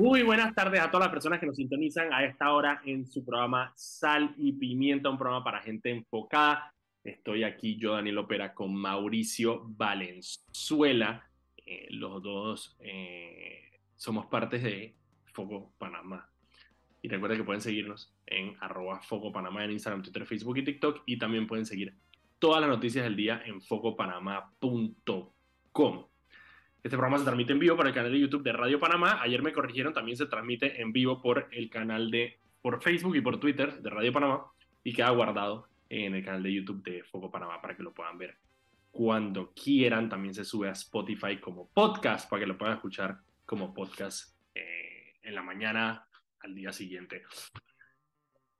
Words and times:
Muy 0.00 0.22
buenas 0.22 0.54
tardes 0.54 0.80
a 0.80 0.90
todas 0.90 1.08
las 1.08 1.12
personas 1.12 1.40
que 1.40 1.44
nos 1.44 1.56
sintonizan 1.56 2.10
a 2.10 2.24
esta 2.24 2.54
hora 2.54 2.80
en 2.86 3.06
su 3.06 3.22
programa 3.22 3.70
Sal 3.76 4.32
y 4.38 4.52
Pimienta, 4.52 5.10
un 5.10 5.18
programa 5.18 5.44
para 5.44 5.60
gente 5.60 5.90
enfocada. 5.90 6.72
Estoy 7.04 7.44
aquí 7.44 7.76
yo, 7.76 7.92
Daniel 7.92 8.16
Opera, 8.16 8.54
con 8.54 8.74
Mauricio 8.74 9.60
Valenzuela. 9.66 11.28
Eh, 11.66 11.88
los 11.90 12.22
dos 12.22 12.78
eh, 12.80 13.78
somos 13.94 14.24
partes 14.24 14.62
de 14.62 14.96
Foco 15.34 15.74
Panamá. 15.76 16.30
Y 17.02 17.08
recuerda 17.08 17.36
que 17.36 17.44
pueden 17.44 17.60
seguirnos 17.60 18.10
en 18.24 18.56
arroba 18.58 19.02
Foco 19.02 19.30
Panamá 19.30 19.66
en 19.66 19.72
Instagram, 19.72 20.00
Twitter, 20.00 20.24
Facebook 20.24 20.56
y 20.56 20.64
TikTok. 20.64 21.02
Y 21.04 21.18
también 21.18 21.46
pueden 21.46 21.66
seguir 21.66 21.94
todas 22.38 22.62
las 22.62 22.70
noticias 22.70 23.04
del 23.04 23.16
día 23.16 23.42
en 23.44 23.60
focopanamá.com. 23.60 26.09
Este 26.82 26.96
programa 26.96 27.18
se 27.18 27.24
transmite 27.24 27.52
en 27.52 27.58
vivo 27.58 27.76
por 27.76 27.86
el 27.86 27.92
canal 27.92 28.10
de 28.10 28.20
YouTube 28.20 28.42
de 28.42 28.52
Radio 28.52 28.80
Panamá. 28.80 29.20
Ayer 29.20 29.42
me 29.42 29.52
corrigieron, 29.52 29.92
también 29.92 30.16
se 30.16 30.24
transmite 30.24 30.80
en 30.80 30.92
vivo 30.92 31.20
por 31.20 31.46
el 31.50 31.68
canal 31.68 32.10
de 32.10 32.38
por 32.62 32.82
Facebook 32.82 33.16
y 33.16 33.20
por 33.20 33.38
Twitter 33.38 33.82
de 33.82 33.90
Radio 33.90 34.10
Panamá 34.14 34.46
y 34.82 34.94
queda 34.94 35.10
guardado 35.10 35.68
en 35.90 36.14
el 36.14 36.24
canal 36.24 36.42
de 36.42 36.54
YouTube 36.54 36.82
de 36.82 37.02
Foco 37.04 37.30
Panamá 37.30 37.60
para 37.60 37.76
que 37.76 37.82
lo 37.82 37.92
puedan 37.92 38.16
ver 38.16 38.38
cuando 38.90 39.52
quieran. 39.52 40.08
También 40.08 40.32
se 40.32 40.42
sube 40.42 40.70
a 40.70 40.72
Spotify 40.72 41.38
como 41.38 41.68
podcast 41.68 42.30
para 42.30 42.40
que 42.40 42.46
lo 42.46 42.56
puedan 42.56 42.76
escuchar 42.76 43.18
como 43.44 43.74
podcast 43.74 44.34
eh, 44.54 45.16
en 45.22 45.34
la 45.34 45.42
mañana 45.42 46.06
al 46.40 46.54
día 46.54 46.72
siguiente. 46.72 47.24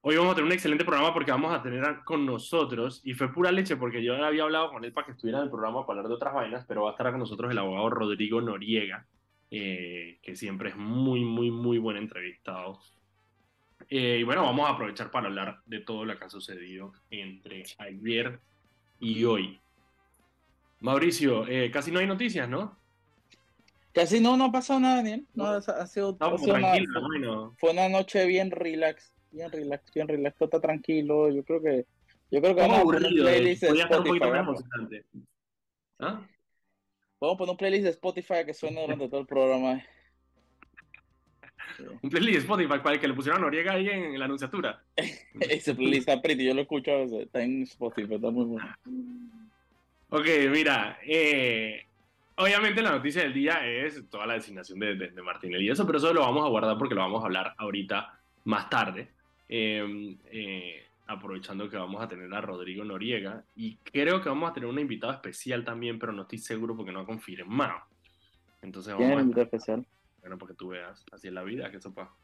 Hoy 0.03 0.15
vamos 0.15 0.31
a 0.31 0.35
tener 0.35 0.47
un 0.47 0.53
excelente 0.53 0.83
programa 0.83 1.13
porque 1.13 1.29
vamos 1.29 1.53
a 1.53 1.61
tener 1.61 1.99
con 2.03 2.25
nosotros, 2.25 3.01
y 3.03 3.13
fue 3.13 3.31
pura 3.31 3.51
leche 3.51 3.75
porque 3.75 4.03
yo 4.03 4.15
había 4.15 4.43
hablado 4.43 4.71
con 4.71 4.83
él 4.83 4.91
para 4.93 5.05
que 5.05 5.11
estuviera 5.11 5.37
en 5.37 5.43
el 5.43 5.51
programa 5.51 5.85
para 5.85 5.99
hablar 5.99 6.09
de 6.09 6.15
otras 6.15 6.33
vainas, 6.33 6.65
pero 6.67 6.83
va 6.83 6.89
a 6.89 6.91
estar 6.93 7.11
con 7.11 7.19
nosotros 7.19 7.51
el 7.51 7.57
abogado 7.59 7.91
Rodrigo 7.91 8.41
Noriega, 8.41 9.05
eh, 9.51 10.17
que 10.23 10.35
siempre 10.35 10.69
es 10.69 10.75
muy, 10.75 11.23
muy, 11.23 11.51
muy 11.51 11.77
buen 11.77 11.97
entrevistado. 11.97 12.79
Eh, 13.89 14.17
y 14.21 14.23
bueno, 14.23 14.41
vamos 14.41 14.67
a 14.67 14.71
aprovechar 14.71 15.11
para 15.11 15.27
hablar 15.27 15.59
de 15.67 15.81
todo 15.81 16.03
lo 16.03 16.17
que 16.17 16.25
ha 16.25 16.29
sucedido 16.31 16.93
entre 17.11 17.63
ayer 17.77 18.39
y 18.99 19.23
hoy. 19.23 19.59
Mauricio, 20.79 21.45
eh, 21.47 21.69
casi 21.69 21.91
no 21.91 21.99
hay 21.99 22.07
noticias, 22.07 22.49
¿no? 22.49 22.75
Casi 23.93 24.19
no, 24.19 24.35
no 24.35 24.45
ha 24.45 24.51
pasado 24.51 24.79
nada, 24.79 24.95
Daniel. 24.95 25.27
No, 25.35 25.45
ha, 25.45 25.61
sido, 25.61 26.17
ha 26.19 26.37
sido 26.37 26.55
una, 26.55 27.51
fue 27.59 27.69
una 27.69 27.87
noche 27.87 28.25
bien 28.25 28.49
relax 28.49 29.13
bien 29.31 29.51
relax, 29.51 29.93
bien 29.93 30.07
relax, 30.07 30.37
todo 30.37 30.47
está 30.47 30.59
tranquilo. 30.59 31.29
Yo 31.29 31.43
creo 31.43 31.61
que, 31.61 31.85
yo 32.29 32.41
creo 32.41 32.55
que 32.55 32.61
vamos 32.61 32.79
a 32.79 32.83
poner 32.83 33.03
un 33.05 33.15
playlist 33.15 33.63
de 33.63 33.79
Spotify. 33.79 34.29
¿Ah? 35.99 36.21
Vamos 37.19 37.35
a 37.35 37.37
poner 37.37 37.51
un 37.51 37.57
playlist 37.57 37.83
de 37.83 37.89
Spotify 37.91 38.45
que 38.45 38.53
suene 38.53 38.81
durante 38.81 39.07
todo 39.07 39.21
el 39.21 39.27
programa. 39.27 39.81
Un 42.01 42.09
playlist 42.09 42.33
de 42.33 42.39
Spotify 42.39 42.79
para 42.83 42.99
que 42.99 43.07
le 43.07 43.13
pusieron 43.13 43.39
a 43.39 43.45
Noriega 43.45 43.73
ahí 43.73 43.87
en, 43.87 44.19
la 44.19 44.25
anunciatura. 44.25 44.83
Ese 45.39 45.73
playlist 45.73 46.09
está 46.09 46.21
pretty, 46.21 46.45
yo 46.45 46.53
lo 46.53 46.61
escucho 46.61 46.91
a 46.91 46.97
veces, 46.97 47.21
está 47.21 47.41
en 47.41 47.63
Spotify, 47.63 48.15
está 48.15 48.29
muy 48.29 48.45
bueno. 48.45 48.75
Ok, 50.09 50.25
mira, 50.51 50.99
eh, 51.07 51.85
obviamente 52.35 52.81
la 52.81 52.91
noticia 52.91 53.21
del 53.21 53.33
día 53.33 53.65
es 53.65 54.03
toda 54.09 54.25
la 54.25 54.33
designación 54.33 54.79
de, 54.79 54.95
de, 54.95 55.07
de 55.11 55.21
Martinelli 55.21 55.67
y 55.67 55.69
eso, 55.69 55.85
pero 55.85 55.99
eso 55.99 56.13
lo 56.13 56.21
vamos 56.21 56.45
a 56.45 56.49
guardar 56.49 56.77
porque 56.77 56.93
lo 56.93 57.01
vamos 57.01 57.23
a 57.23 57.27
hablar 57.27 57.53
ahorita 57.57 58.19
más 58.43 58.69
tarde. 58.69 59.09
Em, 59.53 60.17
eh, 60.31 60.81
aprovechando 61.07 61.69
que 61.69 61.75
vamos 61.75 62.01
a 62.01 62.07
tener 62.07 62.33
a 62.33 62.39
Rodrigo 62.39 62.85
Noriega 62.85 63.43
y 63.53 63.75
creo 63.83 64.21
que 64.21 64.29
vamos 64.29 64.49
a 64.49 64.53
tener 64.53 64.69
un 64.69 64.79
invitado 64.79 65.11
especial 65.11 65.65
también, 65.65 65.99
pero 65.99 66.13
no 66.13 66.21
estoy 66.21 66.37
seguro 66.37 66.73
porque 66.73 66.93
no 66.93 67.01
ha 67.01 67.05
confirmado. 67.05 67.81
Entonces 68.61 68.93
vamos 68.93 69.37
a... 69.37 69.41
especial? 69.41 69.85
Bueno, 70.21 70.37
porque 70.37 70.53
tú 70.53 70.69
veas, 70.69 71.03
así 71.11 71.27
es 71.27 71.33
la 71.33 71.43
vida, 71.43 71.69
que 71.69 71.81
sopa. 71.81 72.15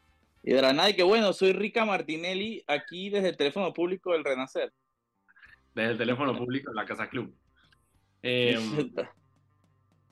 Y 0.42 0.54
de 0.54 0.62
la 0.62 0.72
nada, 0.72 0.90
que 0.94 1.02
bueno, 1.02 1.34
soy 1.34 1.52
Rica 1.52 1.84
Martinelli, 1.84 2.64
aquí 2.66 3.10
desde 3.10 3.28
el 3.28 3.36
teléfono 3.36 3.74
público 3.74 4.12
del 4.12 4.24
Renacer. 4.24 4.72
Desde 5.74 5.92
el 5.92 5.98
teléfono 5.98 6.34
público 6.34 6.70
de 6.70 6.76
la 6.76 6.86
Casa 6.86 7.10
Club. 7.10 7.34
Em, 8.22 8.90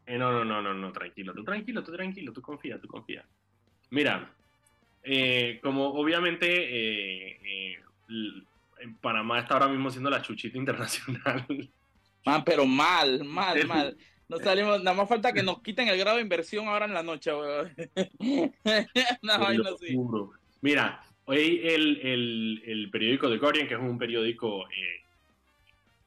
eh, 0.05 0.19
no, 0.19 0.33
no, 0.33 0.45
no, 0.45 0.61
no, 0.61 0.75
no, 0.75 0.93
tranquilo, 0.93 1.33
tú 1.33 1.45
tranquilo, 1.45 1.83
tú 1.83 1.93
tranquilo, 1.93 2.31
tú 2.35 2.43
confía, 2.43 2.79
tú 2.79 2.89
confía. 2.89 3.27
Mira, 3.89 4.36
eh, 5.09 5.61
como 5.63 5.91
obviamente 5.91 6.47
eh, 6.49 7.39
eh, 7.49 7.77
Panamá 9.01 9.39
está 9.39 9.55
ahora 9.55 9.69
mismo 9.69 9.89
siendo 9.89 10.11
la 10.11 10.21
chuchita 10.21 10.59
internacional. 10.59 11.47
Man, 12.25 12.43
pero 12.45 12.67
mal, 12.67 13.25
mal, 13.25 13.65
mal. 13.69 13.97
No 14.29 14.39
salimos, 14.39 14.83
nada 14.83 14.97
más 14.97 15.09
falta 15.09 15.33
que 15.33 15.45
nos 15.45 15.63
quiten 15.63 15.87
el 15.87 15.97
grado 15.97 16.17
de 16.17 16.25
inversión 16.25 16.67
ahora 16.67 16.87
en 16.87 16.95
la 16.95 17.05
noche, 17.05 17.31
Mira, 20.61 21.05
hoy 21.27 21.61
el, 21.63 22.61
el, 22.67 22.91
periódico 22.91 23.31
The 23.31 23.39
Guardian, 23.39 23.69
que 23.69 23.75
es 23.75 23.81
un 23.81 23.97
periódico 23.97 24.67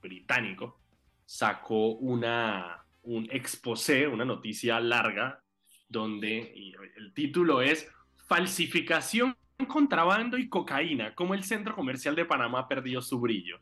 británico, 0.01 0.77
sacó 1.25 1.91
una, 1.91 2.83
un 3.03 3.29
exposé, 3.31 4.05
una 4.05 4.25
noticia 4.25 4.77
larga, 4.81 5.41
donde 5.87 6.53
el 6.97 7.13
título 7.13 7.61
es 7.61 7.89
falsificación, 8.29 9.35
contrabando 9.67 10.37
y 10.37 10.47
cocaína, 10.47 11.15
como 11.15 11.33
el 11.33 11.43
centro 11.43 11.75
comercial 11.75 12.15
de 12.15 12.25
Panamá 12.25 12.67
perdió 12.67 13.01
su 13.01 13.19
brillo. 13.19 13.59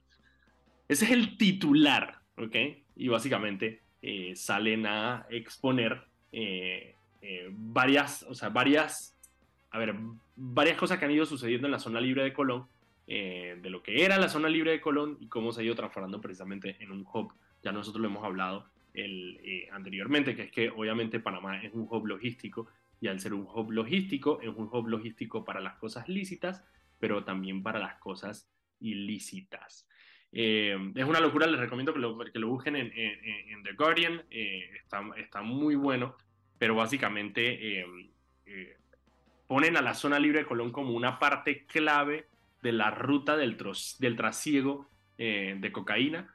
Ese 0.89 1.05
es 1.05 1.11
el 1.11 1.37
titular, 1.37 2.19
¿ok? 2.35 2.55
Y 2.97 3.07
básicamente 3.07 3.81
eh, 4.01 4.33
salen 4.35 4.85
a 4.85 5.25
exponer 5.29 6.03
eh, 6.33 6.95
eh, 7.21 7.47
varias, 7.49 8.23
o 8.23 8.35
sea, 8.35 8.49
varias, 8.49 9.17
a 9.71 9.79
ver, 9.79 9.95
varias 10.35 10.77
cosas 10.77 10.99
que 10.99 11.05
han 11.05 11.11
ido 11.11 11.25
sucediendo 11.25 11.67
en 11.67 11.71
la 11.71 11.79
zona 11.79 12.01
libre 12.01 12.23
de 12.23 12.33
Colón, 12.33 12.67
de 13.07 13.69
lo 13.69 13.81
que 13.81 14.03
era 14.03 14.17
la 14.17 14.27
zona 14.27 14.49
libre 14.49 14.71
de 14.71 14.81
Colón 14.81 15.15
y 15.21 15.29
cómo 15.29 15.53
se 15.53 15.61
ha 15.61 15.63
ido 15.63 15.75
transformando 15.75 16.19
precisamente 16.19 16.75
en 16.81 16.91
un 16.91 17.07
hub. 17.09 17.31
Ya 17.63 17.71
nosotros 17.71 18.01
lo 18.01 18.09
hemos 18.09 18.25
hablado 18.25 18.65
el, 18.93 19.65
anteriormente, 19.71 20.35
que 20.35 20.43
es 20.43 20.51
que 20.51 20.69
obviamente 20.69 21.21
Panamá 21.21 21.63
es 21.63 21.73
un 21.73 21.87
hub 21.89 22.05
logístico 22.05 22.67
y 22.99 23.07
al 23.07 23.19
ser 23.19 23.33
un 23.33 23.47
hub 23.47 23.71
logístico, 23.71 24.39
es 24.41 24.49
un 24.49 24.69
hub 24.71 24.87
logístico 24.87 25.45
para 25.45 25.61
las 25.61 25.75
cosas 25.77 26.07
lícitas, 26.09 26.63
pero 26.99 27.23
también 27.23 27.63
para 27.63 27.79
las 27.79 27.95
cosas 27.95 28.49
ilícitas. 28.79 29.87
Eh, 30.31 30.77
es 30.95 31.05
una 31.05 31.19
locura, 31.19 31.47
les 31.47 31.59
recomiendo 31.59 31.93
que 31.93 31.99
lo, 31.99 32.17
que 32.17 32.39
lo 32.39 32.49
busquen 32.49 32.75
en, 32.75 33.63
The 33.63 33.73
Guardian, 33.73 34.23
eh, 34.29 34.69
está, 34.83 35.03
está, 35.17 35.41
muy 35.41 35.75
bueno, 35.75 36.15
pero 36.57 36.75
básicamente 36.75 37.81
eh, 37.81 38.77
ponen 39.47 39.77
a 39.77 39.81
la 39.81 39.93
zona 39.93 40.19
libre 40.19 40.39
de 40.39 40.45
Colón 40.45 40.71
como 40.71 40.91
una 40.91 41.19
parte 41.19 41.65
clave 41.65 42.27
de 42.61 42.71
la 42.71 42.91
ruta 42.91 43.37
del, 43.37 43.57
del 43.99 44.15
trasiego 44.15 44.89
de 45.17 45.71
cocaína, 45.71 46.31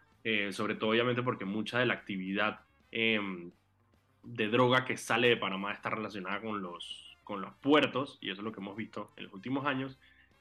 sobre 0.51 0.75
todo 0.75 0.91
obviamente 0.91 1.22
porque 1.22 1.45
mucha 1.45 1.78
de 1.78 1.87
la 1.87 1.95
actividad 1.95 2.61
de 4.22 4.49
droga 4.49 4.84
que 4.84 4.97
sale 4.97 5.28
de 5.28 5.37
Panamá 5.37 5.72
está 5.72 5.91
relacionada 5.91 6.41
con 6.41 6.62
los, 6.62 7.16
con 7.25 7.41
los 7.41 7.55
puertos, 7.55 8.19
y 8.21 8.31
eso 8.31 8.41
es 8.41 8.44
lo 8.44 8.53
que 8.53 8.60
hemos 8.60 8.77
visto 8.77 9.12
en 9.16 9.25
los 9.25 9.33
últimos 9.34 9.66
años, 9.66 9.99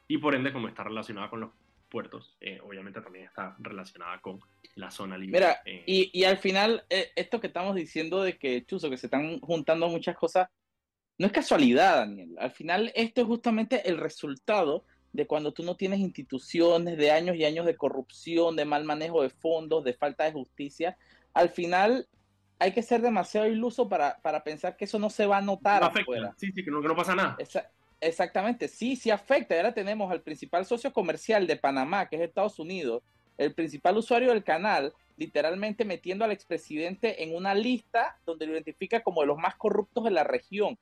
y 0.08 0.18
por 0.18 0.34
ende, 0.34 0.52
como 0.52 0.68
está 0.68 0.84
relacionada 0.84 1.30
con 1.30 1.40
los 1.40 1.50
puertos, 1.88 2.36
eh, 2.40 2.58
obviamente 2.62 3.00
también 3.02 3.26
está 3.26 3.54
relacionada 3.58 4.18
con 4.20 4.40
la 4.76 4.90
zona 4.90 5.18
libre. 5.18 5.38
Mira, 5.38 5.60
eh, 5.66 5.82
y, 5.86 6.24
al 6.24 6.38
final, 6.38 6.84
eh, 6.88 7.10
esto 7.16 7.40
que 7.40 7.48
estamos 7.48 7.74
diciendo 7.74 8.22
de 8.22 8.38
que, 8.38 8.64
Chuzo, 8.64 8.88
que 8.88 8.96
se 8.96 9.06
están 9.06 9.40
juntando 9.40 9.88
muchas 9.88 10.16
cosas, 10.16 10.48
no 11.18 11.26
es 11.26 11.32
casualidad, 11.32 11.98
Daniel. 11.98 12.34
Al 12.38 12.50
final, 12.50 12.90
esto 12.94 13.20
es 13.20 13.26
justamente 13.26 13.88
el 13.88 13.98
resultado 13.98 14.84
de 15.12 15.26
cuando 15.26 15.52
tú 15.52 15.62
no 15.62 15.76
tienes 15.76 16.00
instituciones, 16.00 16.96
de 16.96 17.10
años 17.10 17.36
y 17.36 17.44
años 17.44 17.66
de 17.66 17.76
corrupción, 17.76 18.56
de 18.56 18.64
mal 18.64 18.84
manejo 18.84 19.22
de 19.22 19.28
fondos, 19.28 19.84
de 19.84 19.92
falta 19.92 20.24
de 20.24 20.32
justicia. 20.32 20.96
Al 21.34 21.50
final, 21.50 22.08
hay 22.62 22.70
que 22.70 22.82
ser 22.82 23.02
demasiado 23.02 23.48
iluso 23.48 23.88
para, 23.88 24.44
pensar 24.44 24.76
que 24.76 24.84
eso 24.84 24.96
no 24.96 25.10
se 25.10 25.26
va 25.26 25.38
a 25.38 25.42
notar 25.42 25.82
afuera. 25.82 26.32
Sí, 26.36 26.52
sí, 26.52 26.64
que 26.64 26.70
no, 26.70 26.94
pasa 26.94 27.12
nada. 27.16 27.36
exactamente, 28.00 28.68
sí, 28.68 28.94
sí 28.94 29.10
afecta. 29.10 29.56
Ahora 29.56 29.74
tenemos 29.74 30.12
al 30.12 30.22
principal 30.22 30.64
socio 30.64 30.92
comercial 30.92 31.48
de 31.48 31.56
Panamá, 31.56 32.08
que 32.08 32.14
es 32.14 32.22
Estados 32.22 32.60
Unidos, 32.60 33.02
el 33.36 33.52
principal 33.52 33.96
usuario 33.96 34.28
del 34.28 34.44
canal, 34.44 34.94
literalmente 35.16 35.84
metiendo 35.84 36.24
al 36.24 36.30
expresidente 36.30 37.24
en 37.24 37.34
una 37.34 37.52
lista 37.52 38.16
donde 38.24 38.46
lo 38.46 38.52
identifica 38.52 39.02
como 39.02 39.22
de 39.22 39.26
los 39.26 39.38
más 39.38 39.56
corruptos 39.56 40.04
de 40.04 40.12
la 40.12 40.22
región 40.22 40.78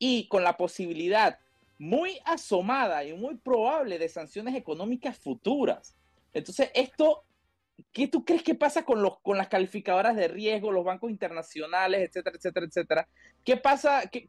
y 0.00 0.26
con 0.26 0.42
la 0.42 0.56
posibilidad 0.56 1.38
muy 1.78 2.18
asomada 2.24 3.04
y 3.04 3.12
muy 3.12 3.36
probable 3.36 4.00
de 4.00 4.08
sanciones 4.08 4.56
económicas 4.56 5.16
futuras. 5.16 5.94
Entonces, 6.34 6.72
esto 6.74 7.22
¿qué 7.92 8.08
tú 8.08 8.24
crees 8.24 8.42
que 8.42 8.54
pasa 8.54 8.84
con, 8.84 9.02
los, 9.02 9.20
con 9.20 9.36
las 9.36 9.48
calificadoras 9.48 10.16
de 10.16 10.28
riesgo, 10.28 10.72
los 10.72 10.84
bancos 10.84 11.10
internacionales, 11.10 12.08
etcétera, 12.08 12.36
etcétera, 12.36 12.66
etcétera? 12.66 13.08
¿Qué 13.44 13.56
pasa? 13.56 14.02
¿Qué, 14.10 14.26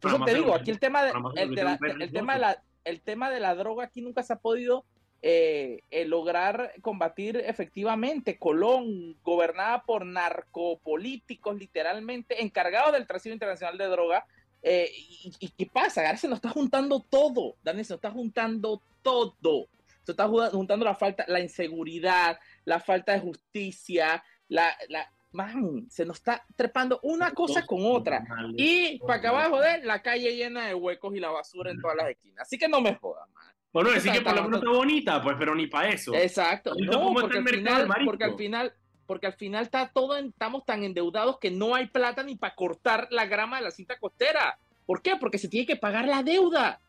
por 0.00 0.12
eso 0.12 0.24
te 0.24 0.34
digo, 0.34 0.54
aquí 0.54 0.70
el 0.70 0.78
tema, 0.78 1.04
de, 1.04 1.10
el, 1.36 1.54
la, 1.54 1.78
el, 2.00 2.12
tema 2.12 2.34
de 2.34 2.40
la, 2.40 2.62
el 2.84 3.00
tema 3.00 3.30
de 3.30 3.40
la 3.40 3.54
droga 3.54 3.84
aquí 3.84 4.00
nunca 4.00 4.22
se 4.22 4.32
ha 4.32 4.36
podido 4.36 4.84
eh, 5.22 5.80
eh, 5.90 6.04
lograr 6.04 6.74
combatir 6.82 7.36
efectivamente. 7.38 8.38
Colón, 8.38 9.16
gobernada 9.24 9.82
por 9.82 10.06
narcopolíticos, 10.06 11.56
literalmente, 11.56 12.42
encargados 12.42 12.92
del 12.92 13.06
tráfico 13.06 13.32
internacional 13.32 13.78
de 13.78 13.86
droga, 13.86 14.26
eh, 14.62 14.90
y, 14.94 15.48
qué 15.56 15.66
pasa? 15.66 16.02
Ahora 16.02 16.16
se 16.16 16.28
nos 16.28 16.36
está 16.36 16.50
juntando 16.50 17.00
todo, 17.00 17.56
Daniel, 17.62 17.84
se 17.84 17.94
nos 17.94 17.98
está 17.98 18.10
juntando 18.10 18.82
todo. 19.02 19.68
Se 20.06 20.12
está 20.12 20.28
juntando 20.28 20.84
la 20.84 20.94
falta, 20.94 21.24
la 21.26 21.40
inseguridad, 21.40 22.38
la 22.64 22.78
falta 22.78 23.12
de 23.12 23.18
justicia, 23.18 24.22
la, 24.46 24.72
la 24.88 25.12
man, 25.32 25.86
se 25.90 26.06
nos 26.06 26.18
está 26.18 26.44
trepando 26.54 27.00
una 27.02 27.32
cosa 27.32 27.66
con 27.66 27.80
otra. 27.82 28.24
Y 28.56 29.00
para 29.00 29.14
acabar 29.14 29.44
de 29.44 29.50
joder, 29.50 29.84
la 29.84 30.00
calle 30.00 30.36
llena 30.36 30.68
de 30.68 30.74
huecos 30.74 31.12
y 31.16 31.18
la 31.18 31.30
basura 31.30 31.72
en 31.72 31.80
todas 31.80 31.96
las 31.96 32.10
esquinas. 32.10 32.42
Así 32.42 32.56
que 32.56 32.68
no 32.68 32.80
me 32.80 32.94
jodas, 32.94 33.28
man. 33.34 33.44
Bueno, 33.72 33.90
decir 33.90 34.12
que 34.12 34.20
por 34.20 34.34
lo 34.36 34.44
menos 34.44 34.60
está 34.60 34.70
bonita, 34.70 35.22
pues, 35.22 35.36
pero 35.38 35.54
ni 35.56 35.66
para 35.66 35.90
eso. 35.90 36.14
Exacto. 36.14 36.72
No, 36.78 37.12
porque, 37.12 37.36
al 37.38 37.48
final, 37.48 37.88
porque 38.06 38.24
al 38.24 38.36
final, 38.36 38.72
porque 39.06 39.26
al 39.26 39.32
final 39.34 39.64
está 39.64 39.90
todo, 39.92 40.16
estamos 40.16 40.64
tan 40.64 40.84
endeudados 40.84 41.38
que 41.38 41.50
no 41.50 41.74
hay 41.74 41.88
plata 41.88 42.22
ni 42.22 42.36
para 42.36 42.54
cortar 42.54 43.08
la 43.10 43.26
grama 43.26 43.58
de 43.58 43.64
la 43.64 43.70
cinta 43.72 43.98
costera. 43.98 44.56
¿Por 44.86 45.02
qué? 45.02 45.16
Porque 45.16 45.36
se 45.36 45.48
tiene 45.48 45.66
que 45.66 45.76
pagar 45.76 46.06
la 46.06 46.22
deuda. 46.22 46.80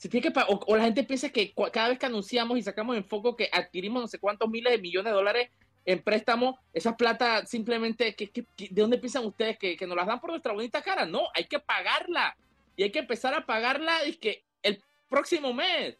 Se 0.00 0.08
tiene 0.08 0.32
que 0.32 0.40
o, 0.48 0.76
la 0.76 0.84
gente 0.84 1.04
piensa 1.04 1.28
que 1.28 1.52
cada 1.70 1.90
vez 1.90 1.98
que 1.98 2.06
anunciamos 2.06 2.56
y 2.56 2.62
sacamos 2.62 2.96
en 2.96 3.04
foco 3.04 3.36
que 3.36 3.50
adquirimos 3.52 4.00
no 4.00 4.08
sé 4.08 4.18
cuántos 4.18 4.48
miles 4.48 4.72
de 4.72 4.78
millones 4.78 5.12
de 5.12 5.14
dólares 5.14 5.50
en 5.84 6.02
préstamo, 6.02 6.58
esa 6.72 6.96
plata 6.96 7.44
simplemente, 7.44 8.16
de 8.16 8.70
dónde 8.70 8.96
piensan 8.96 9.26
ustedes 9.26 9.58
que, 9.58 9.76
que 9.76 9.86
nos 9.86 9.98
las 9.98 10.06
dan 10.06 10.18
por 10.18 10.30
nuestra 10.30 10.54
bonita 10.54 10.80
cara? 10.80 11.04
No, 11.04 11.24
hay 11.34 11.44
que 11.44 11.60
pagarla. 11.60 12.34
Y 12.76 12.82
hay 12.82 12.90
que 12.90 13.00
empezar 13.00 13.34
a 13.34 13.44
pagarla 13.44 14.06
y 14.06 14.14
que 14.14 14.42
el 14.62 14.82
próximo 15.06 15.52
mes. 15.52 15.98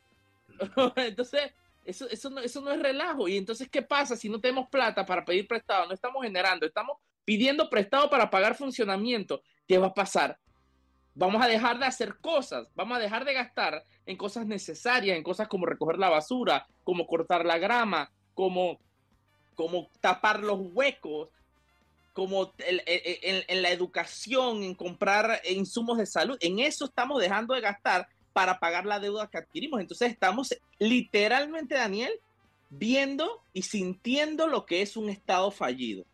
Entonces, 0.97 1.53
eso, 1.85 2.09
eso, 2.09 2.31
no, 2.31 2.41
eso 2.41 2.63
no 2.63 2.73
es 2.73 2.81
relajo. 2.81 3.29
Y 3.29 3.37
entonces, 3.37 3.69
¿qué 3.69 3.83
pasa 3.83 4.17
si 4.17 4.31
no 4.31 4.41
tenemos 4.41 4.71
plata 4.71 5.05
para 5.05 5.27
pedir 5.27 5.47
prestado? 5.47 5.87
No 5.87 5.93
estamos 5.93 6.23
generando, 6.23 6.65
estamos 6.65 6.97
pidiendo 7.27 7.69
prestado 7.69 8.09
para 8.09 8.31
pagar 8.31 8.55
funcionamiento. 8.55 9.43
¿Qué 9.69 9.77
va 9.77 9.89
a 9.89 9.95
pasar? 9.95 10.39
Vamos 11.21 11.43
a 11.43 11.49
dejar 11.49 11.79
de 11.79 11.85
hacer 11.85 12.17
cosas, 12.23 12.67
vamos 12.75 12.97
a 12.97 13.01
dejar 13.01 13.27
de 13.27 13.35
gastar 13.35 13.85
en 14.07 14.17
cosas 14.17 14.47
necesarias, 14.47 15.19
en 15.19 15.23
cosas 15.23 15.49
como 15.49 15.67
recoger 15.67 15.99
la 15.99 16.09
basura, 16.09 16.67
como 16.83 17.07
cortar 17.07 17.45
la 17.45 17.59
grama, 17.59 18.11
como, 18.33 18.81
como 19.55 19.91
tapar 20.01 20.41
los 20.41 20.59
huecos, 20.73 21.29
como 22.15 22.55
en 22.57 23.63
la 23.63 23.71
educación, 23.71 24.63
en 24.63 24.75
comprar 24.75 25.43
insumos 25.47 25.99
de 25.99 26.07
salud. 26.07 26.39
En 26.41 26.59
eso 26.59 26.87
estamos 26.87 27.21
dejando 27.21 27.53
de 27.53 27.61
gastar 27.61 28.09
para 28.33 28.59
pagar 28.59 28.87
la 28.87 28.99
deuda 28.99 29.29
que 29.29 29.37
adquirimos. 29.37 29.79
Entonces 29.79 30.11
estamos 30.11 30.59
literalmente, 30.79 31.75
Daniel, 31.75 32.13
viendo 32.71 33.43
y 33.53 33.61
sintiendo 33.61 34.47
lo 34.47 34.65
que 34.65 34.81
es 34.81 34.97
un 34.97 35.11
Estado 35.11 35.51
fallido. 35.51 36.07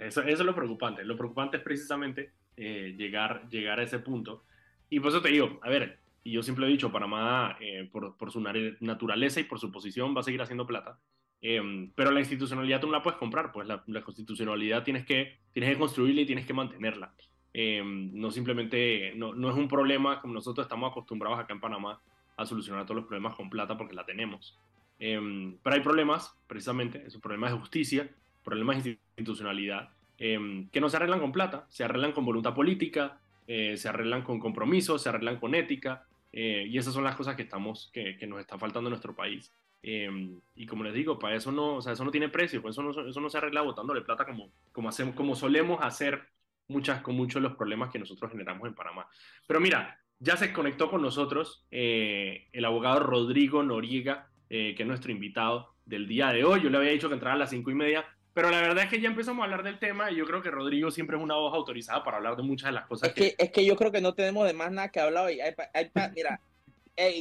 Eso, 0.00 0.22
es 0.22 0.38
lo 0.38 0.54
preocupante. 0.54 1.04
Lo 1.04 1.18
preocupante 1.18 1.58
es 1.58 1.62
precisamente 1.62 2.32
eh, 2.62 2.94
llegar, 2.94 3.48
llegar 3.48 3.80
a 3.80 3.84
ese 3.84 4.00
punto. 4.00 4.44
Y 4.90 5.00
por 5.00 5.08
eso 5.08 5.22
te 5.22 5.30
digo, 5.30 5.58
a 5.62 5.70
ver, 5.70 5.98
y 6.22 6.32
yo 6.32 6.42
siempre 6.42 6.66
he 6.66 6.68
dicho, 6.68 6.92
Panamá, 6.92 7.56
eh, 7.58 7.88
por, 7.90 8.18
por, 8.18 8.30
su 8.30 8.38
naturaleza 8.80 9.40
y 9.40 9.44
por 9.44 9.58
su 9.58 9.72
posición, 9.72 10.14
va 10.14 10.20
a 10.20 10.24
seguir 10.24 10.42
haciendo 10.42 10.66
plata. 10.66 10.98
Em, 11.40 11.90
pero 11.94 12.10
la 12.10 12.20
institucionalidad 12.20 12.80
tú 12.80 12.88
no 12.88 12.92
la 12.92 13.02
puedes 13.02 13.18
comprar, 13.18 13.50
pues 13.50 13.66
la, 13.66 13.82
la, 13.86 14.02
constitucionalidad 14.02 14.84
tienes 14.84 15.06
que, 15.06 15.38
tienes 15.52 15.70
que 15.70 15.78
construirla 15.78 16.20
y 16.20 16.26
tienes 16.26 16.44
que 16.44 16.52
mantenerla. 16.52 17.14
Em, 17.54 18.10
no 18.12 18.30
simplemente, 18.30 19.14
no, 19.16 19.32
no, 19.34 19.48
es 19.48 19.56
un 19.56 19.66
problema 19.66 20.20
como 20.20 20.34
nosotros 20.34 20.66
estamos 20.66 20.90
acostumbrados 20.90 21.38
acá 21.38 21.54
en 21.54 21.60
Panamá 21.60 21.98
a 22.36 22.44
solucionar 22.44 22.84
todos 22.84 22.96
los 22.96 23.06
problemas 23.06 23.34
con 23.36 23.48
plata 23.48 23.78
porque 23.78 23.94
la 23.94 24.04
tenemos. 24.04 24.58
Em, 24.98 25.56
pero 25.62 25.76
hay 25.76 25.80
problemas, 25.82 26.36
precisamente, 26.46 27.02
esos 27.06 27.22
problemas 27.22 27.52
de 27.52 27.58
justicia, 27.58 28.10
problemas 28.44 28.84
de 28.84 28.98
institucionalidad, 29.16 29.88
em, 30.20 30.68
que 30.68 30.80
no 30.80 30.88
se 30.88 30.96
arreglan 30.96 31.18
con 31.18 31.32
plata, 31.32 31.66
se 31.68 31.82
arreglan 31.82 32.12
con 32.12 32.24
voluntad 32.24 32.54
política, 32.54 33.18
eh, 33.48 33.76
se 33.76 33.88
arreglan 33.88 34.22
con 34.22 34.38
compromiso, 34.38 34.96
se 34.96 35.08
arreglan 35.08 35.40
con 35.40 35.56
ética, 35.56 36.06
eh, 36.32 36.64
y 36.68 36.78
esas 36.78 36.94
son 36.94 37.02
las 37.02 37.16
cosas 37.16 37.34
que, 37.34 37.42
estamos, 37.42 37.90
que, 37.92 38.16
que 38.16 38.28
nos 38.28 38.38
están 38.38 38.60
faltando 38.60 38.88
en 38.88 38.92
nuestro 38.92 39.16
país. 39.16 39.52
y 39.82 40.66
como 40.66 40.84
les 40.84 40.94
digo, 40.94 41.18
para 41.18 41.34
eso 41.34 41.50
no, 41.50 41.76
o 41.76 41.82
sea, 41.82 41.94
eso 41.94 42.04
no 42.04 42.12
tiene 42.12 42.28
precio, 42.28 42.62
eso 42.68 42.82
no, 42.82 42.90
eso 42.90 43.20
no 43.20 43.30
se 43.30 43.38
arregla 43.38 43.62
botándole 43.62 44.02
plata 44.02 44.24
como, 44.26 44.52
como, 44.72 44.88
hacemos, 44.90 45.14
como 45.16 45.34
solemos 45.34 45.80
hacer 45.82 46.22
muchas, 46.68 47.02
con 47.02 47.16
muchos 47.16 47.42
de 47.42 47.48
los 47.48 47.56
problemas 47.56 47.90
que 47.90 47.98
nosotros 47.98 48.30
generamos 48.30 48.68
en 48.68 48.74
Panamá. 48.74 49.08
Pero 49.46 49.58
mira, 49.58 49.98
ya 50.20 50.36
se 50.36 50.52
conectó 50.52 50.90
con 50.90 51.02
nosotros 51.02 51.66
eh, 51.70 52.46
el 52.52 52.64
abogado 52.66 53.00
Rodrigo 53.00 53.62
Noriega, 53.62 54.28
eh, 54.50 54.74
que 54.76 54.82
es 54.82 54.88
nuestro 54.88 55.10
invitado 55.10 55.74
del 55.86 56.06
día 56.06 56.30
de 56.32 56.44
hoy. 56.44 56.62
Yo 56.62 56.68
le 56.70 56.76
había 56.76 56.90
dicho 56.90 57.08
que 57.08 57.14
entrara 57.14 57.34
a 57.34 57.38
las 57.38 57.50
cinco 57.50 57.70
y 57.70 57.74
media, 57.74 58.04
pero 58.34 58.50
la 58.50 58.60
verdad 58.60 58.84
es 58.84 58.90
que 58.90 59.00
ya 59.00 59.08
empezamos 59.08 59.42
a 59.42 59.44
hablar 59.44 59.62
del 59.62 59.78
tema 59.78 60.10
y 60.10 60.16
yo 60.16 60.26
creo 60.26 60.42
que 60.42 60.50
Rodrigo 60.50 60.90
siempre 60.90 61.16
es 61.16 61.22
una 61.22 61.34
voz 61.34 61.54
autorizada 61.54 62.04
para 62.04 62.18
hablar 62.18 62.36
de 62.36 62.42
muchas 62.42 62.68
de 62.68 62.72
las 62.72 62.86
cosas. 62.86 63.08
Es 63.08 63.14
que, 63.14 63.34
es 63.36 63.50
que 63.50 63.64
yo 63.64 63.76
creo 63.76 63.90
que 63.90 64.00
no 64.00 64.14
tenemos 64.14 64.46
de 64.46 64.52
más 64.52 64.70
nada 64.70 64.90
que 64.90 65.00
hablar 65.00 65.26
hoy. 65.26 65.40
mira, 66.14 66.40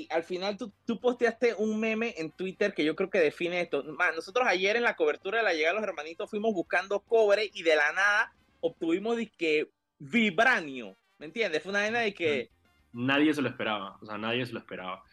al 0.09 0.23
final 0.23 0.57
tú, 0.57 0.71
tú, 0.85 1.00
posteaste 1.00 1.56
un 1.56 1.79
meme 1.79 2.13
en 2.17 2.31
Twitter 2.31 2.73
que 2.73 2.83
yo 2.83 2.95
creo 2.95 3.09
que 3.09 3.19
define 3.19 3.61
esto. 3.61 3.83
nosotros 3.83 4.45
ayer 4.47 4.75
en 4.75 4.83
la 4.83 4.95
cobertura 4.95 5.39
de 5.39 5.44
la 5.44 5.53
llegada 5.53 5.75
de 5.75 5.81
los 5.81 5.89
hermanitos 5.89 6.29
fuimos 6.29 6.53
buscando 6.53 7.00
cobre 7.00 7.50
y 7.53 7.63
de 7.63 7.75
la 7.75 7.91
nada 7.94 8.33
obtuvimos 8.62 9.17
de 9.17 9.27
que 9.27 9.69
vibranio, 10.00 10.95
¿me 11.17 11.27
entiendes? 11.27 11.63
Fue 11.63 11.71
una 11.71 11.81
vaina 11.81 12.00
de 12.00 12.13
que... 12.13 12.50
Nadie 12.91 13.33
se 13.33 13.41
lo 13.41 13.50
esperaba, 13.50 13.97
o 14.01 14.05
sea, 14.05 14.17
nadie 14.17 14.45
se 14.45 14.53
lo 14.53 14.59
esperaba. 14.59 15.03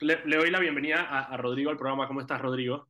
Le, 0.00 0.16
doy 0.16 0.50
la 0.50 0.58
bienvenida 0.58 1.02
a, 1.02 1.36
Rodrigo 1.36 1.70
al 1.70 1.76
programa. 1.76 2.08
¿Cómo 2.08 2.20
estás, 2.20 2.40
Rodrigo? 2.40 2.88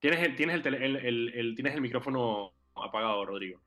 Tienes 0.00 0.20
el, 0.22 0.34
tienes 0.34 0.64
el, 0.64 1.54
tienes 1.54 1.74
el 1.74 1.80
micrófono 1.80 2.52
apagado, 2.74 3.24
Rodrigo. 3.24 3.60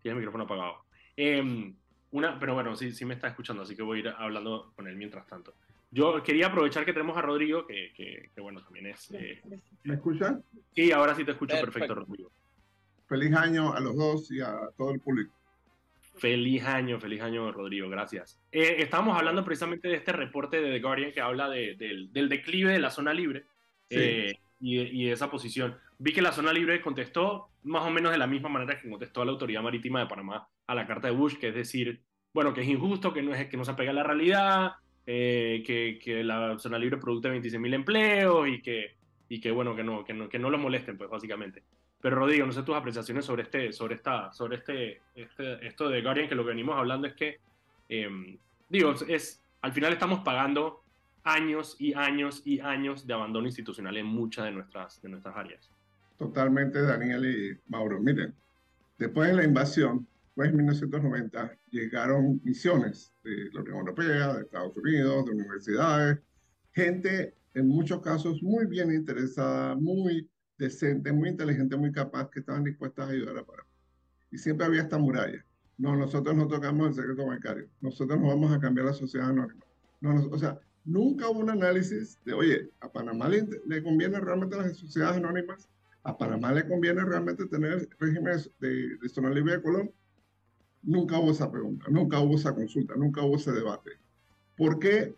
Tienes 0.00 0.14
el 0.14 0.18
micrófono 0.18 0.44
apagado. 0.44 0.84
Em, 1.16 1.74
una, 2.12 2.38
pero 2.38 2.54
bueno, 2.54 2.74
sí, 2.76 2.92
sí 2.92 3.04
me 3.04 3.14
está 3.14 3.28
escuchando, 3.28 3.62
así 3.62 3.76
que 3.76 3.82
voy 3.82 3.98
a 3.98 4.00
ir 4.00 4.08
hablando 4.08 4.72
con 4.74 4.86
él 4.86 4.96
mientras 4.96 5.26
tanto. 5.26 5.54
Yo 5.90 6.22
quería 6.22 6.46
aprovechar 6.46 6.84
que 6.84 6.92
tenemos 6.92 7.16
a 7.18 7.22
Rodrigo, 7.22 7.66
que, 7.66 7.92
que, 7.94 8.40
bueno, 8.40 8.62
también 8.62 8.86
es... 8.86 9.10
Eh, 9.10 9.42
¿Me 9.82 9.94
escuchan? 9.94 10.44
Sí, 10.72 10.92
ahora 10.92 11.16
sí 11.16 11.24
te 11.24 11.32
escucho 11.32 11.56
perfecto 11.60 11.96
Rodrigo. 11.96 12.30
Feliz 13.08 13.34
año 13.34 13.72
a 13.72 13.80
los 13.80 13.96
dos 13.96 14.30
y 14.30 14.40
a 14.40 14.70
todo 14.76 14.92
el 14.92 15.00
público. 15.00 15.34
Feliz 16.16 16.64
año, 16.64 17.00
feliz 17.00 17.22
año, 17.22 17.50
Rodrigo, 17.50 17.88
gracias. 17.88 18.38
Eh, 18.52 18.76
estábamos 18.78 19.16
hablando 19.16 19.44
precisamente 19.44 19.88
de 19.88 19.96
este 19.96 20.12
reporte 20.12 20.60
de 20.60 20.70
The 20.70 20.80
Guardian 20.80 21.12
que 21.12 21.20
habla 21.20 21.48
del, 21.48 22.10
declive 22.12 22.72
de 22.72 22.78
la 22.78 22.90
zona 22.90 23.12
libre 23.12 23.46
eh, 23.90 24.38
y, 24.60 25.04
de 25.06 25.12
esa 25.12 25.30
posición. 25.30 25.76
Vi 25.98 26.12
que 26.12 26.22
la 26.22 26.32
zona 26.32 26.52
libre 26.52 26.80
contestó 26.80 27.48
más 27.64 27.84
o 27.84 27.90
menos 27.90 28.12
de 28.12 28.18
la 28.18 28.26
misma 28.26 28.48
manera 28.48 28.80
que 28.80 28.88
contestó 28.88 29.24
la 29.24 29.32
Autoridad 29.32 29.62
Marítima 29.62 30.00
de 30.00 30.06
Panamá 30.06 30.48
a 30.66 30.74
la 30.74 30.86
carta 30.86 31.08
de 31.08 31.14
Bush, 31.14 31.36
que 31.36 31.48
es 31.48 31.54
decir, 31.54 32.00
bueno, 32.32 32.54
que 32.54 32.62
es 32.62 32.68
injusto, 32.68 33.12
que 33.12 33.22
no, 33.22 33.34
es, 33.34 33.48
que 33.48 33.56
no 33.56 33.64
se 33.64 33.72
apega 33.72 33.90
a 33.90 33.94
la 33.94 34.02
realidad, 34.02 34.72
eh, 35.06 35.62
que, 35.66 35.98
que, 36.02 36.22
la 36.22 36.58
zona 36.58 36.78
libre 36.78 36.98
produce 36.98 37.28
26.000 37.28 37.74
empleos 37.74 38.48
y 38.48 38.62
que, 38.62 38.94
y 39.28 39.40
que 39.40 39.50
bueno, 39.50 39.74
que 39.74 39.82
no, 39.82 40.04
que 40.04 40.14
no, 40.14 40.28
que 40.28 40.38
no 40.38 40.50
los 40.50 40.60
molesten, 40.60 40.96
pues 40.96 41.10
básicamente. 41.10 41.62
Pero 42.00 42.16
Rodrigo, 42.16 42.46
no 42.46 42.52
sé 42.52 42.62
tus 42.62 42.74
apreciaciones 42.74 43.24
sobre 43.24 43.42
este, 43.42 43.72
sobre 43.72 43.96
esta, 43.96 44.32
sobre 44.32 44.56
este, 44.56 45.00
este 45.14 45.66
esto 45.66 45.88
de 45.88 46.00
Guardian, 46.00 46.28
que 46.28 46.34
lo 46.34 46.44
que 46.44 46.50
venimos 46.50 46.78
hablando 46.78 47.06
es 47.06 47.14
que, 47.14 47.38
em, 47.88 48.38
digo, 48.68 48.94
es, 49.08 49.42
al 49.60 49.72
final 49.72 49.92
estamos 49.92 50.20
pagando 50.20 50.82
años 51.22 51.76
y 51.78 51.94
años 51.94 52.42
y 52.44 52.60
años 52.60 53.06
de 53.06 53.14
abandono 53.14 53.46
institucional 53.46 53.96
en 53.96 54.06
muchas 54.06 54.46
de 54.46 54.52
nuestras, 54.52 55.00
de 55.02 55.08
nuestras 55.08 55.36
áreas. 55.36 55.70
Totalmente, 56.18 56.82
Daniel 56.82 57.24
y 57.24 57.70
Mauro. 57.70 58.00
Miren, 58.00 58.34
después 58.98 59.28
de 59.30 59.36
la 59.36 59.44
invasión, 59.44 60.06
pues 60.34 60.50
en 60.50 60.56
1990, 60.56 61.56
llegaron 61.70 62.40
misiones 62.44 63.12
de 63.22 63.50
la 63.52 63.60
Unión 63.62 63.78
Europea, 63.78 64.34
de 64.34 64.42
Estados 64.42 64.76
Unidos, 64.76 65.26
de 65.26 65.32
universidades, 65.32 66.18
gente 66.72 67.34
en 67.54 67.68
muchos 67.68 68.00
casos 68.00 68.42
muy 68.42 68.66
bien 68.66 68.92
interesada, 68.92 69.74
muy 69.74 70.28
decente, 70.56 71.12
muy 71.12 71.30
inteligente, 71.30 71.76
muy 71.76 71.90
capaz, 71.90 72.30
que 72.30 72.40
estaban 72.40 72.64
dispuestas 72.64 73.08
a 73.08 73.12
ayudar 73.12 73.38
a 73.38 73.44
Panamá. 73.44 73.68
Y 74.30 74.38
siempre 74.38 74.66
había 74.66 74.82
esta 74.82 74.98
muralla. 74.98 75.44
No, 75.78 75.96
nosotros 75.96 76.36
no 76.36 76.46
tocamos 76.46 76.88
el 76.88 76.94
secreto 76.94 77.26
bancario. 77.26 77.68
Nosotros 77.80 78.20
no 78.20 78.28
vamos 78.28 78.52
a 78.52 78.60
cambiar 78.60 78.86
la 78.86 78.92
sociedad 78.92 79.30
anónima. 79.30 79.64
No, 80.00 80.14
o 80.14 80.38
sea, 80.38 80.60
nunca 80.90 81.28
hubo 81.28 81.40
un 81.40 81.50
análisis 81.50 82.18
de, 82.24 82.34
oye, 82.34 82.70
¿a 82.80 82.90
Panamá 82.90 83.28
le, 83.28 83.82
conviene 83.82 84.20
realmente 84.20 84.56
las 84.56 84.76
sociedades 84.76 85.18
anónimas? 85.18 85.68
¿A 86.02 86.16
Panamá 86.16 86.52
le 86.52 86.66
conviene 86.66 87.04
realmente 87.04 87.46
tener 87.46 87.88
regímenes 87.98 88.50
de, 88.58 88.96
de 88.96 89.08
zona 89.08 89.30
libre 89.30 89.56
de 89.56 89.62
Colón? 89.62 89.92
Nunca 90.82 91.18
hubo 91.18 91.30
esa 91.30 91.50
pregunta, 91.50 91.86
nunca 91.88 92.18
hubo 92.20 92.36
esa 92.36 92.54
consulta, 92.54 92.94
nunca 92.96 93.22
hubo 93.22 93.36
ese 93.36 93.52
debate. 93.52 93.90
¿Por 94.56 94.78
qué 94.78 95.14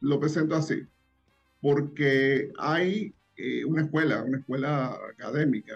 lo 0.00 0.18
presento 0.18 0.54
así? 0.54 0.86
Porque 1.60 2.52
hay 2.58 3.12
eh, 3.36 3.64
una 3.64 3.82
escuela, 3.82 4.22
una 4.22 4.38
escuela 4.38 4.98
académica, 5.12 5.74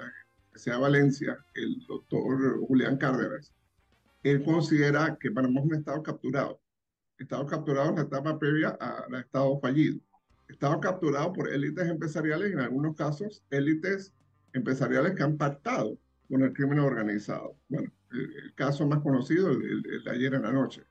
que 0.52 0.58
sea 0.58 0.78
Valencia, 0.78 1.36
el 1.54 1.84
doctor 1.86 2.60
Julián 2.66 2.96
Cárdenas, 2.96 3.52
él 4.22 4.42
considera 4.42 5.18
que 5.20 5.30
Panamá 5.30 5.60
es 5.60 5.66
un 5.66 5.74
estado 5.74 6.02
capturado. 6.02 6.60
Estado 7.24 7.46
capturado 7.46 7.88
en 7.88 7.96
la 7.96 8.02
etapa 8.02 8.38
previa 8.38 8.68
al 8.68 9.14
estado 9.14 9.58
fallido. 9.58 9.98
Estado 10.46 10.78
capturado 10.78 11.32
por 11.32 11.48
élites 11.48 11.88
empresariales 11.88 12.52
en 12.52 12.60
algunos 12.60 12.94
casos 12.96 13.42
élites 13.50 14.12
empresariales 14.52 15.14
que 15.14 15.22
han 15.22 15.38
pactado 15.38 15.98
con 16.28 16.42
el 16.42 16.52
crimen 16.52 16.80
organizado. 16.80 17.56
Bueno, 17.68 17.90
el, 18.12 18.54
caso 18.54 18.86
más 18.86 19.00
conocido, 19.00 19.50
el, 19.50 19.82
de 20.04 20.10
ayer 20.10 20.34
en 20.34 20.42
la 20.42 20.52
noche. 20.52 20.82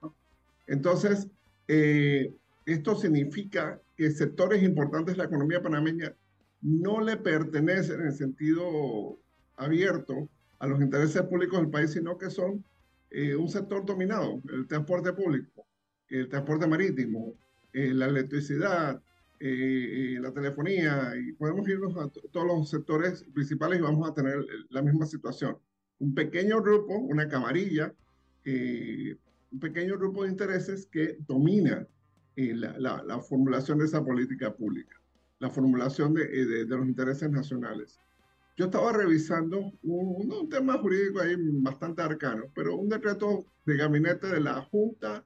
Entonces, 0.66 1.28
eh, 1.68 2.34
esto 2.66 2.96
significa 2.96 3.80
que 3.96 4.10
sectores 4.10 4.64
importantes 4.64 5.14
de 5.14 5.20
la 5.20 5.26
economía 5.26 5.62
panameña 5.62 6.16
no 6.62 7.00
le 7.00 7.18
pertenecen 7.18 8.02
en 8.02 8.08
el 8.08 8.14
sentido 8.14 9.20
abierto 9.56 10.28
a 10.58 10.66
los 10.66 10.82
intereses 10.82 11.22
públicos 11.24 11.60
del 11.60 11.70
país, 11.70 11.92
sino 11.92 12.18
que 12.18 12.32
son 12.32 12.64
eh, 13.12 13.36
un 13.36 13.48
sector 13.48 13.86
dominado, 13.86 14.42
el 14.52 14.68
transporte 14.68 15.14
público, 15.14 15.53
el 16.14 16.30
transporte 16.30 16.68
marítimo, 16.68 17.34
eh, 17.74 17.92
la 17.94 18.06
electricidad, 18.06 19.02
eh, 19.40 20.18
la 20.22 20.32
telefonía, 20.32 21.14
y 21.18 21.34
podemos 21.34 21.68
irnos 21.68 21.98
a 21.98 22.08
todos 22.32 22.46
los 22.48 22.70
sectores 22.70 23.26
principales 23.34 23.80
y 23.80 23.82
vamos 23.82 24.08
a 24.08 24.14
tener 24.14 24.46
la 24.70 24.82
misma 24.82 25.06
situación. 25.06 25.58
Un 26.00 26.14
pequeño 26.14 26.62
grupo, 26.62 26.96
una 26.96 27.28
camarilla, 27.28 27.94
un 28.46 29.60
pequeño 29.60 29.98
grupo 29.98 30.24
de 30.24 30.30
intereses 30.30 30.86
que 30.86 31.18
domina 31.28 31.88
la, 32.36 33.04
la, 33.04 33.20
formulación 33.22 33.80
de 33.80 33.86
esa 33.86 34.04
política 34.04 34.54
pública, 34.54 34.96
la 35.40 35.50
formulación 35.50 36.14
de, 36.14 36.28
de, 36.28 36.66
de 36.66 36.78
los 36.78 36.86
intereses 36.86 37.30
nacionales. 37.30 38.00
Yo 38.56 38.66
estaba 38.66 38.92
revisando 38.94 39.72
un, 39.82 40.32
un, 40.32 40.50
tema 40.50 40.78
jurídico 40.78 41.22
ahí 41.22 41.36
bastante 41.38 42.02
arcano, 42.02 42.46
pero 42.54 42.76
un 42.76 42.90
decreto 42.90 43.46
de 43.66 43.78
gabinete 43.78 44.28
de 44.28 44.42
la 44.42 44.62
Junta 44.62 45.26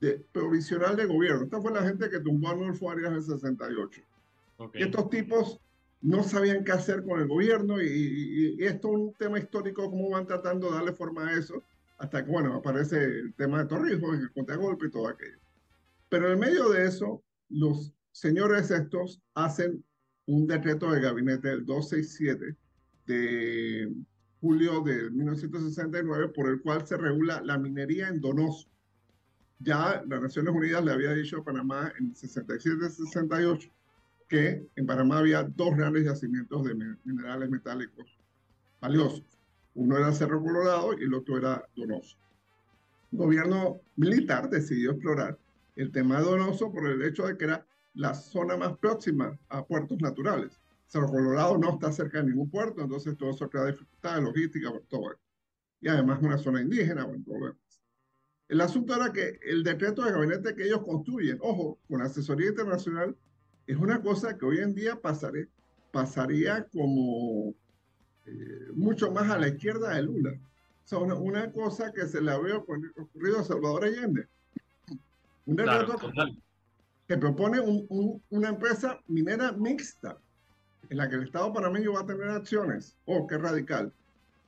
de, 0.00 0.24
Provisional 0.32 0.96
de 0.96 1.06
Gobierno. 1.06 1.44
Esta 1.44 1.60
fue 1.60 1.72
la 1.72 1.82
gente 1.82 2.10
que 2.10 2.20
tumbó 2.20 2.48
a 2.48 2.50
Arnulfo 2.52 2.90
Arias 2.90 3.10
en 3.10 3.16
el 3.16 3.22
68. 3.22 4.02
Y 4.74 4.82
estos 4.82 5.10
tipos 5.10 5.60
no 6.00 6.22
sabían 6.22 6.64
qué 6.64 6.72
hacer 6.72 7.02
con 7.04 7.20
el 7.20 7.26
gobierno 7.26 7.80
y, 7.80 8.56
y, 8.58 8.64
esto 8.64 8.88
es 8.88 8.94
un 8.94 9.14
tema 9.14 9.38
histórico, 9.38 9.90
cómo 9.90 10.10
van 10.10 10.26
tratando 10.26 10.68
de 10.68 10.74
darle 10.74 10.92
forma 10.92 11.26
a 11.26 11.32
eso, 11.32 11.62
hasta 11.98 12.24
que, 12.24 12.30
bueno, 12.30 12.54
aparece 12.54 13.02
el 13.02 13.34
tema 13.34 13.62
de 13.62 13.68
Torrijos, 13.68 14.18
el 14.18 14.30
contragolpe 14.32 14.86
y 14.86 14.90
todo 14.90 15.08
aquello. 15.08 15.38
Pero 16.08 16.30
en 16.30 16.38
medio 16.38 16.68
de 16.68 16.86
eso, 16.86 17.22
los 17.48 17.92
señores 18.12 18.70
estos 18.70 19.20
hacen 19.34 19.82
un 20.26 20.46
decreto 20.46 20.90
de 20.90 21.00
gabinete 21.00 21.48
del 21.48 21.64
267 21.64 22.56
de 23.06 23.92
julio 24.40 24.82
de 24.82 25.10
1969 25.10 26.28
por 26.28 26.48
el 26.48 26.60
cual 26.60 26.86
se 26.86 26.96
regula 26.96 27.42
la 27.42 27.58
minería 27.58 28.08
en 28.08 28.20
Donoso. 28.20 28.68
Ya 29.58 30.02
las 30.06 30.20
Naciones 30.20 30.54
Unidas 30.54 30.84
le 30.84 30.92
había 30.92 31.12
dicho 31.12 31.38
a 31.38 31.44
Panamá 31.44 31.92
en 31.98 32.14
67-68 32.14 33.70
que 34.28 34.66
en 34.74 34.86
Panamá 34.86 35.18
había 35.18 35.42
dos 35.42 35.76
grandes 35.76 36.04
yacimientos 36.04 36.64
de 36.64 36.74
minerales 37.04 37.50
metálicos 37.50 38.18
valiosos. 38.80 39.24
Uno 39.74 39.96
era 39.98 40.12
Cerro 40.12 40.42
Colorado 40.42 40.92
y 40.98 41.04
el 41.04 41.14
otro 41.14 41.36
era 41.36 41.66
Donoso. 41.74 42.16
El 43.12 43.18
gobierno 43.18 43.80
militar 43.96 44.48
decidió 44.48 44.92
explorar 44.92 45.38
el 45.76 45.90
tema 45.92 46.18
de 46.18 46.24
Donoso 46.24 46.72
por 46.72 46.86
el 46.86 47.02
hecho 47.02 47.26
de 47.26 47.36
que 47.36 47.44
era 47.44 47.66
la 47.94 48.14
zona 48.14 48.56
más 48.56 48.76
próxima 48.78 49.38
a 49.48 49.64
puertos 49.64 49.98
naturales. 50.00 50.60
Cerro 50.86 51.08
Colorado 51.08 51.58
no 51.58 51.70
está 51.70 51.92
cerca 51.92 52.18
de 52.18 52.30
ningún 52.30 52.50
puerto, 52.50 52.82
entonces 52.82 53.16
todo 53.16 53.30
eso 53.30 53.48
crea 53.48 53.66
dificultades 53.66 54.22
logísticas, 54.22 54.72
todo 54.88 55.12
eso. 55.12 55.20
Y 55.80 55.88
además 55.88 56.22
una 56.22 56.38
zona 56.38 56.60
indígena, 56.60 57.04
bueno, 57.04 57.24
todo 57.24 57.56
El 58.48 58.60
asunto 58.60 58.94
era 58.94 59.12
que 59.12 59.38
el 59.42 59.64
decreto 59.64 60.02
de 60.02 60.12
gabinete 60.12 60.54
que 60.54 60.64
ellos 60.64 60.82
construyen, 60.84 61.38
ojo, 61.40 61.78
con 61.88 62.02
asesoría 62.02 62.48
internacional, 62.48 63.16
es 63.66 63.76
una 63.76 64.02
cosa 64.02 64.36
que 64.36 64.44
hoy 64.44 64.58
en 64.58 64.74
día 64.74 65.00
pasaré, 65.00 65.48
pasaría 65.92 66.64
como 66.64 67.54
eh, 68.26 68.68
mucho 68.74 69.10
más 69.10 69.30
a 69.30 69.38
la 69.38 69.48
izquierda 69.48 69.94
de 69.94 70.02
Lula. 70.02 70.32
O 70.84 70.88
sea, 70.88 70.98
una, 70.98 71.50
cosa 71.52 71.92
que 71.92 72.06
se 72.06 72.20
le 72.20 72.30
había 72.30 72.56
ocurrido 72.56 73.38
a 73.38 73.44
Salvador 73.44 73.84
Allende. 73.84 74.28
Un 75.46 75.56
decreto 75.56 75.96
que 77.06 77.16
propone 77.18 77.60
una 78.30 78.48
empresa 78.48 79.00
minera 79.06 79.52
mixta 79.52 80.18
en 80.88 80.98
la 80.98 81.08
que 81.08 81.16
el 81.16 81.24
Estado 81.24 81.52
panameño 81.52 81.92
va 81.92 82.00
a 82.00 82.06
tener 82.06 82.28
acciones. 82.28 82.96
Oh, 83.06 83.26
qué 83.26 83.38
radical. 83.38 83.92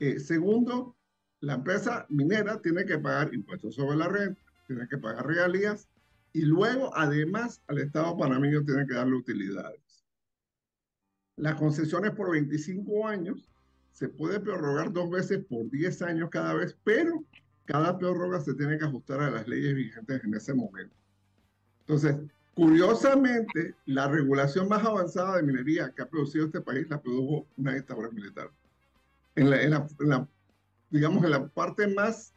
Eh, 0.01 0.19
segundo, 0.19 0.96
la 1.41 1.55
empresa 1.55 2.07
minera 2.09 2.61
tiene 2.61 2.85
que 2.85 2.99
pagar 2.99 3.33
impuestos 3.35 3.75
sobre 3.75 3.97
la 3.97 4.09
renta, 4.09 4.41
tiene 4.67 4.89
que 4.89 4.99
pagar 4.99 5.27
regalías 5.27 5.89
y 6.33 6.43
luego, 6.43 6.95
además, 6.97 7.63
al 7.67 7.79
Estado 7.79 8.17
panameño 8.17 8.65
tiene 8.65 8.87
que 8.87 8.95
darle 8.95 9.17
utilidades. 9.17 10.05
Las 11.37 11.55
concesiones 11.57 12.13
por 12.13 12.31
25 12.31 13.07
años 13.07 13.51
se 13.93 14.09
puede 14.09 14.41
prorrogar 14.41 14.93
dos 14.93 15.11
veces 15.11 15.45
por 15.45 15.71
10 15.71 16.03
años 16.03 16.31
cada 16.31 16.55
vez, 16.55 16.77
pero 16.85 17.25
cada 17.65 17.99
prórroga 17.99 18.41
se 18.41 18.55
tiene 18.55 18.79
que 18.79 18.85
ajustar 18.85 19.21
a 19.21 19.31
las 19.31 19.49
leyes 19.49 19.75
vigentes 19.75 20.25
en 20.25 20.35
ese 20.35 20.55
momento. 20.55 20.95
Entonces, 21.81 22.17
Curiosamente, 22.57 23.75
la 23.85 24.09
regulación 24.09 24.67
más 24.67 24.83
avanzada 24.83 25.37
de 25.37 25.43
minería 25.43 25.93
que 25.95 26.01
ha 26.01 26.09
producido 26.09 26.47
este 26.47 26.63
país 26.63 26.89
la 26.89 27.03
produjo 27.03 27.47
una 27.59 27.75
dictadura 27.75 28.09
militar. 28.09 28.51
En 29.35 29.51
la, 29.51 30.27
digamos, 30.91 31.25
en 31.25 31.31
la 31.31 31.49
parte 31.49 31.87
más 31.89 32.35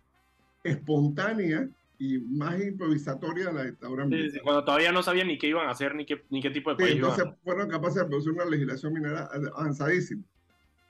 espontánea 0.64 1.70
y 1.98 2.18
más 2.20 2.62
improvisatoria 2.62 3.48
de 3.48 3.54
la 3.54 3.64
dictadura 3.66 4.06
militar. 4.06 4.42
cuando 4.42 4.64
todavía 4.64 4.92
no 4.92 5.04
sabían 5.04 5.28
ni 5.28 5.38
qué 5.38 5.48
iban 5.48 5.68
a 5.68 5.72
hacer, 5.72 5.96
ni 5.96 6.06
qué, 6.06 6.24
ni 6.30 6.42
qué 6.42 6.50
tipo 6.50 6.70
de 6.70 6.78
país 6.78 6.96
Entonces 6.96 7.26
fueron 7.44 7.70
capaces 7.70 8.02
de 8.02 8.06
producir 8.06 8.32
una 8.32 8.46
legislación 8.46 8.94
minera 8.94 9.30
avanzadísima, 9.56 10.24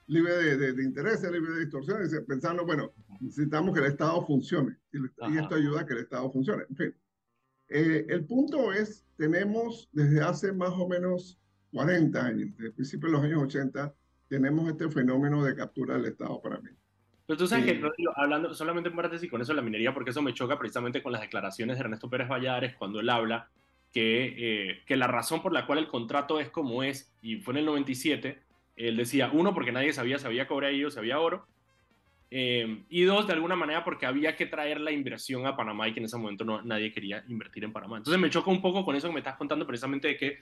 libre 0.07 0.33
de, 0.35 0.73
de, 0.73 0.83
intereses, 0.83 1.31
libre 1.31 1.53
de 1.53 1.61
distorsiones, 1.61 2.13
pensando, 2.27 2.65
bueno, 2.65 2.93
necesitamos 3.19 3.73
que 3.73 3.79
el 3.79 3.87
Estado 3.87 4.23
funcione, 4.25 4.77
y, 4.93 4.99
y 4.99 5.37
esto 5.37 5.55
ayuda 5.55 5.81
a 5.81 5.85
que 5.85 5.93
el 5.93 5.99
Estado 5.99 6.31
funcione. 6.31 6.65
En 6.69 6.75
fin, 6.75 6.95
eh, 7.69 8.05
el 8.09 8.25
punto 8.25 8.73
es, 8.73 9.05
tenemos 9.15 9.89
desde 9.91 10.21
hace 10.21 10.51
más 10.51 10.71
o 10.71 10.87
menos 10.87 11.39
40 11.71 12.25
años, 12.25 12.49
desde 12.57 12.71
principios 12.71 13.11
de 13.11 13.17
los 13.17 13.25
años 13.25 13.43
80, 13.43 13.93
tenemos 14.27 14.69
este 14.69 14.89
fenómeno 14.89 15.43
de 15.43 15.55
captura 15.55 15.95
del 15.95 16.05
Estado 16.05 16.41
para 16.41 16.59
mí. 16.59 16.69
Pero 17.29 17.37
tú 17.37 17.45
sabes 17.45 17.65
que, 17.65 17.79
hablando 18.15 18.51
solamente 18.55 18.89
en 18.89 18.95
paréntesis 18.95 19.29
con 19.29 19.39
eso 19.39 19.51
de 19.51 19.57
la 19.57 19.61
minería, 19.61 19.93
porque 19.93 20.09
eso 20.09 20.19
me 20.19 20.33
choca 20.33 20.57
precisamente 20.57 21.03
con 21.03 21.11
las 21.11 21.21
declaraciones 21.21 21.77
de 21.77 21.83
Ernesto 21.83 22.09
Pérez 22.09 22.27
Vallares 22.27 22.73
cuando 22.75 22.99
él 22.99 23.07
habla 23.07 23.51
que, 23.93 24.33
eh, 24.35 24.81
que 24.87 24.97
la 24.97 25.05
razón 25.05 25.43
por 25.43 25.53
la 25.53 25.67
cual 25.67 25.77
el 25.77 25.87
contrato 25.87 26.39
es 26.39 26.49
como 26.49 26.81
es, 26.81 27.15
y 27.21 27.35
fue 27.35 27.53
en 27.53 27.59
el 27.59 27.65
97, 27.67 28.41
él 28.77 28.97
decía, 28.97 29.29
uno, 29.31 29.53
porque 29.53 29.71
nadie 29.71 29.93
sabía 29.93 30.17
si 30.17 30.25
había 30.25 30.47
cobre 30.47 30.69
ahí 30.69 30.83
o 30.83 30.89
si 30.89 30.97
había 30.97 31.19
oro, 31.19 31.45
eh, 32.31 32.83
y 32.89 33.03
dos, 33.03 33.27
de 33.27 33.33
alguna 33.33 33.55
manera, 33.55 33.83
porque 33.83 34.07
había 34.07 34.35
que 34.35 34.47
traer 34.47 34.81
la 34.81 34.91
inversión 34.91 35.45
a 35.45 35.55
Panamá 35.55 35.87
y 35.87 35.93
que 35.93 35.99
en 35.99 36.05
ese 36.05 36.17
momento 36.17 36.43
no, 36.43 36.63
nadie 36.63 36.91
quería 36.91 37.23
invertir 37.27 37.63
en 37.63 37.71
Panamá. 37.71 37.97
Entonces 37.97 38.19
me 38.19 38.31
choca 38.31 38.49
un 38.49 38.59
poco 38.59 38.83
con 38.83 38.95
eso 38.95 39.07
que 39.07 39.13
me 39.13 39.19
estás 39.19 39.37
contando 39.37 39.67
precisamente 39.67 40.07
de 40.07 40.17
que 40.17 40.39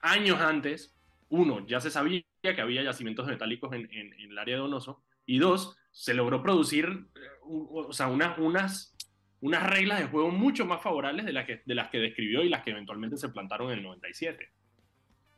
años 0.00 0.40
antes, 0.40 0.96
uno, 1.28 1.64
ya 1.64 1.78
se 1.78 1.92
sabía 1.92 2.24
que 2.42 2.60
había 2.60 2.82
yacimientos 2.82 3.24
metálicos 3.24 3.72
en, 3.72 3.88
en, 3.92 4.12
el 4.18 4.36
área 4.36 4.56
de 4.56 4.62
Donoso, 4.62 5.00
y 5.26 5.38
dos, 5.38 5.78
se 5.94 6.12
logró 6.12 6.42
producir 6.42 7.06
eh, 7.14 7.20
o 7.46 7.92
sea, 7.92 8.08
unas, 8.08 8.36
unas, 8.38 8.94
unas 9.40 9.70
reglas 9.70 10.00
de 10.00 10.06
juego 10.06 10.30
mucho 10.30 10.66
más 10.66 10.82
favorables 10.82 11.24
de, 11.24 11.32
la 11.32 11.46
que, 11.46 11.62
de 11.64 11.74
las 11.74 11.88
que 11.90 11.98
describió 11.98 12.42
y 12.42 12.48
las 12.48 12.64
que 12.64 12.72
eventualmente 12.72 13.16
se 13.16 13.28
plantaron 13.28 13.70
en 13.70 13.78
el 13.78 13.84
97. 13.84 14.50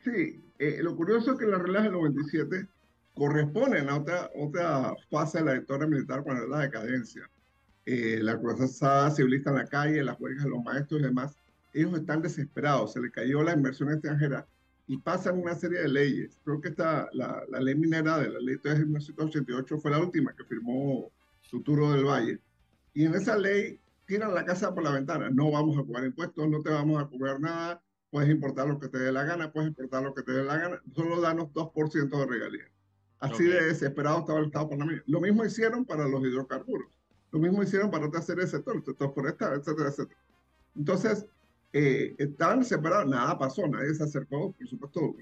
Sí, 0.02 0.40
eh, 0.58 0.78
lo 0.82 0.96
curioso 0.96 1.32
es 1.32 1.38
que 1.38 1.46
las 1.46 1.60
reglas 1.60 1.82
del 1.84 1.92
97 1.92 2.66
corresponden 3.14 3.88
a 3.90 3.96
otra, 3.96 4.30
otra 4.34 4.94
fase 5.10 5.38
de 5.38 5.44
la 5.44 5.54
dictadura 5.54 5.86
militar 5.86 6.22
cuando 6.22 6.44
es 6.44 6.48
la 6.50 6.60
decadencia. 6.60 7.28
Eh, 7.84 8.20
la 8.22 8.38
cruzada 8.38 9.10
civilista 9.10 9.50
en 9.50 9.56
la 9.56 9.66
calle, 9.66 10.02
las 10.02 10.18
huelgas 10.18 10.44
de 10.44 10.50
los 10.50 10.64
maestros 10.64 11.00
y 11.00 11.04
demás, 11.04 11.36
ellos 11.75 11.92
están 11.98 12.22
desesperados, 12.22 12.94
se 12.94 13.00
les 13.00 13.12
cayó 13.12 13.42
la 13.42 13.52
inversión 13.52 13.90
extranjera 13.90 14.46
y 14.87 14.99
pasan 14.99 15.38
una 15.38 15.55
serie 15.55 15.81
de 15.81 15.88
leyes. 15.88 16.38
Creo 16.45 16.61
que 16.61 16.69
esta, 16.69 17.09
la, 17.12 17.43
la 17.49 17.61
ley 17.61 17.75
minera 17.75 18.19
de 18.19 18.31
la 18.31 18.38
ley 18.38 18.59
3 18.59 18.78
de 18.78 18.85
1988 18.85 19.78
fue 19.78 19.90
la 19.90 19.99
última 19.99 20.35
que 20.35 20.45
firmó 20.45 21.11
Suturo 21.43 21.93
del 21.93 22.05
Valle. 22.05 22.40
Y 22.95 23.05
en 23.05 23.14
esa 23.14 23.37
ley 23.37 23.81
tiran 24.07 24.35
la 24.35 24.45
casa 24.45 24.75
por 24.75 24.85
la 24.85 24.93
ventana. 24.93 25.28
No 25.31 25.50
vamos 25.50 25.76
a 25.78 25.83
cobrar 25.83 26.05
impuestos, 26.05 26.49
no 26.49 26.62
te 26.62 26.71
vamos 26.71 27.02
a 27.02 27.07
cobrar 27.07 27.40
nada, 27.40 27.83
puedes 28.11 28.31
importar 28.31 28.69
lo 28.69 28.78
que 28.78 28.88
te 28.88 28.99
dé 28.99 29.12
la 29.12 29.25
gana, 29.25 29.52
puedes 29.52 29.69
importar 29.69 30.02
lo 30.02 30.14
que 30.14 30.23
te 30.23 30.33
dé 30.33 30.45
la 30.45 30.57
gana, 30.57 30.81
solo 30.95 31.21
danos 31.21 31.49
2% 31.52 32.19
de 32.19 32.26
regalías. 32.26 32.71
Así 33.19 33.45
de 33.45 33.64
desesperado 33.64 34.21
estaba 34.21 34.38
el 34.38 34.47
Estado 34.47 34.69
panameño. 34.69 35.02
Lo 35.07 35.21
mismo 35.21 35.45
hicieron 35.45 35.85
para 35.85 36.07
los 36.07 36.23
hidrocarburos. 36.23 36.88
Lo 37.33 37.38
mismo 37.40 37.62
hicieron 37.62 37.90
para 37.90 38.07
otras 38.07 38.26
series 38.26 38.52
de 38.52 38.59
sector, 38.59 38.83
sector 38.85 39.12
forestal, 39.12 39.59
etcétera, 39.59 39.88
etcétera. 39.88 40.21
Entonces, 40.76 41.26
eh, 41.78 42.14
estaban 42.16 42.61
desesperados, 42.61 43.06
nada 43.06 43.38
pasó, 43.38 43.68
nadie 43.68 43.95
se 43.95 44.04
acercó, 44.04 44.50
por 44.50 44.66
supuesto, 44.66 45.14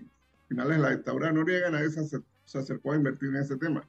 finales 0.46 0.76
de 0.76 0.82
la 0.84 0.90
dictadura 0.90 1.32
Noriega, 1.32 1.68
nadie 1.68 1.90
se, 1.90 2.22
acercó 2.56 2.92
a 2.92 2.96
invertir 2.96 3.30
en 3.30 3.36
ese 3.38 3.56
tema. 3.56 3.80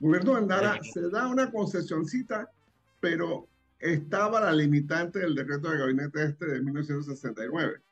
El 0.00 0.06
gobierno 0.06 0.32
de 0.32 0.38
Andara 0.38 0.80
se 0.82 1.10
da 1.10 1.28
una 1.28 1.50
concesioncita, 1.50 2.50
pero 2.98 3.46
estaba 3.78 4.40
la 4.40 4.52
limitante 4.54 5.18
del 5.18 5.34
decreto 5.34 5.70
de 5.70 5.76
gabinete 5.76 6.24
este 6.24 6.46
de 6.46 6.62
1969, 6.62 7.82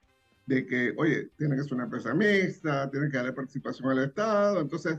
de 0.47 0.67
que, 0.67 0.95
oye, 0.97 1.29
tiene 1.37 1.55
que 1.55 1.65
ser 1.65 1.75
una 1.75 1.85
empresa 1.85 2.15
mixta, 2.15 2.91
tiene 2.91 3.11
que 3.11 3.19
darle 3.19 3.35
participación 3.35 3.91
al 3.91 4.05
Estado, 4.05 4.63
entonces 4.63 4.99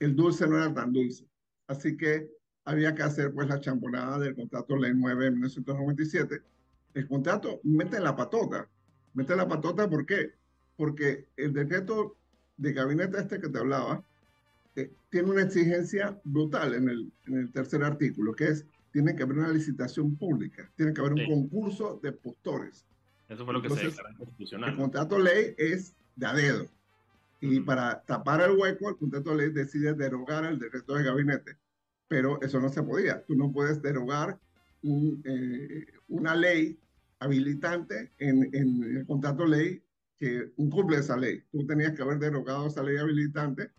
el 0.00 0.16
dulce 0.16 0.44
no 0.48 0.56
era 0.56 0.74
tan 0.74 0.92
dulce. 0.92 1.24
Así 1.68 1.96
que 1.96 2.28
había 2.64 2.96
que 2.96 3.04
hacer 3.04 3.32
pues 3.32 3.46
la 3.46 3.60
champonada 3.60 4.18
del 4.18 4.34
contrato 4.34 4.76
ley 4.76 4.90
9 4.92 5.26
de 5.26 5.30
1997. 5.30 6.42
El 6.96 7.06
contrato 7.06 7.60
mete 7.62 8.00
la 8.00 8.16
patota. 8.16 8.68
Mete 9.14 9.36
la 9.36 9.46
patota, 9.46 9.88
¿por 9.88 10.06
qué? 10.06 10.32
Porque 10.76 11.28
el 11.36 11.52
decreto 11.52 12.16
de 12.56 12.72
gabinete 12.72 13.18
este 13.18 13.40
que 13.40 13.48
te 13.48 13.58
hablaba 13.58 14.02
eh, 14.74 14.90
tiene 15.10 15.30
una 15.30 15.42
exigencia 15.42 16.18
brutal 16.24 16.74
en 16.74 16.88
el, 16.88 17.12
en 17.26 17.38
el 17.38 17.52
tercer 17.52 17.84
artículo, 17.84 18.34
que 18.34 18.48
es, 18.48 18.66
tiene 18.92 19.14
que 19.14 19.22
haber 19.22 19.38
una 19.38 19.52
licitación 19.52 20.16
pública, 20.16 20.70
tiene 20.74 20.94
que 20.94 21.00
haber 21.02 21.12
un 21.12 21.26
concurso 21.26 22.00
de 22.02 22.12
postores. 22.12 22.86
Eso 23.28 23.44
fue 23.44 23.54
lo 23.54 23.62
que 23.62 23.70
se 23.70 23.86
declaró 23.88 24.16
constitucional. 24.16 24.70
El 24.70 24.76
contrato 24.76 25.18
ley 25.18 25.54
es 25.58 25.94
de 26.16 26.26
a 26.26 26.32
dedo. 26.32 26.66
Y 27.40 27.60
para 27.60 28.00
tapar 28.02 28.40
el 28.40 28.56
hueco, 28.56 28.88
el 28.88 28.96
contrato 28.96 29.34
ley 29.34 29.50
decide 29.50 29.92
derogar 29.92 30.44
el 30.46 30.58
decreto 30.58 30.94
de 30.94 31.04
gabinete 31.04 31.56
pero 32.08 32.40
eso 32.40 32.60
no 32.60 32.68
se 32.68 32.82
podía. 32.82 33.24
Tú 33.24 33.34
no 33.34 33.52
puedes 33.52 33.82
derogar 33.82 34.38
eh, 34.82 35.86
una 36.08 36.34
ley 36.34 36.78
habilitante 37.18 38.12
en, 38.18 38.48
en, 38.54 38.96
el 38.96 39.06
contrato 39.06 39.46
ley 39.46 39.82
que 40.18 40.50
incumple 40.56 40.98
esa 40.98 41.16
ley. 41.16 41.42
Tú 41.50 41.66
tenías 41.66 41.92
que 41.92 42.02
haber 42.02 42.18
derogado 42.18 42.66
esa 42.66 42.82
ley 42.82 42.96
habilitante 42.96 43.70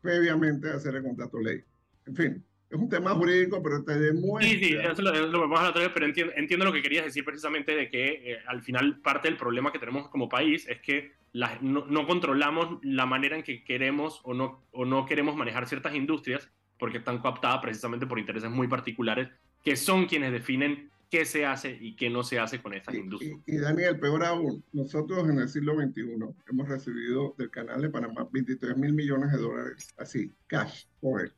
previamente 0.00 0.70
a 0.70 0.74
hacer 0.74 0.96
el 0.96 1.02
contrato 1.02 1.40
ley. 1.40 1.62
En 2.06 2.16
fin, 2.16 2.44
es 2.70 2.78
un 2.78 2.88
tema 2.88 3.10
jurídico, 3.14 3.62
pero 3.62 3.84
te 3.84 3.98
demuestra... 3.98 4.50
Sí, 4.50 4.64
sí, 4.64 4.74
eso 4.76 5.02
lo, 5.02 5.12
lo 5.26 5.40
vamos 5.40 5.60
a 5.60 5.72
tratar, 5.72 5.94
pero 5.94 6.06
entiendo, 6.06 6.32
entiendo, 6.36 6.64
lo 6.66 6.72
que 6.72 6.82
querías 6.82 7.04
decir 7.04 7.24
precisamente 7.24 7.74
de 7.74 7.88
que 7.88 8.32
eh, 8.32 8.38
al 8.46 8.62
final 8.62 9.00
parte 9.00 9.28
del 9.28 9.36
problema 9.36 9.72
que 9.72 9.78
tenemos 9.78 10.08
como 10.08 10.28
país 10.28 10.66
es 10.68 10.80
que 10.80 11.12
no, 11.32 11.86
no, 11.86 12.06
controlamos 12.06 12.78
la 12.82 13.06
manera 13.06 13.36
en 13.36 13.42
que 13.42 13.64
queremos 13.64 14.20
o 14.24 14.34
no, 14.34 14.64
o 14.72 14.84
no 14.84 15.04
queremos 15.04 15.36
manejar 15.36 15.66
ciertas 15.66 15.94
industrias 15.94 16.50
porque 16.78 16.98
están 16.98 17.18
cooptadas 17.18 17.60
precisamente 17.60 18.06
por 18.06 18.18
intereses 18.18 18.50
muy 18.50 18.68
particulares 18.68 19.28
que 19.64 19.76
son 19.76 20.06
quienes 20.06 20.30
definen 20.30 20.90
qué 21.14 21.24
se 21.24 21.46
hace 21.46 21.78
y 21.80 21.94
qué 21.94 22.10
no 22.10 22.24
se 22.24 22.40
hace 22.40 22.60
con 22.60 22.74
estas 22.74 22.92
industrias. 22.92 23.38
Y, 23.46 23.58
Daniel, 23.58 24.00
peor 24.00 24.24
aún, 24.24 24.64
nosotros 24.72 25.28
en 25.28 25.38
el 25.38 25.48
siglo 25.48 25.76
XXI 25.76 26.16
hemos 26.50 26.68
recibido 26.68 27.36
del 27.38 27.50
canal 27.50 27.82
de 27.82 27.88
Panamá 27.88 28.28
23 28.32 28.76
mil 28.76 28.92
millones 28.92 29.30
de 29.30 29.38
dólares, 29.38 29.94
así, 29.96 30.34
cash, 30.48 30.86
por 31.00 31.32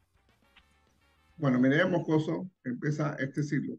Bueno, 1.37 1.61
Mireya 1.61 1.87
Moscoso 1.89 2.51
empieza 2.65 3.17
este 3.17 3.43
siglo. 3.43 3.77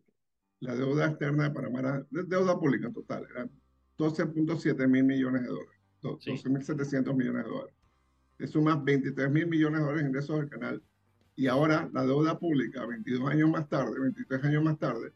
La 0.60 0.76
deuda 0.76 1.08
externa 1.08 1.46
de 1.46 1.50
Panamá 1.50 1.80
era 1.80 2.08
deuda 2.12 2.60
pública 2.60 2.88
en 2.88 2.94
total, 2.94 3.26
eran 3.32 3.50
12.7 3.98 4.88
mil 4.88 5.04
millones 5.04 5.42
de 5.42 5.48
dólares, 5.48 5.82
12.700 6.04 7.16
millones 7.16 7.44
de 7.44 7.50
dólares. 7.50 7.76
Es 8.38 8.52
sumas 8.52 8.84
23 8.84 9.32
mil 9.32 9.48
millones 9.48 9.80
de 9.80 9.84
dólares 9.84 10.04
de 10.04 10.10
ingresos 10.10 10.40
del 10.42 10.50
canal 10.50 10.84
y 11.36 11.48
ahora 11.48 11.90
la 11.92 12.06
deuda 12.06 12.38
pública, 12.38 12.86
22 12.86 13.32
años 13.32 13.50
más 13.50 13.68
tarde, 13.68 14.00
23 14.00 14.44
años 14.44 14.64
más 14.64 14.78
tarde, 14.78 15.12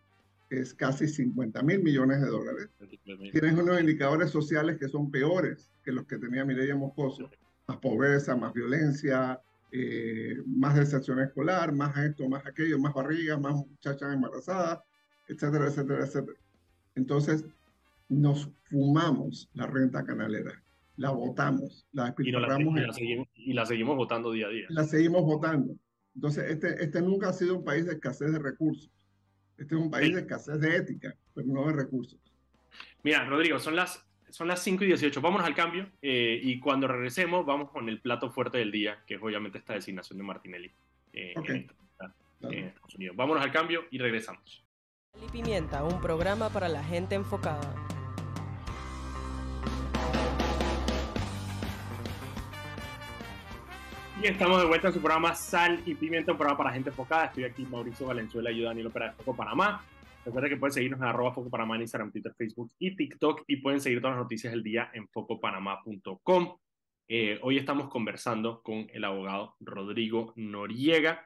es 0.52 0.74
casi 0.74 1.08
50 1.08 1.64
mil 1.64 1.82
millones 1.82 2.20
de 2.20 2.28
dólares. 2.28 2.70
Tienes 3.32 3.54
unos 3.54 3.80
indicadores 3.80 4.30
sociales 4.30 4.78
que 4.78 4.90
son 4.90 5.10
peores 5.10 5.72
que 5.82 5.94
los 5.94 6.06
que 6.06 6.18
tenía 6.18 6.44
Mireya 6.44 6.76
Moscoso. 6.76 7.30
Más 7.68 7.78
pobreza, 7.78 8.36
más 8.36 8.54
violencia, 8.54 9.40
eh, 9.72 10.36
más 10.46 10.76
deserción 10.76 11.22
escolar, 11.22 11.72
más 11.72 11.98
esto, 11.98 12.28
más 12.28 12.46
aquello, 12.46 12.78
más 12.80 12.94
barrigas, 12.94 13.40
más 13.40 13.54
muchachas 13.54 14.14
embarazadas, 14.14 14.80
etcétera, 15.30 15.68
etcétera, 15.68 16.06
etcétera. 16.06 16.38
Entonces, 16.96 17.46
nos 18.10 18.52
fumamos 18.66 19.50
la 19.54 19.68
renta 19.68 20.04
canalera, 20.04 20.62
la 20.98 21.12
votamos, 21.12 21.88
la 21.94 22.14
y, 22.18 22.32
la, 22.32 22.92
seguimos, 22.92 23.28
y 23.36 23.54
la 23.54 23.66
seguimos 23.66 23.96
votando 23.96 24.32
día 24.34 24.48
a 24.48 24.50
día. 24.50 24.66
La 24.68 24.84
seguimos 24.84 25.24
votando. 25.24 25.78
Entonces, 26.14 26.52
este, 26.52 26.84
este 26.84 27.02
nunca 27.02 27.30
ha 27.30 27.34
sido 27.34 27.56
un 27.56 27.64
país 27.64 27.86
de 27.86 27.94
escasez 27.94 28.34
de 28.34 28.40
recursos. 28.40 28.92
Este 29.62 29.76
es 29.76 29.82
un 29.82 29.92
país 29.92 30.16
de 30.16 30.22
escasez 30.22 30.60
de 30.60 30.76
ética, 30.76 31.16
pero 31.36 31.46
no 31.46 31.68
de 31.68 31.74
recursos. 31.74 32.20
Mira, 33.04 33.24
Rodrigo, 33.26 33.60
son 33.60 33.76
las, 33.76 34.04
son 34.30 34.48
las 34.48 34.64
5 34.64 34.84
y 34.84 34.88
18. 34.88 35.22
Vámonos 35.22 35.46
al 35.46 35.54
cambio 35.54 35.88
eh, 36.02 36.40
y 36.42 36.60
cuando 36.60 36.88
regresemos 36.88 37.46
vamos 37.46 37.70
con 37.70 37.88
el 37.88 38.02
plato 38.02 38.32
fuerte 38.32 38.58
del 38.58 38.72
día, 38.72 39.04
que 39.06 39.16
es 39.16 39.22
obviamente 39.22 39.60
esta 39.60 39.76
designación 39.76 40.18
de 40.18 40.24
Martinelli 40.24 40.72
eh, 41.14 41.36
en, 41.36 41.70
Estados 42.40 42.96
Unidos. 42.96 43.16
Vámonos 43.16 43.44
al 43.44 43.52
cambio 43.52 43.86
y 43.92 44.00
regresamos. 44.00 44.66
y 45.22 45.32
Pimienta, 45.32 45.84
un 45.84 46.02
programa 46.02 46.50
para 46.50 46.68
la 46.68 46.84
gente 46.84 47.14
enfocada. 47.14 47.76
Y 54.22 54.28
estamos 54.28 54.62
de 54.62 54.68
vuelta 54.68 54.90
en 54.90 54.94
su 54.94 55.02
programa 55.02 55.34
Sal 55.34 55.82
y 55.84 55.96
Pimienta, 55.96 56.32
un 56.32 56.38
programa 56.38 56.60
para 56.60 56.72
gente 56.72 56.92
enfocada. 56.92 57.26
Estoy 57.26 57.44
aquí 57.44 57.66
Mauricio 57.66 58.06
Valenzuela 58.06 58.52
y 58.52 58.62
Daniel 58.62 58.86
Opera 58.86 59.08
de 59.08 59.14
Foco 59.14 59.36
Panamá. 59.36 59.84
Recuerda 60.24 60.48
que 60.48 60.58
pueden 60.58 60.74
seguirnos 60.74 61.00
en 61.00 61.08
arroba 61.08 61.34
Foco 61.34 61.50
Panamá 61.50 61.76
en 61.76 61.82
Instagram, 61.82 62.12
Twitter, 62.12 62.32
Facebook 62.38 62.72
y 62.78 62.96
TikTok. 62.96 63.46
Y 63.48 63.58
pueden 63.58 63.82
seguir 63.82 64.00
todas 64.00 64.18
las 64.18 64.24
noticias 64.24 64.54
del 64.54 64.62
día 64.62 64.92
en 64.94 65.08
focopanamá.com. 65.08 66.56
Eh, 67.08 67.40
hoy 67.42 67.58
estamos 67.58 67.90
conversando 67.90 68.62
con 68.62 68.86
el 68.94 69.04
abogado 69.06 69.56
Rodrigo 69.60 70.34
Noriega. 70.36 71.26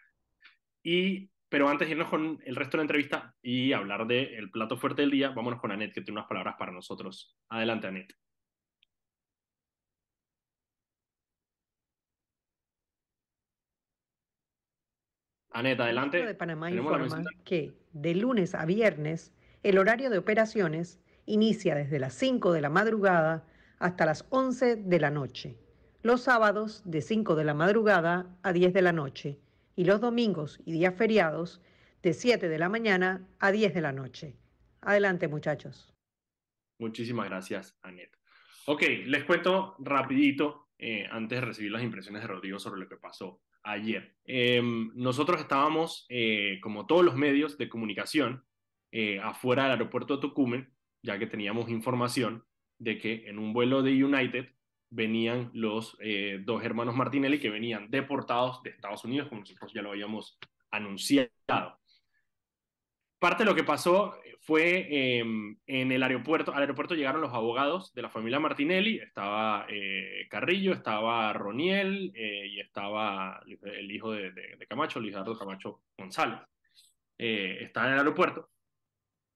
Y, 0.81 1.29
pero 1.49 1.67
antes 1.67 1.89
de 1.89 1.95
irnos 1.95 2.07
con 2.07 2.39
el 2.45 2.55
resto 2.55 2.77
de 2.77 2.77
la 2.77 2.83
entrevista 2.83 3.35
y 3.41 3.73
hablar 3.73 4.07
del 4.07 4.49
plato 4.51 4.77
fuerte 4.77 5.01
del 5.01 5.11
día, 5.11 5.31
vámonos 5.31 5.59
con 5.59 5.73
Anet, 5.73 5.93
que 5.93 5.99
tiene 5.99 6.19
unas 6.19 6.29
palabras 6.29 6.55
para 6.57 6.71
nosotros. 6.71 7.35
Adelante, 7.49 7.87
Anet. 7.87 8.15
Aneta, 15.55 15.85
adelante. 15.85 16.19
El 16.19 16.27
de 16.27 16.35
Panamá 16.35 16.69
informa 16.69 17.23
que 17.45 17.73
de 17.93 18.13
lunes 18.13 18.53
a 18.55 18.65
viernes 18.65 19.33
el 19.63 19.77
horario 19.77 20.09
de 20.09 20.17
operaciones 20.17 20.99
inicia 21.25 21.75
desde 21.75 21.97
las 21.97 22.13
5 22.15 22.51
de 22.51 22.59
la 22.59 22.69
madrugada 22.69 23.47
hasta 23.79 24.05
las 24.05 24.25
11 24.31 24.75
de 24.75 24.99
la 24.99 25.11
noche. 25.11 25.57
Los 26.03 26.23
sábados 26.23 26.81
de 26.83 27.01
5 27.01 27.35
de 27.35 27.45
la 27.45 27.53
madrugada 27.53 28.37
a 28.43 28.51
10 28.51 28.73
de 28.73 28.81
la 28.81 28.91
noche 28.91 29.39
y 29.77 29.85
los 29.85 30.01
domingos 30.01 30.59
y 30.65 30.73
días 30.73 30.93
feriados 30.93 31.61
de 32.03 32.13
7 32.13 32.49
de 32.49 32.59
la 32.59 32.67
mañana 32.67 33.25
a 33.39 33.53
10 33.53 33.73
de 33.73 33.81
la 33.81 33.93
noche. 33.93 34.35
Adelante, 34.81 35.29
muchachos. 35.29 35.95
Muchísimas 36.79 37.29
gracias, 37.29 37.79
Anet. 37.81 38.11
Ok, 38.65 38.81
les 39.05 39.23
cuento 39.23 39.77
rapidito, 39.79 40.67
eh, 40.77 41.07
antes 41.09 41.39
de 41.39 41.45
recibir 41.45 41.71
las 41.71 41.81
impresiones 41.81 42.23
de 42.23 42.27
Rodrigo 42.27 42.59
sobre 42.59 42.81
lo 42.81 42.89
que 42.89 42.97
pasó 42.97 43.39
ayer. 43.65 44.15
Em, 44.25 44.91
nosotros 44.95 45.41
estábamos, 45.41 46.05
eh, 46.09 46.59
como 46.61 46.85
todos 46.85 47.03
los 47.03 47.15
medios 47.15 47.57
de 47.57 47.67
comunicación, 47.67 48.43
eh, 48.91 49.19
afuera 49.19 49.63
del 49.63 49.73
aeropuerto 49.73 50.15
de 50.15 50.21
Tocumen, 50.21 50.73
ya 51.03 51.19
que 51.19 51.27
teníamos 51.27 51.69
información 51.69 52.45
de 52.79 52.97
que 52.97 53.27
en 53.27 53.39
un 53.39 53.53
vuelo 53.53 53.83
de 53.83 54.03
United 54.03 54.47
venían 54.89 55.51
los 55.53 55.97
eh, 55.99 56.41
dos 56.43 56.63
hermanos 56.63 56.95
Martinelli 56.95 57.39
que 57.39 57.49
venían 57.49 57.89
deportados 57.89 58.63
de 58.63 58.69
Estados 58.69 59.03
Unidos, 59.03 59.27
como 59.27 59.41
nosotros 59.41 59.73
ya 59.73 59.81
lo 59.81 59.91
habíamos 59.91 60.39
anunciado. 60.71 61.29
Parte 63.25 63.43
de 63.43 63.49
lo 63.49 63.55
que 63.55 63.63
pasó 63.63 64.13
fue 64.41 65.17
em, 65.17 65.57
en 65.65 65.91
el 65.91 66.03
aeropuerto, 66.03 66.53
al 66.53 66.61
aeropuerto 66.61 66.93
llegaron 66.93 67.21
los 67.21 67.33
abogados 67.33 67.91
de 67.95 68.03
la 68.03 68.11
familia 68.11 68.39
Martinelli, 68.39 68.99
estaba 68.99 69.65
eh, 69.67 70.27
Carrillo, 70.29 70.73
estaba 70.73 71.33
Roniel 71.33 72.11
eh, 72.13 72.45
y 72.45 72.59
estaba 72.59 73.41
el 73.47 73.91
hijo 73.91 74.11
de, 74.11 74.31
Camacho, 74.69 74.99
Luis 74.99 75.13
Eduardo 75.13 75.39
Camacho 75.39 75.81
González. 75.97 76.37
Eh, 77.17 77.57
estaba 77.61 77.87
en 77.87 77.93
el 77.93 77.99
aeropuerto. 78.01 78.51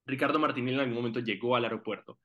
Ricardo 0.06 0.38
Martinelli 0.38 0.76
en 0.76 0.82
algún 0.82 0.96
momento 0.96 1.20
llegó 1.22 1.56
al 1.56 1.64
aeropuerto. 1.64 2.20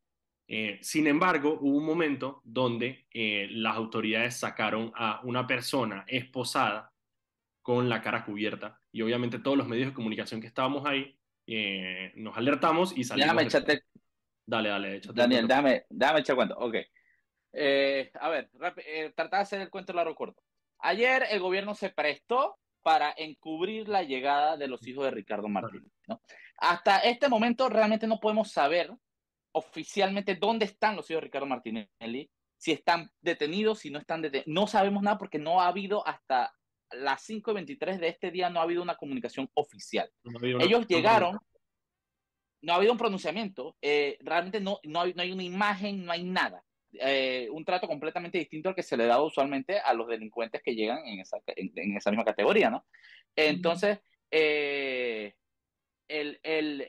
sin 0.83 1.07
embargo, 1.07 1.57
hubo 1.62 1.79
un 1.79 1.87
momento 1.87 2.42
donde 2.44 3.07
las 3.53 3.74
autoridades 3.74 4.37
sacaron 4.37 4.92
a 4.94 5.22
una 5.24 5.46
persona 5.46 6.05
esposada 6.09 6.92
con 7.62 7.88
la 7.88 8.03
cara 8.03 8.22
cubierta 8.27 8.83
y 8.92 9.00
obviamente 9.00 9.38
todos 9.38 9.57
los 9.57 9.66
medios 9.66 9.88
de 9.88 9.94
comunicación 9.94 10.42
que 10.42 10.48
estábamos 10.48 10.85
ahí 10.85 11.18
eh, 11.46 12.12
nos 12.16 12.37
alertamos 12.37 12.96
y 12.96 13.04
salimos. 13.04 13.26
Déjame 13.26 13.42
echarte. 13.42 13.83
Dale, 14.46 14.68
dale, 14.68 15.00
Daniel, 15.14 15.48
déjame, 15.48 15.87
déjame 15.88 16.20
echar 16.20 16.37
cuento. 16.37 16.57
Ok. 16.59 16.76
Eh, 17.52 18.11
a 18.20 18.28
ver, 18.28 18.50
eh, 18.85 19.12
tratar 19.14 19.38
de 19.38 19.42
hacer 19.42 19.61
el 19.61 19.70
cuento 19.70 19.92
largo 19.92 20.14
corto. 20.14 20.42
Ayer 20.80 21.24
el 21.30 21.40
gobierno 21.40 21.74
se 21.74 21.90
prestó 21.90 22.59
para 22.83 23.14
encubrir 23.16 23.88
la 23.88 24.02
llegada 24.02 24.57
de 24.57 24.68
los 24.68 24.87
hijos 24.87 25.04
de 25.04 25.12
Ricardo 25.12 25.48
Martínez. 25.48 25.90
¿no? 26.07 26.20
Hasta 26.59 26.98
este 26.98 27.28
momento 27.28 27.68
realmente 27.68 28.07
no 28.07 28.20
podemos 28.20 28.50
saber 28.50 28.90
oficialmente 29.52 30.35
dónde 30.35 30.66
están 30.66 30.96
los 30.96 31.09
hijos 31.11 31.22
de 31.22 31.26
Ricardo 31.26 31.46
Martinelli, 31.46 32.30
si 32.59 32.72
están 32.72 33.11
detenidos, 33.20 33.78
si 33.78 33.90
no 33.90 33.98
están 33.98 34.20
detenidos. 34.20 34.52
No 34.52 34.66
sabemos 34.66 35.02
nada 35.02 35.16
porque 35.16 35.38
no 35.38 35.61
ha 35.61 35.68
habido 35.68 36.07
hasta 36.07 36.52
las 36.98 37.28
5.23 37.28 37.98
de 37.98 38.09
este 38.09 38.30
día 38.30 38.50
no 38.50 38.61
ha 38.61 38.64
habido 38.64 38.83
una 38.83 38.96
comunicación 38.96 39.50
oficial. 39.54 40.11
Ellos 40.61 40.87
llegaron, 40.87 41.38
no 42.62 42.72
ha 42.72 42.76
habido 42.76 42.92
un 42.92 42.98
pronunciamiento, 42.98 43.76
eh, 43.83 44.18
realmente 44.20 44.61
no, 44.61 44.80
no 44.85 45.02
hay, 45.02 45.14
no, 45.14 45.22
hay, 45.22 45.33
una 45.33 45.42
imagen, 45.42 46.04
no 46.04 46.12
hay 46.12 46.24
nada. 46.24 46.64
Eh, 46.92 47.48
un 47.50 47.64
trato 47.64 47.88
completamente 47.88 48.38
distinto 48.38 48.68
al 48.68 48.74
que 48.74 48.83
se 48.83 48.96
le 48.96 49.07
da 49.07 49.20
usualmente 49.20 49.80
a 49.80 49.92
los 49.94 50.07
delincuentes 50.07 50.62
que 50.62 50.74
llegan 50.74 51.04
en 51.07 51.20
esa, 51.20 51.38
en, 51.46 51.96
esa 51.96 52.11
misma 52.11 52.24
categoría, 52.24 52.70
¿no? 52.70 52.87
Entonces, 53.35 53.98
eh, 54.30 55.35
el, 56.07 56.38
el, 56.42 56.88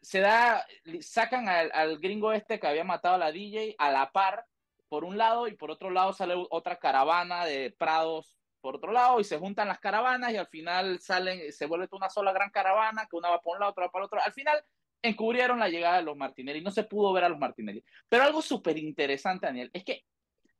se 0.00 0.20
da, 0.20 0.66
sacan 1.00 1.48
al, 1.48 1.70
al, 1.72 1.98
gringo 1.98 2.32
este 2.32 2.58
que 2.58 2.66
había 2.66 2.84
matado 2.84 3.14
a 3.14 3.18
la 3.18 3.32
DJ 3.32 3.76
a 3.78 3.90
la 3.90 4.10
par, 4.10 4.46
por 4.88 5.04
un 5.04 5.16
lado, 5.16 5.48
y 5.48 5.54
por 5.54 5.70
otro 5.70 5.90
lado 5.90 6.12
sale 6.12 6.34
otra 6.50 6.78
caravana 6.78 7.44
de 7.44 7.70
prados 7.70 8.36
por 8.60 8.76
otro 8.76 8.92
lado, 8.92 9.20
y 9.20 9.24
se 9.24 9.38
juntan 9.38 9.68
las 9.68 9.78
caravanas, 9.78 10.32
y 10.32 10.36
al 10.36 10.48
final 10.48 11.00
salen, 11.00 11.52
se 11.52 11.66
vuelve 11.66 11.88
una 11.92 12.10
sola 12.10 12.32
gran 12.32 12.50
caravana, 12.50 13.06
que 13.08 13.16
una 13.16 13.30
va 13.30 13.40
por 13.40 13.54
un 13.54 13.60
lado, 13.60 13.72
otra 13.72 13.86
va 13.86 13.92
para 13.92 14.02
el 14.02 14.06
otro. 14.06 14.20
Al 14.22 14.32
final 14.32 14.62
encubrieron 15.02 15.58
la 15.58 15.68
llegada 15.68 15.96
de 15.96 16.02
los 16.02 16.16
Martinelli, 16.16 16.60
no 16.60 16.70
se 16.70 16.84
pudo 16.84 17.12
ver 17.12 17.24
a 17.24 17.28
los 17.28 17.38
Martinelli. 17.38 17.84
Pero 18.08 18.24
algo 18.24 18.42
súper 18.42 18.78
interesante, 18.78 19.46
Daniel, 19.46 19.70
es 19.72 19.84
que 19.84 20.04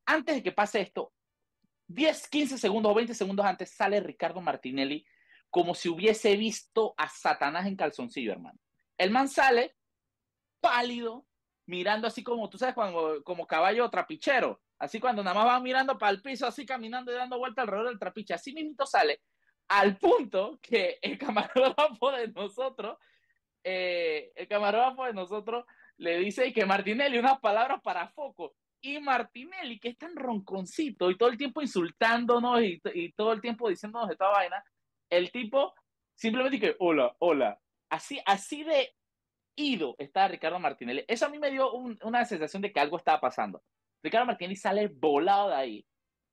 antes 0.07 0.37
de 0.37 0.43
que 0.43 0.53
pase 0.53 0.81
esto, 0.81 1.13
10, 1.89 2.29
15 2.29 2.59
segundos 2.59 2.93
o 2.93 2.95
20 2.95 3.15
segundos 3.15 3.47
antes 3.47 3.71
sale 3.71 4.01
Ricardo 4.01 4.41
Martinelli 4.41 5.05
como 5.51 5.75
si 5.75 5.89
hubiese 5.89 6.37
visto 6.37 6.95
a 6.97 7.09
Satanás 7.09 7.67
en 7.67 7.77
calzoncillo, 7.77 8.33
hermano. 8.33 8.59
El 8.99 9.11
man 9.11 9.29
sale 9.29 9.77
pálido, 10.61 11.27
mirando 11.67 12.07
así 12.07 12.23
como, 12.23 12.49
tú 12.51 12.59
sabes, 12.59 12.75
cuando, 12.75 13.23
como 13.25 13.47
caballo 13.47 13.89
trapichero, 13.89 14.61
así 14.79 15.01
cuando 15.01 15.23
nada 15.23 15.35
más 15.35 15.47
va 15.47 15.61
mirando 15.61 15.99
para 15.99 16.13
el 16.13 16.23
piso, 16.23 16.47
así 16.47 16.67
caminando 16.67 17.13
y 17.13 17.17
dando 17.17 17.39
vuelta 17.39 17.63
alrededor 17.63 17.89
del 17.89 17.99
trapiche, 17.99 18.35
así 18.35 18.53
mismo 18.53 18.87
sale, 18.87 19.21
al 19.69 19.97
punto 19.99 20.59
que 20.63 20.99
el 21.03 21.19
camarógrafo 21.19 22.13
de 22.13 22.29
nosotros, 22.29 22.99
eh, 23.65 24.33
el 24.35 24.49
camarógrafo 24.49 25.05
de 25.05 25.15
nosotros 25.15 25.65
le 25.99 26.19
dice 26.19 26.53
que 26.53 26.67
Martinelli 26.67 27.19
unas 27.19 27.41
palabras 27.41 27.81
para 27.83 28.09
foco, 28.09 28.55
y 28.81 29.01
Martinelli, 29.01 29.81
que 29.81 29.89
es 29.89 29.99
tan 29.99 30.15
ronconcito 30.15 31.11
y 31.11 31.17
todo 31.17 31.29
el 31.29 31.39
tiempo 31.39 31.63
insultándonos 31.63 32.63
y, 32.63 32.81
y 32.95 33.13
todo 33.13 33.33
el 33.33 33.41
tiempo 33.41 33.69
diciéndonos 33.69 34.11
esta 34.11 34.29
vaina, 34.29 34.63
el 35.11 35.33
tipo 35.33 35.75
simplemente 36.15 36.61
que, 36.61 36.77
hola, 36.79 37.15
hola. 37.19 37.61
Así, 37.89 38.21
así 38.27 38.65
de 38.65 38.95
ido 39.55 39.95
está 39.99 40.29
Ricardo 40.29 40.59
Martinelli. 40.59 41.05
Eso 41.07 41.27
a 41.27 41.29
mí 41.29 41.39
me 41.39 41.51
dio 41.51 41.73
una 41.73 42.25
sensación 42.25 42.63
de 42.63 42.73
que 42.73 42.81
algo 42.81 42.97
estaba 42.97 43.21
pasando. 43.21 43.63
Ricardo 44.03 44.27
Martinelli 44.27 44.57
sale 44.57 44.89
volado 44.89 45.51
de 45.51 45.55
ahí 45.55 45.87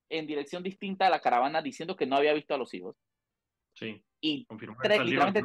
en 0.09 0.27
dirección 0.27 0.63
distinta 0.63 1.07
a 1.07 1.09
la 1.09 1.21
caravana 1.21 1.61
diciendo 1.61 1.95
que 1.95 2.05
no 2.05 2.15
había 2.15 2.33
visto 2.33 2.53
a 2.53 2.57
los 2.57 2.73
hijos. 2.73 2.95
Sí. 3.73 4.03
Y 4.21 4.45
tres, 4.81 4.99
literalmente 5.03 5.43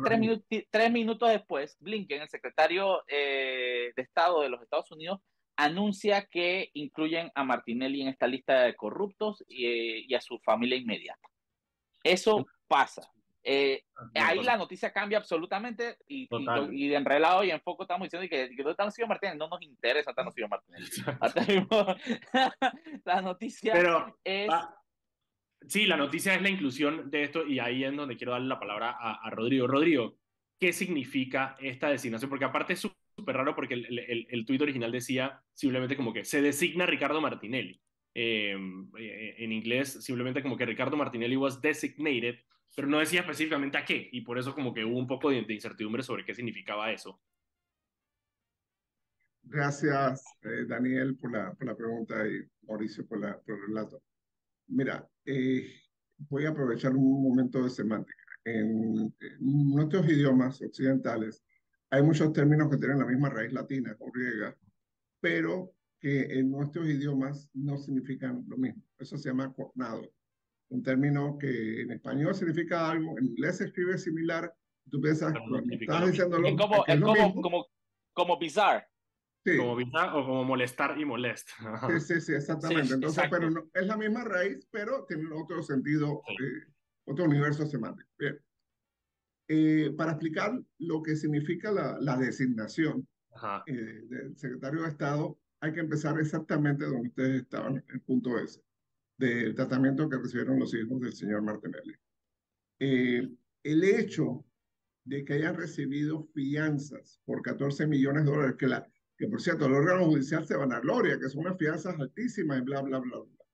tres, 0.71 0.93
minutos 0.93 1.31
después, 1.31 1.77
Blinken, 1.81 2.23
el 2.23 2.29
secretario 2.29 3.03
eh, 3.09 3.93
de 3.97 4.03
Estado 4.03 4.43
de 4.43 4.49
los 4.49 4.63
Estados 4.63 4.91
Unidos, 4.93 5.21
anuncia 5.57 6.27
que 6.27 6.71
incluyen 6.75 7.33
a 7.35 7.43
Martinelli 7.43 8.03
en 8.03 8.09
esta 8.09 8.29
lista 8.29 8.63
de 8.63 8.77
corruptos 8.77 9.43
y, 9.49 10.07
y 10.07 10.15
a 10.15 10.21
su 10.21 10.39
familia 10.39 10.77
inmediata. 10.77 11.29
Eso 12.05 12.47
pasa. 12.69 13.11
Eh, 13.51 13.83
ahí 14.15 14.43
la 14.43 14.59
noticia 14.59 14.93
cambia 14.93 15.17
absolutamente 15.17 15.97
y, 16.07 16.29
y, 16.71 16.89
de 16.89 16.97
enrelado 16.97 17.43
y 17.45 17.51
en 17.51 17.63
foco 17.63 17.85
estamos 17.85 18.05
diciendo 18.05 18.29
que, 18.29 18.55
que 18.55 19.07
Martínez, 19.07 19.37
no 19.37 19.49
nos 19.49 19.63
interesa 19.63 20.13
no 20.23 20.31
sido 20.33 20.49
Martínez. 20.49 21.03
la 23.07 23.23
noticia 23.23 23.73
Pero, 23.73 24.19
es... 24.23 24.51
sí, 25.67 25.87
la 25.87 25.97
noticia 25.97 26.35
es 26.35 26.43
la 26.43 26.51
inclusión 26.51 27.11
de 27.11 27.23
esto 27.23 27.47
y 27.47 27.59
ahí 27.59 27.85
es 27.85 27.97
donde 27.97 28.19
quiero 28.19 28.33
darle 28.33 28.49
la 28.49 28.61
palabra 28.61 28.91
a, 28.91 29.15
a 29.15 29.31
Rodrigo. 29.31 29.67
Rodrigo, 29.67 30.19
¿qué 30.61 30.75
significa 30.75 31.57
esta 31.59 31.89
designación? 31.89 32.29
Porque 32.29 32.45
aparte 32.45 32.75
es 32.75 32.81
súper 32.81 33.35
raro 33.35 33.55
porque 33.55 33.73
el, 33.73 33.99
el, 33.99 34.27
el 34.29 34.45
tuit 34.45 34.61
original 34.61 34.93
decía 34.93 35.41
simplemente 35.55 35.97
como 35.97 36.13
que 36.13 36.27
se 36.27 36.43
designa 36.43 36.85
Ricardo 36.85 37.23
Martinelli. 37.23 37.81
Em, 38.15 38.91
eh, 38.99 39.37
en 39.39 39.53
inglés 39.53 40.05
simplemente 40.05 40.43
como 40.43 40.57
que 40.57 40.67
Ricardo 40.67 40.97
Martinelli 40.97 41.37
was 41.37 41.61
designated 41.63 42.41
pero 42.79 42.87
no 42.87 43.01
decía 43.01 43.23
específicamente 43.23 43.77
a 43.77 43.85
qué, 43.85 44.09
y 44.12 44.21
por 44.21 44.38
eso 44.38 44.55
como 44.55 44.73
que 44.73 44.85
hubo 44.85 45.01
un 45.01 45.09
poco 45.09 45.31
de 45.31 45.45
incertidumbre 45.49 46.05
sobre 46.05 46.25
qué 46.25 46.33
significaba 46.33 46.93
eso. 46.93 47.21
Gracias, 49.43 50.23
eh, 50.43 50.64
Daniel, 50.64 51.17
por 51.17 51.33
la, 51.33 51.53
por 51.55 51.67
la 51.67 51.75
pregunta 51.75 52.25
y 52.29 52.41
Mauricio 52.69 53.05
por, 53.05 53.19
la, 53.19 53.37
por 53.41 53.57
el 53.57 53.67
relato. 53.67 54.01
Mira, 54.69 55.05
eh, 55.25 55.69
voy 56.19 56.47
a 56.47 56.51
aprovechar 56.51 56.95
un 56.95 57.21
momento 57.21 57.64
de 57.64 57.71
semántica. 57.71 58.23
En, 58.45 59.12
nuestros 59.41 60.09
idiomas 60.09 60.62
occidentales 60.62 61.43
hay 61.91 62.05
muchos 62.05 62.33
términos 62.33 62.71
que 62.71 62.77
tienen 62.77 63.01
la 63.01 63.07
misma 63.07 63.29
raíz 63.29 63.53
latina 63.53 63.97
o 63.99 64.12
griega, 64.12 64.57
pero 65.19 65.73
que 65.99 66.38
en 66.38 66.49
nuestros 66.49 66.88
idiomas 66.88 67.51
no 67.55 67.77
significan 67.77 68.45
lo 68.47 68.57
mismo. 68.57 68.85
Eso 69.01 69.19
se 69.19 69.31
llama 69.31 69.53
cognado 69.53 70.09
un 70.71 70.83
término 70.83 71.39
que 71.39 71.83
en 71.83 71.93
español 71.93 72.35
significa 72.35 72.91
algo, 72.91 73.19
en 73.19 73.27
inglés 73.27 73.59
se 73.59 73.65
escribe 73.65 73.99
similar, 73.99 74.53
tú 74.91 75.01
piensas, 75.01 75.33
no 75.33 75.59
estás 75.59 76.11
diciéndolo, 76.11 76.49
es 76.49 76.57
como, 76.57 76.85
es, 76.87 77.01
como, 77.01 77.43
como, 77.43 77.67
como 78.13 78.39
bizarre. 78.39 78.87
Sí. 79.45 79.57
Como 79.57 79.77
bizarre 79.77 80.19
o 80.19 80.27
como 80.27 80.45
molestar 80.45 80.99
y 80.99 81.05
molesta. 81.05 81.53
Sí, 81.89 82.01
sí, 82.01 82.21
sí, 82.21 82.35
exactamente. 82.35 82.95
Entonces, 82.95 83.25
pero 83.31 83.51
no, 83.51 83.71
es 83.73 83.87
la 83.87 83.97
misma 83.97 84.25
raíz, 84.25 84.67
pero 84.71 85.05
tiene 85.07 85.25
otro 85.33 85.63
sentido, 85.63 86.23
eh, 86.29 86.73
otro 87.07 87.25
universo 87.25 87.65
semántico. 87.65 88.09
Bien. 88.19 88.39
Eh, 89.51 89.95
para 89.97 90.13
explicar 90.13 90.53
lo 90.79 91.03
que 91.03 91.17
significa 91.17 91.73
la, 91.73 91.97
la 92.01 92.19
designación 92.19 93.09
eh, 93.67 93.73
del 93.73 94.37
secretario 94.37 94.83
de 94.83 94.89
Estado, 94.89 95.39
hay 95.61 95.73
que 95.73 95.81
empezar 95.81 96.19
exactamente 96.19 96.85
donde 96.85 97.09
ustedes 97.09 97.43
estaban, 97.43 97.83
el 97.89 98.01
punto 98.03 98.39
S 98.39 98.61
del 99.19 99.55
tratamiento 99.55 100.09
que 100.09 100.17
recibieron 100.17 100.59
los 100.59 100.73
hijos 100.75 101.01
del 101.01 101.13
señor 101.13 101.43
Martinelli. 101.43 101.95
Eh, 102.79 103.29
el 103.65 103.85
hecho 103.85 104.45
de 105.05 105.25
que 105.25 105.35
hayan 105.35 105.57
recibido 105.57 106.29
fianzas 106.33 107.21
por 107.25 107.43
14 107.43 107.87
millones 107.87 108.25
de 108.25 108.31
dólares, 108.31 108.57
que, 108.59 108.69
la, 108.69 108.87
que 109.17 109.27
por 109.27 109.41
cierto 109.41 109.67
el 109.67 109.73
órgano 109.73 110.07
judicial 110.07 110.47
se 110.47 110.57
van 110.57 110.73
a 110.73 110.81
gloria, 110.81 111.19
que 111.19 111.29
son 111.29 111.41
unas 111.41 111.59
fianzas 111.59 111.99
altísimas 111.99 112.59
y 112.59 112.63
bla, 112.63 112.83
bla, 112.83 113.01
bla, 113.01 113.19
bla. 113.19 113.45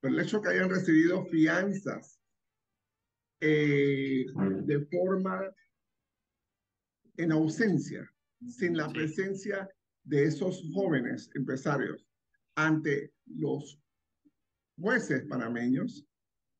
Pero 0.00 0.14
el 0.14 0.20
hecho 0.20 0.38
de 0.38 0.42
que 0.42 0.48
hayan 0.50 0.70
recibido 0.70 1.26
fianzas 1.26 2.20
eh, 3.40 4.26
de 4.62 4.86
forma 4.86 5.52
en 7.16 7.32
ausencia, 7.32 8.08
sin 8.46 8.76
la 8.76 8.88
presencia 8.90 9.68
de 10.04 10.24
esos 10.24 10.62
jóvenes 10.72 11.30
empresarios 11.34 12.06
ante 12.54 13.12
los 13.26 13.80
jueces 14.78 15.24
panameños. 15.28 16.04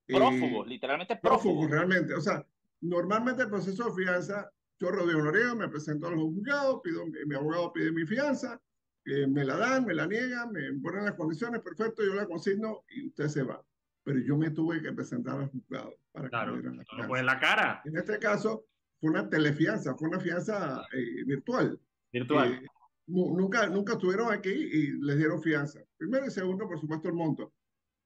Prófugos, 0.06 0.66
eh, 0.66 0.70
literalmente 0.70 1.16
prófugos. 1.16 1.70
realmente. 1.70 2.14
O 2.14 2.20
sea, 2.20 2.46
normalmente 2.80 3.42
el 3.42 3.50
proceso 3.50 3.84
de 3.84 4.04
fianza, 4.04 4.50
yo 4.78 4.90
rodeo 4.90 5.22
Noriega, 5.22 5.54
me 5.54 5.68
presento 5.68 6.06
a 6.06 6.10
los 6.10 6.20
juzgados, 6.20 6.80
pido, 6.82 7.04
mi 7.06 7.34
abogado 7.34 7.72
pide 7.72 7.90
mi 7.92 8.06
fianza, 8.06 8.60
eh, 9.04 9.26
me 9.26 9.44
la 9.44 9.56
dan, 9.56 9.84
me 9.84 9.94
la 9.94 10.06
niegan, 10.06 10.52
me 10.52 10.72
ponen 10.80 11.04
las 11.04 11.14
condiciones, 11.14 11.60
perfecto, 11.60 12.04
yo 12.04 12.14
la 12.14 12.26
consigno 12.26 12.84
y 12.88 13.08
usted 13.08 13.28
se 13.28 13.42
va. 13.42 13.62
Pero 14.04 14.20
yo 14.20 14.36
me 14.36 14.50
tuve 14.50 14.80
que 14.80 14.92
presentar 14.92 15.40
al 15.40 15.48
juzgado 15.48 15.96
para 16.12 16.28
claro, 16.28 16.52
que 16.52 16.56
me 16.56 16.70
dieran 16.70 16.86
la 16.98 17.08
Pues 17.08 17.24
la 17.24 17.40
cara. 17.40 17.82
En 17.84 17.96
este 17.96 18.18
caso, 18.18 18.66
fue 19.00 19.10
una 19.10 19.28
telefianza, 19.28 19.96
fue 19.96 20.08
una 20.08 20.20
fianza 20.20 20.86
eh, 20.92 21.24
virtual. 21.24 21.78
Virtual. 22.12 22.62
nunca, 23.06 23.68
nunca 23.68 23.94
estuvieron 23.94 24.32
aquí 24.32 24.50
y 24.50 24.92
les 25.02 25.18
dieron 25.18 25.42
fianza. 25.42 25.80
Primero 25.96 26.26
y 26.26 26.30
segundo, 26.30 26.68
por 26.68 26.78
supuesto, 26.78 27.08
el 27.08 27.14
monto. 27.14 27.52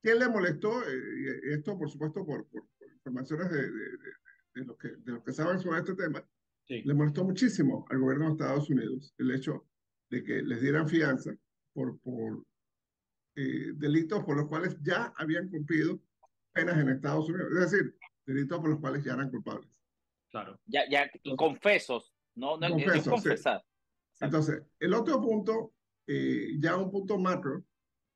¿Qué 0.03 0.15
le 0.15 0.29
molestó? 0.29 0.83
Eh, 0.83 1.41
esto, 1.53 1.79
por 1.79 1.91
supuesto, 1.91 2.25
por, 2.25 2.47
por, 2.49 2.67
informaciones 2.95 3.51
de, 3.51 3.63
de, 3.63 3.91
de, 4.55 4.65
los 4.65 4.77
que, 4.77 4.89
de 4.89 5.13
los 5.13 5.23
que 5.23 5.33
saben 5.33 5.59
sobre 5.59 5.81
este 5.81 5.95
tema. 5.95 6.25
Le 6.69 6.95
molestó 6.95 7.25
muchísimo 7.25 7.85
al 7.91 7.99
gobierno 7.99 8.27
de 8.27 8.33
Estados 8.33 8.71
Unidos 8.71 9.13
el 9.19 9.33
hecho 9.33 9.67
de 10.09 10.23
que 10.23 10.41
les 10.41 10.61
dieran 10.61 10.89
fianza 10.89 11.35
por, 11.73 11.99
por 12.01 12.45
eh, 13.35 13.73
delitos 13.75 14.25
por 14.25 14.37
los 14.37 14.47
cuales 14.47 14.77
ya 14.83 15.13
habían 15.17 15.49
cumplido 15.49 16.01
penas 16.53 16.79
en 16.79 16.91
Estados 16.91 17.29
Unidos. 17.29 17.49
Es 17.53 17.71
decir, 17.73 17.97
delitos 18.25 18.61
por 18.61 18.71
los 18.71 18.81
cuales 18.81 19.05
ya 19.05 19.15
eran 19.15 19.31
culpables. 19.31 19.69
Claro. 20.31 20.61
Ya, 20.67 20.83
ya, 20.89 21.11
confesos. 21.37 22.13
No, 22.37 22.57
no 22.57 22.69
confesos, 22.71 22.97
es 22.99 23.09
confesar. 23.09 23.65
Entonces, 24.21 24.63
el 24.79 24.95
otro 24.95 25.21
punto, 25.21 25.75
eh, 26.07 26.53
ya 26.61 26.77
un 26.77 26.91
punto 26.91 27.19
macro, 27.19 27.65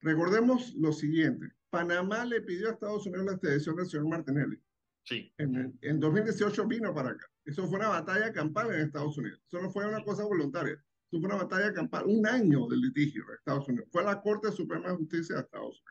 recordemos 0.00 0.74
lo 0.74 0.92
siguiente. 0.92 1.46
Panamá 1.74 2.24
le 2.24 2.40
pidió 2.40 2.68
a 2.68 2.72
Estados 2.72 3.04
Unidos 3.06 3.26
la 3.26 3.32
extradición 3.32 3.74
del 3.74 3.86
señor 3.86 4.08
Martinelli. 4.08 4.62
Sí. 5.02 5.32
En, 5.38 5.76
en 5.82 6.00
2018 6.00 6.66
vino 6.68 6.94
para 6.94 7.10
acá. 7.10 7.26
Eso 7.44 7.66
fue 7.66 7.78
una 7.78 7.88
batalla 7.88 8.32
campal 8.32 8.72
en 8.72 8.82
Estados 8.82 9.18
Unidos. 9.18 9.42
Eso 9.46 9.60
no 9.60 9.70
fue 9.70 9.86
una 9.86 10.02
cosa 10.04 10.24
voluntaria. 10.24 10.74
Eso 10.74 11.20
fue 11.20 11.26
una 11.26 11.42
batalla 11.44 11.72
campal, 11.72 12.06
un 12.06 12.26
año 12.26 12.66
de 12.68 12.76
litigio 12.76 13.24
en 13.28 13.34
Estados 13.34 13.68
Unidos. 13.68 13.88
Fue 13.90 14.04
la 14.04 14.20
Corte 14.22 14.52
Suprema 14.52 14.90
de 14.90 14.96
Justicia 14.96 15.34
de 15.34 15.42
Estados 15.42 15.82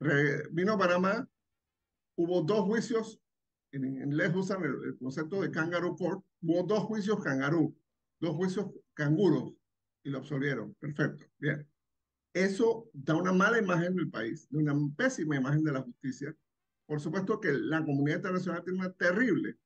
Unidos. 0.00 0.48
vino 0.52 0.74
a 0.74 0.78
Panamá, 0.78 1.28
hubo 2.16 2.42
dos 2.42 2.64
juicios, 2.66 3.20
en, 3.72 3.84
inglés 3.84 4.32
usan 4.34 4.62
el, 4.62 4.74
el, 4.84 4.98
concepto 4.98 5.40
de 5.42 5.50
kangaroo 5.50 5.96
court, 5.96 6.24
hubo 6.40 6.62
dos 6.62 6.84
juicios 6.84 7.22
kangaroo, 7.22 7.74
dos 8.20 8.36
juicios 8.36 8.66
canguros, 8.94 9.54
y 10.04 10.10
lo 10.10 10.18
absolvieron. 10.18 10.74
Perfecto, 10.74 11.26
bien. 11.38 11.68
Eso 12.32 12.88
da 12.92 13.14
una 13.14 13.32
mala 13.32 13.58
imagen 13.58 13.94
del 13.94 14.10
país, 14.10 14.48
de 14.50 14.58
una 14.58 14.74
pésima 14.96 15.36
imagen 15.36 15.62
de 15.62 15.72
la 15.72 15.82
justicia. 15.82 16.34
Por 16.86 17.00
supuesto 17.00 17.40
que 17.40 17.52
la 17.52 17.84
comunidad 17.84 18.16
internacional 18.16 18.64
tiene 18.64 18.80
una 18.80 18.92
terrible 18.92 19.58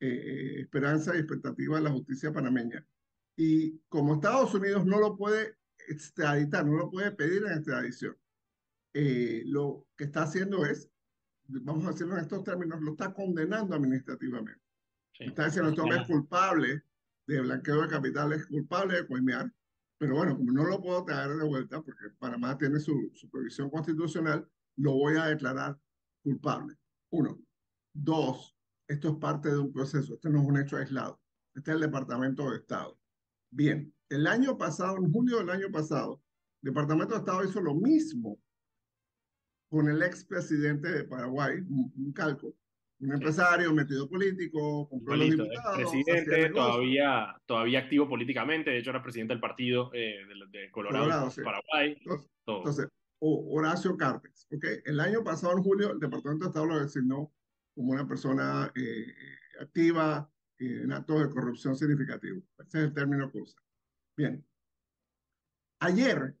eh, 0.00 0.60
esperanza 0.60 1.14
y 1.14 1.18
expectativa 1.18 1.76
de 1.76 1.82
la 1.82 1.90
justicia 1.90 2.32
panameña. 2.32 2.86
Y 3.36 3.78
como 3.88 4.14
Estados 4.14 4.54
Unidos 4.54 4.86
no 4.86 4.98
lo 5.00 5.16
puede 5.16 5.56
extraditar, 5.88 6.64
no 6.64 6.76
lo 6.76 6.90
puede 6.90 7.10
pedir 7.12 7.44
en 7.44 7.52
extradición, 7.52 8.16
eh, 8.94 9.42
lo 9.46 9.86
que 9.96 10.04
está 10.04 10.22
haciendo 10.22 10.64
es, 10.64 10.88
vamos 11.48 11.84
a 11.84 11.90
decirlo 11.90 12.14
en 12.14 12.20
estos 12.20 12.44
términos, 12.44 12.80
lo 12.80 12.92
está 12.92 13.12
condenando 13.12 13.74
administrativamente. 13.74 14.62
Está 15.18 15.46
diciendo, 15.46 15.70
esto 15.70 15.84
es 15.92 16.06
culpable 16.06 16.82
de 17.26 17.40
blanqueo 17.40 17.82
de 17.82 17.88
capitales, 17.88 18.46
culpable 18.46 18.96
de 18.96 19.06
coimear, 19.06 19.52
pero 19.98 20.16
bueno, 20.16 20.36
como 20.36 20.52
no 20.52 20.64
lo 20.64 20.80
puedo 20.80 21.04
traer 21.04 21.36
de 21.36 21.44
vuelta, 21.44 21.80
porque 21.82 22.10
Panamá 22.18 22.56
tiene 22.58 22.80
su, 22.80 23.10
su 23.14 23.28
prohibición 23.30 23.70
constitucional, 23.70 24.48
lo 24.76 24.92
voy 24.92 25.16
a 25.16 25.26
declarar 25.26 25.78
culpable. 26.22 26.76
Uno. 27.10 27.38
Dos, 27.92 28.56
esto 28.88 29.08
es 29.10 29.14
parte 29.16 29.48
de 29.50 29.58
un 29.58 29.72
proceso, 29.72 30.14
esto 30.14 30.28
no 30.28 30.40
es 30.42 30.46
un 30.46 30.58
hecho 30.58 30.76
aislado. 30.76 31.20
Este 31.54 31.70
es 31.70 31.74
el 31.76 31.82
Departamento 31.82 32.50
de 32.50 32.56
Estado. 32.56 32.98
Bien, 33.50 33.94
el 34.08 34.26
año 34.26 34.58
pasado, 34.58 34.96
en 34.96 35.12
julio 35.12 35.38
del 35.38 35.50
año 35.50 35.70
pasado, 35.70 36.20
el 36.62 36.70
Departamento 36.70 37.14
de 37.14 37.20
Estado 37.20 37.44
hizo 37.44 37.60
lo 37.60 37.74
mismo 37.74 38.38
con 39.68 39.88
el 39.88 40.02
expresidente 40.02 40.90
de 40.90 41.04
Paraguay, 41.04 41.58
un, 41.60 42.12
calco, 42.12 42.56
un 43.00 43.12
empresario 43.12 43.72
metido 43.72 44.08
político, 44.08 44.88
compró 44.88 45.16
los 45.16 45.30
diputados. 45.30 45.76
Presidente, 45.76 46.50
todavía, 46.50 47.34
todavía 47.46 47.80
activo 47.80 48.08
políticamente, 48.08 48.70
de 48.70 48.78
hecho 48.78 48.90
era 48.90 49.02
presidente 49.02 49.34
del 49.34 49.40
partido 49.40 49.90
eh, 49.92 50.20
de, 50.50 50.70
Colorado, 50.70 51.30
Paraguay. 51.42 52.00
Entonces, 52.46 52.88
Horacio 53.18 53.96
Cartes, 53.96 54.46
¿ok? 54.50 54.64
El 54.84 55.00
año 55.00 55.24
pasado, 55.24 55.56
en 55.56 55.62
julio, 55.62 55.92
el 55.92 55.98
Departamento 55.98 56.44
de 56.44 56.48
Estado 56.48 56.66
lo 56.66 56.80
designó 56.80 57.32
como 57.74 57.92
una 57.92 58.06
persona 58.06 58.70
eh, 58.76 59.06
activa 59.60 60.30
en 60.58 60.92
actos 60.92 61.20
de 61.20 61.30
corrupción 61.30 61.76
significativo. 61.76 62.42
Ese 62.58 62.78
es 62.78 62.84
el 62.84 62.94
término 62.94 63.30
que 63.30 63.38
usa. 63.38 63.60
Bien. 64.16 64.44
Ayer, 65.80 66.36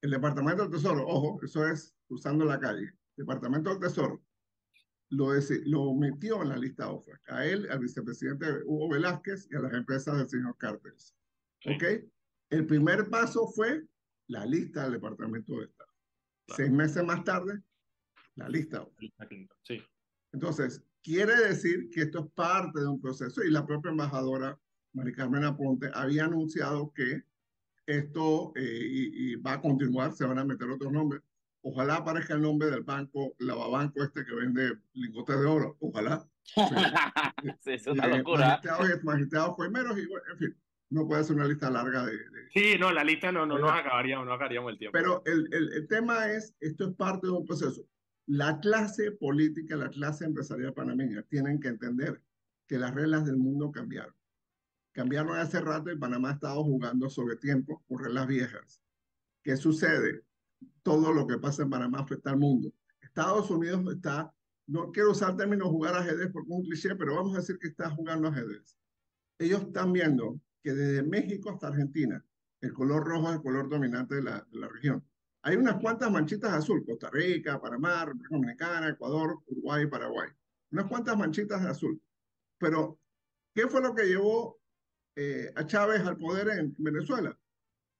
el 0.00 0.10
Departamento 0.10 0.62
del 0.62 0.72
Tesoro, 0.72 1.06
ojo, 1.06 1.40
eso 1.42 1.66
es 1.66 1.94
cruzando 2.06 2.44
la 2.44 2.58
calle, 2.58 2.92
Departamento 3.16 3.70
del 3.70 3.80
Tesoro, 3.80 4.22
lo, 5.10 5.30
lo 5.64 5.94
metió 5.94 6.42
en 6.42 6.48
la 6.50 6.56
lista 6.56 6.90
OFAC, 6.90 7.20
a 7.30 7.46
él, 7.46 7.68
al 7.70 7.78
vicepresidente 7.78 8.46
Hugo 8.64 8.90
Velázquez 8.90 9.48
y 9.50 9.56
a 9.56 9.60
las 9.60 9.72
empresas 9.72 10.18
del 10.18 10.28
señor 10.28 10.56
Cartes. 10.58 11.14
¿Ok? 11.66 11.84
El 12.50 12.66
primer 12.66 13.08
paso 13.10 13.46
fue 13.48 13.84
la 14.28 14.44
lista 14.46 14.84
del 14.84 14.92
Departamento 14.92 15.58
de 15.58 15.66
Estado. 15.66 15.90
Seis 16.56 16.70
meses 16.70 17.04
más 17.04 17.24
tarde, 17.24 17.62
la 18.36 18.48
lista. 18.48 18.86
Sí. 19.62 19.82
Entonces, 20.32 20.82
quiere 21.02 21.36
decir 21.36 21.90
que 21.90 22.02
esto 22.02 22.20
es 22.20 22.32
parte 22.32 22.80
de 22.80 22.86
un 22.86 23.00
proceso 23.00 23.42
y 23.42 23.50
la 23.50 23.66
propia 23.66 23.90
embajadora 23.90 24.58
Mari 24.92 25.12
Carmen 25.12 25.44
Aponte 25.44 25.90
había 25.94 26.24
anunciado 26.24 26.92
que 26.94 27.22
esto 27.86 28.52
eh, 28.56 28.82
y, 28.82 29.36
va 29.36 29.54
a 29.54 29.60
continuar, 29.60 30.12
se 30.12 30.26
van 30.26 30.38
a 30.38 30.44
meter 30.44 30.68
otros 30.68 30.92
nombres. 30.92 31.22
Ojalá 31.62 31.96
aparezca 31.96 32.34
el 32.34 32.42
nombre 32.42 32.70
del 32.70 32.82
banco, 32.82 33.34
lavabanco 33.38 34.02
este 34.02 34.24
que 34.24 34.34
vende 34.34 34.78
lingotes 34.92 35.40
de 35.40 35.46
oro, 35.46 35.76
ojalá. 35.80 36.26
sí, 36.44 36.60
es 37.72 37.86
una 37.86 38.06
locura. 38.06 38.46
Magistrados, 38.48 39.04
magistrados 39.04 39.56
primeros 39.58 39.98
y 39.98 40.02
en 40.02 40.38
fin, 40.38 40.56
no 40.90 41.06
puede 41.06 41.24
ser 41.24 41.36
una 41.36 41.46
lista 41.46 41.70
larga 41.70 42.06
de... 42.06 42.16
Sí, 42.54 42.76
no, 42.78 42.92
la 42.92 43.04
lista 43.04 43.32
no, 43.32 43.44
no 43.44 43.58
nos 43.58 43.72
acabaríamos, 43.72 44.26
no 44.26 44.32
acabaríamos 44.32 44.72
el 44.72 44.78
tiempo. 44.78 44.96
Pero 44.96 45.22
el, 45.26 45.48
el, 45.52 45.72
el 45.72 45.88
tema 45.88 46.28
es, 46.28 46.54
esto 46.60 46.88
es 46.88 46.94
parte 46.94 47.26
de 47.26 47.32
un 47.32 47.44
proceso. 47.44 47.82
La 48.26 48.60
clase 48.60 49.12
política, 49.12 49.76
la 49.76 49.90
clase 49.90 50.24
empresarial 50.24 50.74
panameña 50.74 51.22
tienen 51.22 51.60
que 51.60 51.68
entender 51.68 52.22
que 52.66 52.78
las 52.78 52.94
reglas 52.94 53.24
del 53.24 53.36
mundo 53.36 53.72
cambiaron. 53.72 54.14
Cambiaron 54.92 55.36
hace 55.38 55.60
rato 55.60 55.90
y 55.90 55.98
Panamá 55.98 56.30
ha 56.30 56.34
estado 56.34 56.62
jugando 56.62 57.08
sobre 57.08 57.36
tiempo 57.36 57.82
con 57.88 58.04
reglas 58.04 58.26
viejas. 58.26 58.82
¿Qué 59.42 59.56
sucede? 59.56 60.24
Todo 60.88 61.12
lo 61.12 61.26
que 61.26 61.36
pasa 61.36 61.64
en 61.64 61.68
Panamá 61.68 61.98
afecta 61.98 62.30
al 62.30 62.38
mundo. 62.38 62.72
Estados 63.02 63.50
Unidos 63.50 63.84
está, 63.94 64.32
no 64.66 64.90
quiero 64.90 65.10
usar 65.10 65.32
el 65.32 65.36
término 65.36 65.68
jugar 65.68 65.94
ajedrez 65.94 66.30
porque 66.32 66.48
es 66.50 66.56
un 66.56 66.64
cliché, 66.64 66.96
pero 66.96 67.14
vamos 67.14 67.34
a 67.34 67.40
decir 67.40 67.58
que 67.58 67.68
está 67.68 67.90
jugando 67.90 68.28
ajedrez. 68.28 68.74
Ellos 69.38 69.64
están 69.64 69.92
viendo 69.92 70.40
que 70.62 70.72
desde 70.72 71.02
México 71.02 71.50
hasta 71.50 71.66
Argentina, 71.66 72.24
el 72.62 72.72
color 72.72 73.06
rojo 73.06 73.28
es 73.28 73.34
el 73.34 73.42
color 73.42 73.68
dominante 73.68 74.14
de 74.14 74.22
la, 74.22 74.46
región. 74.50 75.04
Hay 75.42 75.56
unas 75.56 75.76
cuantas 75.78 76.10
manchitas 76.10 76.54
azul, 76.54 76.82
Costa 76.86 77.10
Rica, 77.10 77.60
Panamá, 77.60 78.06
República 78.06 78.34
Dominicana, 78.36 78.88
Ecuador, 78.88 79.42
Uruguay, 79.46 79.86
Paraguay. 79.88 80.30
Unas 80.70 80.86
cuantas 80.86 81.18
manchitas 81.18 81.62
de 81.62 81.68
azul. 81.68 82.00
Pero, 82.56 82.98
¿qué 83.54 83.68
fue 83.68 83.82
lo 83.82 83.94
que 83.94 84.06
llevó 84.06 84.58
eh, 85.16 85.52
a 85.54 85.66
Chávez 85.66 86.00
al 86.00 86.16
poder 86.16 86.48
en 86.48 86.74
Venezuela? 86.78 87.38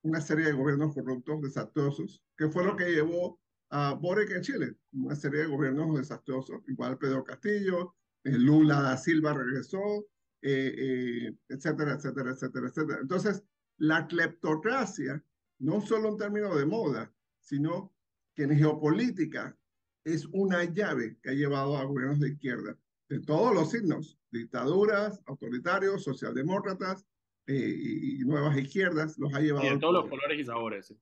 Una 0.08 0.22
serie 0.22 0.46
de 0.46 0.52
gobiernos 0.52 0.94
corruptos, 0.94 1.42
desastrosos. 1.42 2.24
¿Qué 2.34 2.48
fue 2.48 2.64
lo 2.64 2.74
que 2.74 2.90
llevó 2.90 3.38
a 3.68 3.92
Boric 3.92 4.30
en 4.30 4.40
Chile? 4.40 4.74
Una 4.92 5.14
serie 5.14 5.40
de 5.40 5.48
gobiernos 5.48 5.98
desastrosos. 5.98 6.62
Igual 6.66 6.96
Pedro 6.96 7.22
Castillo, 7.22 7.94
eh, 8.24 8.38
Lula 8.38 8.80
da 8.80 8.96
Silva 8.96 9.34
regresó, 9.34 10.06
eh, 10.40 11.36
etcétera, 11.46 11.92
etcétera, 11.92 12.30
etcétera, 12.30 12.68
etcétera. 12.68 12.98
Entonces, 13.02 13.44
la 13.76 14.06
cleptocracia, 14.06 15.22
no 15.58 15.82
solo 15.82 16.08
en 16.08 16.16
términos 16.16 16.56
de 16.56 16.64
moda, 16.64 17.12
sino 17.40 17.94
que 18.34 18.44
en 18.44 18.56
geopolítica 18.56 19.58
es 20.04 20.24
una 20.32 20.64
llave 20.64 21.18
que 21.22 21.30
ha 21.30 21.34
llevado 21.34 21.76
a 21.76 21.84
gobiernos 21.84 22.20
de 22.20 22.30
izquierda 22.30 22.78
de 23.10 23.20
todos 23.20 23.54
los 23.54 23.72
signos, 23.72 24.18
dictaduras, 24.30 25.20
autoritarios, 25.26 26.02
socialdemócratas 26.02 27.04
eh, 27.48 27.76
y, 27.80 28.18
nuevas 28.24 28.58
izquierdas, 28.58 29.18
los 29.18 29.32
ha 29.32 29.40
llevado. 29.40 29.66
Y 29.66 29.70
de 29.70 29.78
todos 29.78 29.94
los 29.94 30.08
colores 30.08 30.38
y 30.38 30.44
sabores. 30.44 30.94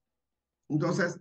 Entonces, 0.68 1.18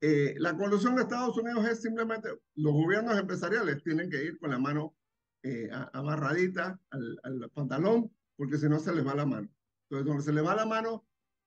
eh, 0.00 0.34
la 0.38 0.56
conclusión 0.56 0.96
de 0.96 1.02
Estados 1.02 1.38
Unidos 1.38 1.64
es 1.68 1.80
simplemente 1.80 2.28
los 2.56 2.72
gobiernos 2.72 3.16
empresariales 3.16 3.84
tienen 3.84 4.10
que 4.10 4.24
ir 4.24 4.38
con 4.38 4.50
la 4.50 4.58
mano 4.58 4.96
eh, 5.44 5.70
amarradita 5.92 6.80
al, 6.90 7.20
al, 7.22 7.50
pantalón, 7.50 8.10
porque 8.36 8.58
si 8.58 8.68
no 8.68 8.80
se 8.80 8.92
les 8.92 9.06
va 9.06 9.14
la 9.14 9.26
mano. 9.26 9.48
Entonces, 9.84 10.06
donde 10.06 10.22
se 10.24 10.32
les 10.32 10.44
va 10.44 10.56
la 10.56 10.66
mano, 10.66 11.06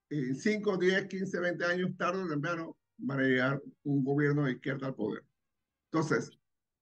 en 0.09 0.33
5, 0.33 0.77
10, 0.77 1.07
15, 1.07 1.39
20 1.39 1.65
años, 1.65 1.97
tarde 1.97 2.23
o 2.23 2.29
temprano, 2.29 2.77
van 2.97 3.19
a 3.19 3.23
llegar 3.23 3.61
un 3.83 4.05
gobierno 4.05 4.45
de 4.45 4.53
izquierda 4.53 4.87
al 4.87 4.95
poder. 4.95 5.25
Entonces, 5.91 6.31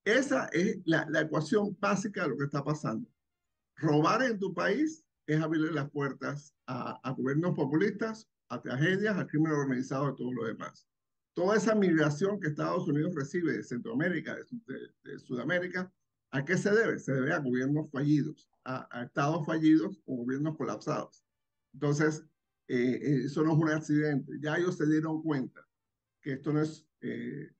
esa 0.05 0.45
es 0.53 0.79
la, 0.85 1.07
la, 1.09 1.21
ecuación 1.21 1.75
básica 1.79 2.21
de 2.21 2.29
lo 2.29 2.37
que 2.37 2.43
está 2.43 2.63
pasando. 2.63 3.09
Robar 3.77 4.21
en 4.21 4.37
tu 4.37 4.53
país 4.53 5.04
es 5.27 5.41
abrirle 5.41 5.71
las 5.71 5.89
puertas 5.89 6.55
a, 6.67 6.99
a 7.03 7.11
gobiernos 7.11 7.55
populistas, 7.55 8.29
a 8.49 8.61
tragedias, 8.61 9.15
al 9.17 9.27
crimen 9.27 9.51
organizado 9.51 10.09
y 10.09 10.15
todo 10.15 10.31
lo 10.31 10.45
demás. 10.45 10.87
Toda 11.33 11.57
esa 11.57 11.75
migración 11.75 12.39
que 12.39 12.47
Estados 12.47 12.87
Unidos 12.87 13.13
recibe 13.13 13.53
de 13.53 13.63
Centroamérica, 13.63 14.35
de, 15.03 15.19
Sudamérica, 15.19 15.91
¿a 16.31 16.45
qué 16.45 16.57
se 16.57 16.71
debe? 16.71 16.97
Se 16.99 17.11
debe 17.13 17.33
a 17.33 17.39
gobiernos 17.39 17.91
fallidos, 17.91 18.49
a, 18.63 18.87
a 18.91 19.03
estados 19.03 19.45
fallidos 19.45 19.99
o 20.05 20.15
gobiernos 20.17 20.55
colapsados. 20.55 21.25
Entonces, 21.73 22.25
eh, 22.67 22.99
eh, 23.01 23.21
eso 23.25 23.43
no 23.43 23.53
es 23.53 23.57
un 23.57 23.69
accidente. 23.69 24.33
Ya 24.39 24.55
ellos 24.55 24.77
se 24.77 24.87
dieron 24.87 25.21
cuenta 25.21 25.67
que 26.21 26.33
esto 26.33 26.53
no 26.53 26.61
es, 26.61 26.87
eh, 27.01 27.51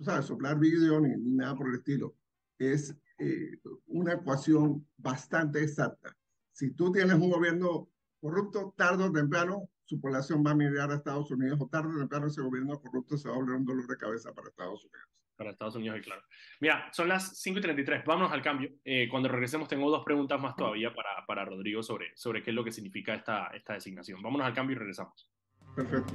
sabes, 0.00 0.26
soplar 0.26 0.58
vídeo 0.58 1.00
ni, 1.00 1.14
nada 1.16 1.56
por 1.56 1.68
el 1.68 1.76
estilo. 1.76 2.16
Es 2.58 2.94
eh, 3.18 3.60
una 3.86 4.14
ecuación 4.14 4.86
bastante 4.96 5.62
exacta. 5.62 6.16
Si 6.52 6.72
tú 6.74 6.92
tienes 6.92 7.14
un 7.14 7.30
gobierno 7.30 7.88
corrupto, 8.20 8.74
tarde 8.76 9.04
o 9.04 9.12
temprano 9.12 9.68
su 9.84 10.00
población 10.00 10.42
va 10.46 10.52
a 10.52 10.54
migrar 10.54 10.90
a 10.90 10.94
Estados 10.94 11.30
Unidos 11.30 11.58
o 11.60 11.68
tarde 11.68 11.94
o 11.94 11.98
temprano 11.98 12.26
ese 12.26 12.40
gobierno 12.40 12.80
corrupto 12.80 13.18
se 13.18 13.28
va 13.28 13.34
a 13.34 13.38
volver 13.38 13.56
un 13.56 13.64
dolor 13.64 13.86
de 13.86 13.96
cabeza 13.96 14.32
para 14.32 14.48
Estados 14.48 14.84
Unidos. 14.84 15.08
Para 15.36 15.50
Estados 15.50 15.74
Unidos, 15.74 16.00
claro. 16.02 16.22
Mira, 16.60 16.88
son 16.92 17.08
las 17.08 17.40
5 17.40 17.58
y 17.58 17.62
33, 17.62 18.04
vámonos 18.04 18.32
al 18.32 18.42
cambio. 18.42 18.70
Eh, 18.84 19.08
cuando 19.10 19.28
regresemos 19.28 19.68
tengo 19.68 19.90
dos 19.90 20.04
preguntas 20.04 20.40
más 20.40 20.54
todavía 20.54 20.94
para, 20.94 21.26
para 21.26 21.44
Rodrigo 21.44 21.82
sobre, 21.82 22.16
sobre 22.16 22.42
qué 22.42 22.50
es 22.50 22.54
lo 22.54 22.64
que 22.64 22.72
significa 22.72 23.14
esta, 23.14 23.48
esta 23.48 23.74
designación. 23.74 24.22
Vámonos 24.22 24.46
al 24.46 24.54
cambio 24.54 24.76
y 24.76 24.78
regresamos. 24.78 25.28
Perfecto. 25.74 26.14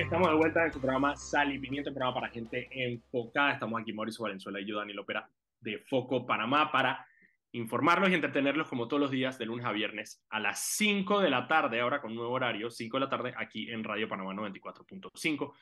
Estamos 0.00 0.28
de 0.28 0.34
vuelta 0.34 0.64
en 0.64 0.72
su 0.72 0.80
programa 0.80 1.16
Sal 1.16 1.54
y 1.54 1.58
Pimienta, 1.60 1.90
un 1.90 1.94
programa 1.94 2.20
para 2.20 2.32
gente 2.32 2.68
enfocada. 2.72 3.52
Estamos 3.52 3.80
aquí 3.80 3.92
Mauricio 3.92 4.24
Valenzuela 4.24 4.60
y 4.60 4.66
yo, 4.66 4.78
Daniel 4.78 4.98
Opera, 4.98 5.30
de 5.60 5.78
Foco 5.78 6.26
Panamá, 6.26 6.72
para 6.72 7.06
informarlos 7.52 8.10
y 8.10 8.14
entretenerlos 8.14 8.68
como 8.68 8.88
todos 8.88 9.00
los 9.00 9.12
días, 9.12 9.38
de 9.38 9.46
lunes 9.46 9.64
a 9.64 9.70
viernes, 9.70 10.20
a 10.30 10.40
las 10.40 10.58
5 10.76 11.20
de 11.20 11.30
la 11.30 11.46
tarde, 11.46 11.80
ahora 11.80 12.00
con 12.00 12.12
nuevo 12.12 12.32
horario, 12.32 12.70
5 12.70 12.96
de 12.96 13.00
la 13.00 13.08
tarde, 13.08 13.34
aquí 13.36 13.70
en 13.70 13.84
Radio 13.84 14.08
Panamá 14.08 14.34
94.5. 14.34 15.52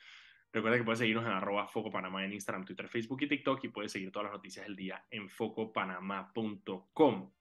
Recuerda 0.51 0.77
que 0.77 0.83
puedes 0.83 0.99
seguirnos 0.99 1.25
en 1.25 1.31
arroba 1.31 1.67
Foco 1.67 1.91
Panamá 1.91 2.25
en 2.25 2.33
Instagram, 2.33 2.65
Twitter, 2.65 2.87
Facebook 2.87 3.21
y 3.21 3.27
TikTok 3.27 3.63
y 3.63 3.69
puedes 3.69 3.91
seguir 3.91 4.11
todas 4.11 4.25
las 4.25 4.33
noticias 4.33 4.65
del 4.65 4.75
día 4.75 5.05
en 5.11 5.29
focopanamá.com 5.29 7.31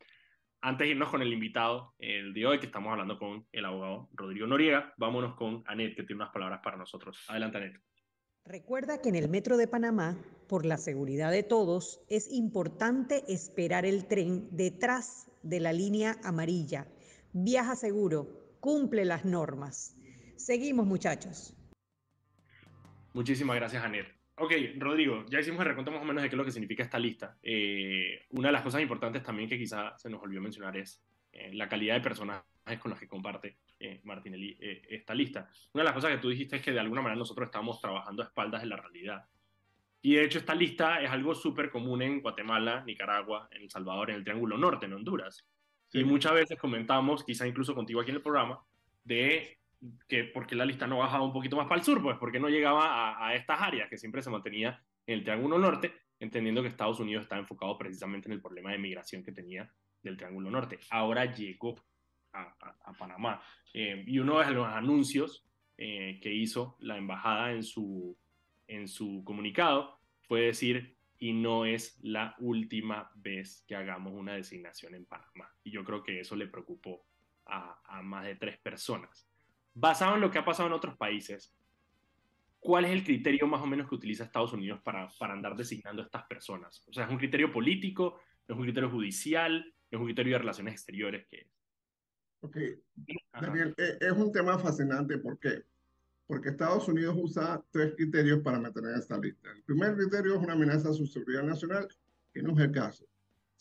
antes 0.62 0.86
de 0.86 0.92
irnos 0.92 1.10
con 1.10 1.20
el 1.22 1.32
invitado 1.32 1.92
el 1.98 2.32
de 2.32 2.46
hoy, 2.46 2.60
que 2.60 2.66
estamos 2.66 2.92
hablando 2.92 3.18
con 3.18 3.46
el 3.52 3.64
abogado 3.64 4.08
Rodrigo 4.14 4.46
Noriega, 4.46 4.94
vámonos 4.96 5.34
con 5.34 5.62
Anet, 5.66 5.96
que 5.96 6.04
tiene 6.04 6.22
unas 6.22 6.32
palabras 6.32 6.60
para 6.62 6.76
nosotros. 6.76 7.18
Adelante, 7.28 7.58
Anet. 7.58 7.80
Recuerda 8.44 9.00
que 9.00 9.08
en 9.08 9.16
el 9.16 9.28
Metro 9.28 9.56
de 9.56 9.68
Panamá, 9.68 10.16
por 10.48 10.64
la 10.64 10.76
seguridad 10.76 11.30
de 11.30 11.42
todos, 11.42 12.00
es 12.08 12.30
importante 12.32 13.22
esperar 13.28 13.84
el 13.84 14.06
tren 14.06 14.48
detrás 14.50 15.30
de 15.42 15.60
la 15.60 15.72
línea 15.72 16.16
amarilla. 16.24 16.86
Viaja 17.32 17.76
seguro, 17.76 18.56
cumple 18.60 19.04
las 19.04 19.24
normas. 19.24 19.96
Seguimos, 20.36 20.86
muchachos. 20.86 21.56
Muchísimas 23.14 23.56
gracias, 23.56 23.84
Anet. 23.84 24.21
Ok, 24.36 24.52
Rodrigo, 24.78 25.24
ya 25.28 25.40
hicimos 25.40 25.60
el 25.60 25.66
recuento 25.66 25.90
más 25.90 26.00
o 26.00 26.04
menos 26.04 26.22
de 26.22 26.30
qué 26.30 26.34
es 26.34 26.38
lo 26.38 26.44
que 26.44 26.52
significa 26.52 26.82
esta 26.82 26.98
lista. 26.98 27.36
Eh, 27.42 28.26
una 28.30 28.48
de 28.48 28.52
las 28.52 28.62
cosas 28.62 28.80
importantes 28.80 29.22
también 29.22 29.48
que 29.48 29.58
quizá 29.58 29.96
se 29.98 30.08
nos 30.08 30.22
olvidó 30.22 30.40
mencionar 30.40 30.76
es 30.76 31.02
eh, 31.32 31.50
la 31.52 31.68
calidad 31.68 31.94
de 31.94 32.00
personajes 32.00 32.44
con 32.80 32.90
los 32.90 32.98
que 32.98 33.06
comparte 33.06 33.58
eh, 33.78 34.00
Martinelli 34.04 34.56
esta 34.88 35.14
lista. 35.14 35.48
Una 35.74 35.82
de 35.82 35.84
las 35.84 35.94
cosas 35.94 36.12
que 36.12 36.18
tú 36.18 36.30
dijiste 36.30 36.56
es 36.56 36.62
que 36.62 36.72
de 36.72 36.80
alguna 36.80 37.02
manera 37.02 37.18
nosotros 37.18 37.46
estamos 37.46 37.80
trabajando 37.80 38.22
a 38.22 38.26
espaldas 38.26 38.62
de 38.62 38.68
la 38.68 38.76
realidad. 38.76 39.26
Y 40.00 40.14
de 40.14 40.24
hecho 40.24 40.38
esta 40.38 40.54
lista 40.54 41.02
es 41.02 41.10
algo 41.10 41.34
súper 41.34 41.70
común 41.70 42.00
en 42.02 42.20
Guatemala, 42.22 42.82
Nicaragua, 42.86 43.48
en 43.52 43.62
El 43.62 43.70
Salvador, 43.70 44.10
en 44.10 44.16
el 44.16 44.24
Triángulo 44.24 44.56
Norte, 44.56 44.86
en 44.86 44.94
Honduras. 44.94 45.46
Y 45.92 46.04
muchas 46.04 46.32
veces 46.32 46.58
comentamos, 46.58 47.22
quizá 47.22 47.46
incluso 47.46 47.74
contigo 47.74 48.00
aquí 48.00 48.10
en 48.10 48.16
el 48.16 48.22
programa, 48.22 48.60
de 49.04 49.58
que 50.06 50.24
por 50.24 50.46
qué 50.46 50.54
la 50.54 50.64
lista 50.64 50.86
no 50.86 50.98
bajaba 50.98 51.24
un 51.24 51.32
poquito 51.32 51.56
más 51.56 51.66
para 51.66 51.80
el 51.80 51.84
sur, 51.84 52.02
pues 52.02 52.16
porque 52.18 52.38
no 52.38 52.48
llegaba 52.48 53.26
a, 53.26 53.34
estas 53.34 53.60
áreas 53.60 53.88
que 53.88 53.98
siempre 53.98 54.22
se 54.22 54.30
mantenía 54.30 54.82
en 55.06 55.18
el 55.18 55.24
Triángulo 55.24 55.58
Norte, 55.58 55.92
entendiendo 56.20 56.62
que 56.62 56.68
Estados 56.68 57.00
Unidos 57.00 57.22
estaba 57.22 57.40
enfocado 57.40 57.76
precisamente 57.76 58.28
en 58.28 58.34
el 58.34 58.40
problema 58.40 58.70
de 58.70 58.78
migración 58.78 59.22
que 59.24 59.32
tenía 59.32 59.70
del 60.02 60.16
Triángulo 60.16 60.50
Norte. 60.50 60.78
Ahora 60.90 61.32
llegó 61.32 61.74
a, 62.32 62.54
Panamá. 62.98 63.42
Eh, 63.74 64.04
y 64.06 64.18
uno 64.18 64.38
de 64.38 64.50
los 64.52 64.66
anuncios 64.66 65.44
eh, 65.76 66.18
que 66.22 66.32
hizo 66.32 66.76
la 66.80 66.96
embajada 66.96 67.52
en 67.52 67.62
su, 67.62 68.16
en 68.68 68.86
su 68.86 69.22
comunicado 69.24 69.98
fue 70.22 70.42
decir, 70.42 70.96
y 71.18 71.32
no 71.32 71.64
es 71.64 71.98
la 72.02 72.34
última 72.38 73.10
vez 73.14 73.64
que 73.66 73.74
hagamos 73.74 74.12
una 74.12 74.34
designación 74.34 74.94
en 74.94 75.06
Panamá. 75.06 75.52
Y 75.64 75.70
yo 75.70 75.84
creo 75.84 76.02
que 76.02 76.20
eso 76.20 76.36
le 76.36 76.46
preocupó 76.46 77.04
a, 77.46 77.80
a 77.84 78.02
más 78.02 78.24
de 78.24 78.36
tres 78.36 78.58
personas 78.58 79.31
basado 79.74 80.14
en 80.14 80.20
lo 80.20 80.30
que 80.30 80.38
ha 80.38 80.44
pasado 80.44 80.68
en 80.68 80.74
otros 80.74 80.96
países, 80.96 81.54
¿cuál 82.60 82.84
es 82.84 82.92
el 82.92 83.04
criterio 83.04 83.46
más 83.46 83.62
o 83.62 83.66
menos 83.66 83.88
que 83.88 83.94
utiliza 83.94 84.24
Estados 84.24 84.52
Unidos 84.52 84.80
para, 84.82 85.08
para 85.18 85.32
andar 85.32 85.56
designando 85.56 86.02
a 86.02 86.04
estas 86.06 86.24
personas? 86.24 86.84
O 86.88 86.92
sea, 86.92 87.04
¿es 87.04 87.10
un 87.10 87.18
criterio 87.18 87.52
político? 87.52 88.20
¿Es 88.46 88.56
un 88.56 88.62
criterio 88.62 88.90
judicial? 88.90 89.74
¿Es 89.90 89.98
un 89.98 90.06
criterio 90.06 90.34
de 90.34 90.38
relaciones 90.38 90.74
exteriores? 90.74 91.26
¿Qué 91.30 91.48
Ok, 92.44 92.56
Daniel, 93.40 93.72
e, 93.78 93.98
es 94.00 94.12
un 94.12 94.32
tema 94.32 94.58
fascinante. 94.58 95.18
¿Por 95.18 95.38
qué? 95.38 95.62
Porque 96.26 96.48
Estados 96.48 96.88
Unidos 96.88 97.14
usa 97.16 97.62
tres 97.70 97.94
criterios 97.94 98.40
para 98.40 98.58
mantener 98.58 98.96
esta 98.98 99.16
lista. 99.16 99.48
El 99.52 99.62
primer 99.62 99.94
criterio 99.94 100.34
es 100.34 100.40
una 100.40 100.54
amenaza 100.54 100.88
a 100.88 100.92
su 100.92 101.06
seguridad 101.06 101.44
nacional, 101.44 101.86
que 102.32 102.42
no 102.42 102.52
es 102.52 102.58
el 102.58 102.72
caso. 102.72 103.06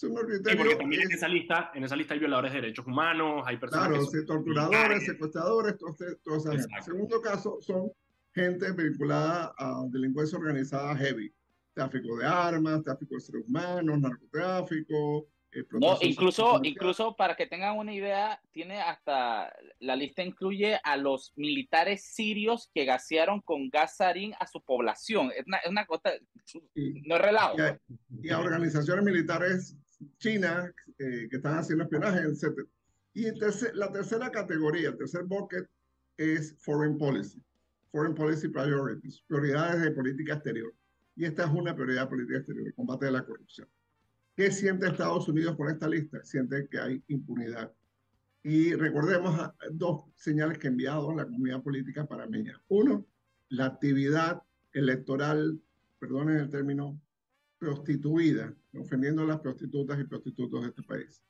Sí, 0.01 0.07
porque 0.11 0.39
también 0.39 1.03
en 1.03 1.11
esa 1.11 1.27
lista, 1.27 1.71
en 1.75 1.83
esa 1.83 1.95
lista 1.95 2.15
hay 2.15 2.19
violadores 2.19 2.53
de 2.53 2.61
derechos 2.61 2.87
humanos, 2.87 3.43
hay 3.45 3.57
personas 3.57 3.89
claro, 3.89 4.11
que 4.11 4.21
torturadores, 4.23 5.05
secuestradores, 5.05 5.75
esa 5.75 6.51
gente. 6.53 6.81
Segundo 6.81 7.21
caso 7.21 7.59
son 7.61 7.91
gente 8.33 8.71
vinculada 8.71 9.53
a 9.59 9.83
delincuencia 9.89 10.39
organizada 10.39 10.95
heavy, 10.95 11.31
tráfico 11.75 12.17
de 12.17 12.25
armas, 12.25 12.83
tráfico 12.83 13.13
de 13.13 13.21
seres 13.21 13.43
humanos, 13.47 13.99
narcotráfico, 13.99 15.27
no, 15.73 15.97
incluso, 16.01 16.61
incluso 16.63 17.15
para 17.15 17.35
que 17.35 17.45
tengan 17.45 17.77
una 17.77 17.93
idea, 17.93 18.41
tiene 18.51 18.81
hasta 18.81 19.53
la 19.79 19.95
lista 19.97 20.23
incluye 20.23 20.79
a 20.81 20.95
los 20.95 21.33
militares 21.35 22.05
sirios 22.05 22.69
que 22.73 22.85
gasearon 22.85 23.41
con 23.41 23.69
gas 23.69 23.97
sarín 23.97 24.33
a 24.39 24.47
su 24.47 24.61
población. 24.61 25.31
Es 25.35 25.45
una, 25.45 25.57
es 25.57 25.69
una 25.69 25.85
cosa, 25.85 26.11
no 26.75 27.15
es 27.15 27.21
relajo. 27.21 27.57
Y 28.21 28.29
a, 28.29 28.39
organizaciones 28.39 29.03
militares 29.03 29.75
chinas 30.17 30.71
eh, 30.97 31.27
que 31.29 31.37
están 31.37 31.57
haciendo 31.57 31.83
espionaje, 31.83 32.19
etc. 32.19 32.67
Y 33.13 33.27
la 33.73 33.91
tercera 33.91 34.31
categoría, 34.31 34.89
el 34.89 34.97
tercer 34.97 35.23
bucket 35.23 35.67
es 36.17 36.55
Foreign 36.59 36.97
Policy. 36.97 37.41
Foreign 37.91 38.15
Policy 38.15 38.47
Priorities, 38.47 39.21
prioridades 39.27 39.81
de 39.81 39.91
política 39.91 40.35
exterior. 40.35 40.73
Y 41.15 41.25
esta 41.25 41.43
es 41.43 41.51
una 41.51 41.75
prioridad 41.75 42.03
de 42.03 42.09
política 42.09 42.37
exterior, 42.37 42.67
el 42.67 42.73
combate 42.73 43.05
de 43.05 43.11
la 43.11 43.25
corrupción. 43.25 43.67
¿Qué 44.35 44.49
siente 44.49 44.87
Estados 44.87 45.27
Unidos 45.27 45.57
con 45.57 45.69
esta 45.69 45.87
lista? 45.87 46.23
Siente 46.23 46.67
que 46.69 46.79
hay 46.79 47.03
impunidad. 47.09 47.71
Y 48.43 48.73
recordemos 48.73 49.51
dos 49.71 50.05
señales 50.15 50.57
que 50.57 50.67
ha 50.67 50.71
enviado 50.71 51.13
la 51.13 51.25
comunidad 51.25 51.61
política 51.61 52.07
panameña. 52.07 52.59
Uno, 52.69 53.05
la 53.49 53.65
actividad 53.65 54.41
electoral, 54.71 55.59
perdonen 55.99 56.37
el 56.37 56.49
término, 56.49 56.99
prostituida, 57.59 58.55
ofendiendo 58.79 59.23
a 59.23 59.25
las 59.25 59.39
prostitutas 59.39 59.99
y 59.99 60.03
prostitutos 60.05 60.61
de 60.61 60.69
este 60.69 60.83
país. 60.83 61.21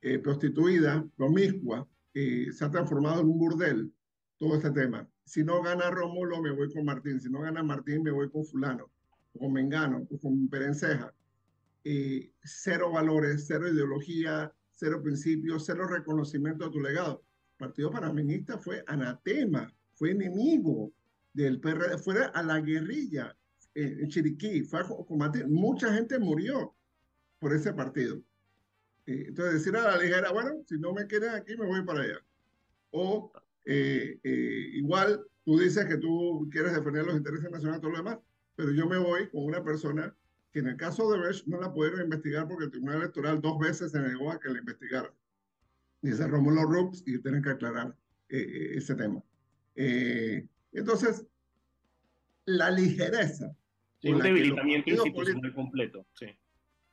Eh, 0.00 0.18
prostituida, 0.18 1.06
promiscua, 1.16 1.88
eh, 2.12 2.52
se 2.52 2.64
ha 2.64 2.70
transformado 2.70 3.20
en 3.20 3.28
un 3.28 3.38
burdel 3.38 3.92
todo 4.38 4.56
este 4.56 4.70
tema. 4.70 5.08
Si 5.24 5.42
no 5.42 5.62
gana 5.62 5.90
Rómulo, 5.90 6.42
me 6.42 6.50
voy 6.50 6.72
con 6.72 6.84
Martín. 6.84 7.20
Si 7.20 7.30
no 7.30 7.40
gana 7.40 7.62
Martín, 7.62 8.02
me 8.02 8.10
voy 8.10 8.30
con 8.30 8.44
fulano, 8.44 8.90
o 9.32 9.38
con 9.38 9.52
Mengano, 9.52 10.06
o 10.10 10.18
con 10.18 10.48
Perenceja. 10.48 11.14
Eh, 11.84 12.32
cero 12.42 12.92
valores, 12.92 13.44
cero 13.46 13.68
ideología, 13.68 14.52
cero 14.70 15.02
principios, 15.02 15.64
cero 15.64 15.86
reconocimiento 15.86 16.66
de 16.66 16.70
tu 16.70 16.80
legado. 16.80 17.24
El 17.52 17.68
Partido 17.68 17.90
Panameñista 17.90 18.58
fue 18.58 18.84
anatema, 18.86 19.72
fue 19.94 20.10
enemigo 20.10 20.92
del 21.32 21.60
PRD, 21.60 21.98
fuera 21.98 22.26
a 22.26 22.42
la 22.42 22.60
guerrilla 22.60 23.36
en 23.74 24.08
Chiriquí, 24.08 24.62
fue 24.62 24.80
a. 24.80 24.86
Mucha 25.48 25.92
gente 25.92 26.18
murió 26.18 26.74
por 27.38 27.52
ese 27.52 27.72
partido. 27.72 28.22
Eh, 29.06 29.26
entonces, 29.28 29.54
decir 29.54 29.76
a 29.76 29.82
la 29.82 29.98
ligera, 29.98 30.32
bueno, 30.32 30.62
si 30.66 30.78
no 30.78 30.92
me 30.92 31.06
quieren 31.06 31.30
aquí, 31.30 31.56
me 31.56 31.66
voy 31.66 31.84
para 31.84 32.02
allá. 32.02 32.18
O 32.90 33.32
eh, 33.64 34.18
igual, 34.74 35.26
tú 35.44 35.58
dices 35.58 35.84
que 35.86 35.96
tú 35.96 36.48
quieres 36.50 36.74
defender 36.74 37.04
los 37.04 37.16
intereses 37.16 37.50
nacionales 37.50 37.78
y 37.78 37.82
todo 37.82 37.90
lo 37.90 37.98
demás, 37.98 38.18
pero 38.56 38.70
yo 38.72 38.86
me 38.88 38.98
voy 38.98 39.28
con 39.30 39.44
una 39.44 39.62
persona 39.62 40.14
que 40.54 40.60
en 40.60 40.68
el 40.68 40.76
caso 40.76 41.10
de 41.10 41.18
Besh 41.18 41.44
no 41.48 41.60
la 41.60 41.72
pudieron 41.72 42.00
investigar 42.00 42.46
porque 42.46 42.66
el 42.66 42.70
Tribunal 42.70 42.98
Electoral 42.98 43.40
dos 43.40 43.58
veces 43.58 43.90
se 43.90 43.98
negó 43.98 44.30
a 44.30 44.38
que 44.38 44.50
la 44.50 44.60
investigara. 44.60 45.12
Dice 46.00 46.28
Romulo 46.28 46.62
Rux 46.62 47.02
y 47.06 47.18
tienen 47.18 47.42
que 47.42 47.50
aclarar 47.50 47.96
eh, 48.28 48.38
eh, 48.38 48.76
ese 48.76 48.94
tema. 48.94 49.20
Eh, 49.74 50.46
entonces, 50.70 51.26
la 52.44 52.70
ligereza. 52.70 53.52
Un 54.04 54.18
debilitamiento 54.20 54.90
institucional 54.90 55.54
completo. 55.54 56.06
Sí. 56.14 56.26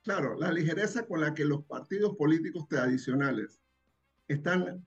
Claro, 0.02 0.36
la 0.38 0.50
ligereza 0.50 1.06
con 1.06 1.20
la 1.20 1.32
que 1.32 1.44
los 1.44 1.64
partidos 1.64 2.16
políticos 2.16 2.66
tradicionales 2.68 3.60
están 4.26 4.84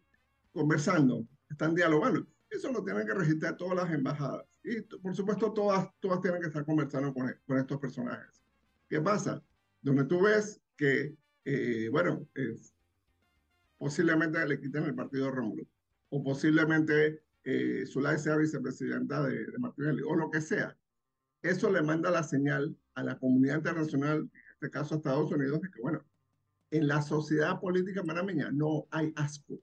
conversando, 0.51 1.25
están 1.49 1.73
dialogando. 1.73 2.27
Eso 2.49 2.71
lo 2.71 2.83
tienen 2.83 3.07
que 3.07 3.13
registrar 3.13 3.55
todas 3.55 3.75
las 3.75 3.93
embajadas. 3.93 4.45
Y 4.63 4.81
por 4.81 5.15
supuesto, 5.15 5.53
todas, 5.53 5.89
todas 5.99 6.21
tienen 6.21 6.41
que 6.41 6.47
estar 6.47 6.65
conversando 6.65 7.13
con, 7.13 7.33
con 7.45 7.57
estos 7.57 7.79
personajes. 7.79 8.43
¿Qué 8.89 8.99
pasa? 8.99 9.43
Donde 9.81 10.05
tú 10.05 10.21
ves 10.21 10.61
que, 10.75 11.15
eh, 11.45 11.87
bueno, 11.91 12.27
posiblemente 13.77 14.45
le 14.47 14.59
quiten 14.59 14.83
el 14.83 14.95
partido 14.95 15.27
a 15.27 15.31
Rómulo, 15.31 15.65
o 16.09 16.23
posiblemente 16.23 17.23
eh, 17.43 17.85
Zulay 17.85 18.17
sea 18.17 18.37
vicepresidenta 18.37 19.23
de, 19.23 19.45
de 19.45 19.57
Martinelli, 19.59 20.01
o 20.01 20.15
lo 20.15 20.29
que 20.29 20.41
sea. 20.41 20.75
Eso 21.45 21.69
le 21.69 21.83
manda 21.83 22.09
la 22.09 22.23
señal 22.23 22.75
a 22.95 23.03
la 23.03 23.19
comunidad 23.19 23.57
internacional, 23.57 24.19
en 24.21 24.31
este 24.53 24.71
caso 24.71 24.95
a 24.95 24.97
Estados 24.97 25.31
Unidos, 25.31 25.61
de 25.61 25.69
que, 25.69 25.79
bueno, 25.79 26.03
en 26.71 26.87
la 26.87 27.03
sociedad 27.03 27.59
política 27.59 28.03
panameña 28.03 28.49
no 28.51 28.87
hay 28.89 29.13
asco. 29.15 29.61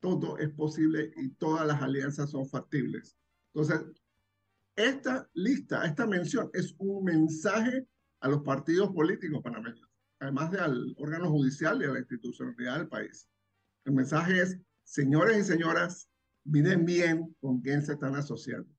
Todo 0.00 0.38
es 0.38 0.48
posible 0.54 1.12
y 1.16 1.28
todas 1.34 1.66
las 1.66 1.82
alianzas 1.82 2.30
son 2.30 2.48
factibles. 2.48 3.14
Entonces, 3.52 3.84
esta 4.74 5.28
lista, 5.34 5.84
esta 5.84 6.06
mención 6.06 6.48
es 6.54 6.74
un 6.78 7.04
mensaje 7.04 7.86
a 8.20 8.28
los 8.28 8.42
partidos 8.42 8.90
políticos 8.92 9.42
panameños, 9.42 9.86
además 10.18 10.50
de 10.50 10.60
al 10.60 10.94
órgano 10.96 11.30
judicial 11.30 11.82
y 11.82 11.84
a 11.84 11.92
la 11.92 11.98
institucionalidad 11.98 12.78
del 12.78 12.88
país. 12.88 13.28
El 13.84 13.92
mensaje 13.92 14.40
es, 14.40 14.58
señores 14.84 15.36
y 15.36 15.44
señoras, 15.44 16.08
miren 16.44 16.86
bien 16.86 17.36
con 17.38 17.60
quién 17.60 17.82
se 17.82 17.92
están 17.92 18.14
asociando. 18.14 18.72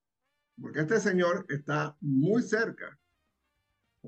Porque 0.62 0.82
este 0.82 1.00
señor 1.00 1.46
está 1.50 1.98
muy 2.02 2.42
cerca, 2.42 3.00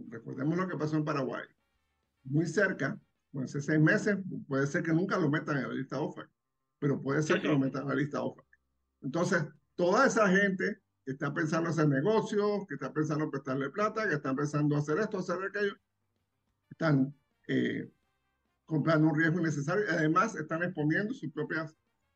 recordemos 0.09 0.57
lo 0.57 0.67
que 0.67 0.77
pasó 0.77 0.97
en 0.97 1.05
Paraguay, 1.05 1.43
muy 2.23 2.45
cerca, 2.45 2.99
bueno, 3.31 3.45
hace 3.45 3.61
seis 3.61 3.79
meses, 3.79 4.17
puede 4.47 4.67
ser 4.67 4.83
que 4.83 4.93
nunca 4.93 5.17
lo 5.17 5.29
metan 5.29 5.57
en 5.57 5.67
la 5.67 5.73
lista 5.73 5.99
OFAC, 5.99 6.29
pero 6.79 7.01
puede 7.01 7.21
ser 7.21 7.41
que 7.41 7.47
lo 7.47 7.59
metan 7.59 7.83
en 7.83 7.89
la 7.89 7.95
lista 7.95 8.21
OFAC. 8.21 8.45
Entonces, 9.01 9.43
toda 9.75 10.05
esa 10.07 10.27
gente 10.29 10.81
que 11.03 11.11
está 11.11 11.33
pensando 11.33 11.69
hacer 11.69 11.87
negocios, 11.87 12.65
que 12.67 12.75
está 12.75 12.93
pensando 12.93 13.29
prestarle 13.29 13.69
plata, 13.69 14.07
que 14.07 14.15
están 14.15 14.35
pensando 14.35 14.75
hacer 14.75 14.99
esto, 14.99 15.19
hacer 15.19 15.37
aquello, 15.43 15.75
están 16.69 17.15
eh, 17.47 17.91
comprando 18.65 19.09
un 19.09 19.15
riesgo 19.15 19.39
innecesario 19.39 19.85
y 19.85 19.89
además 19.89 20.35
están 20.35 20.63
exponiendo 20.63 21.13
sus 21.13 21.31
propias 21.31 21.75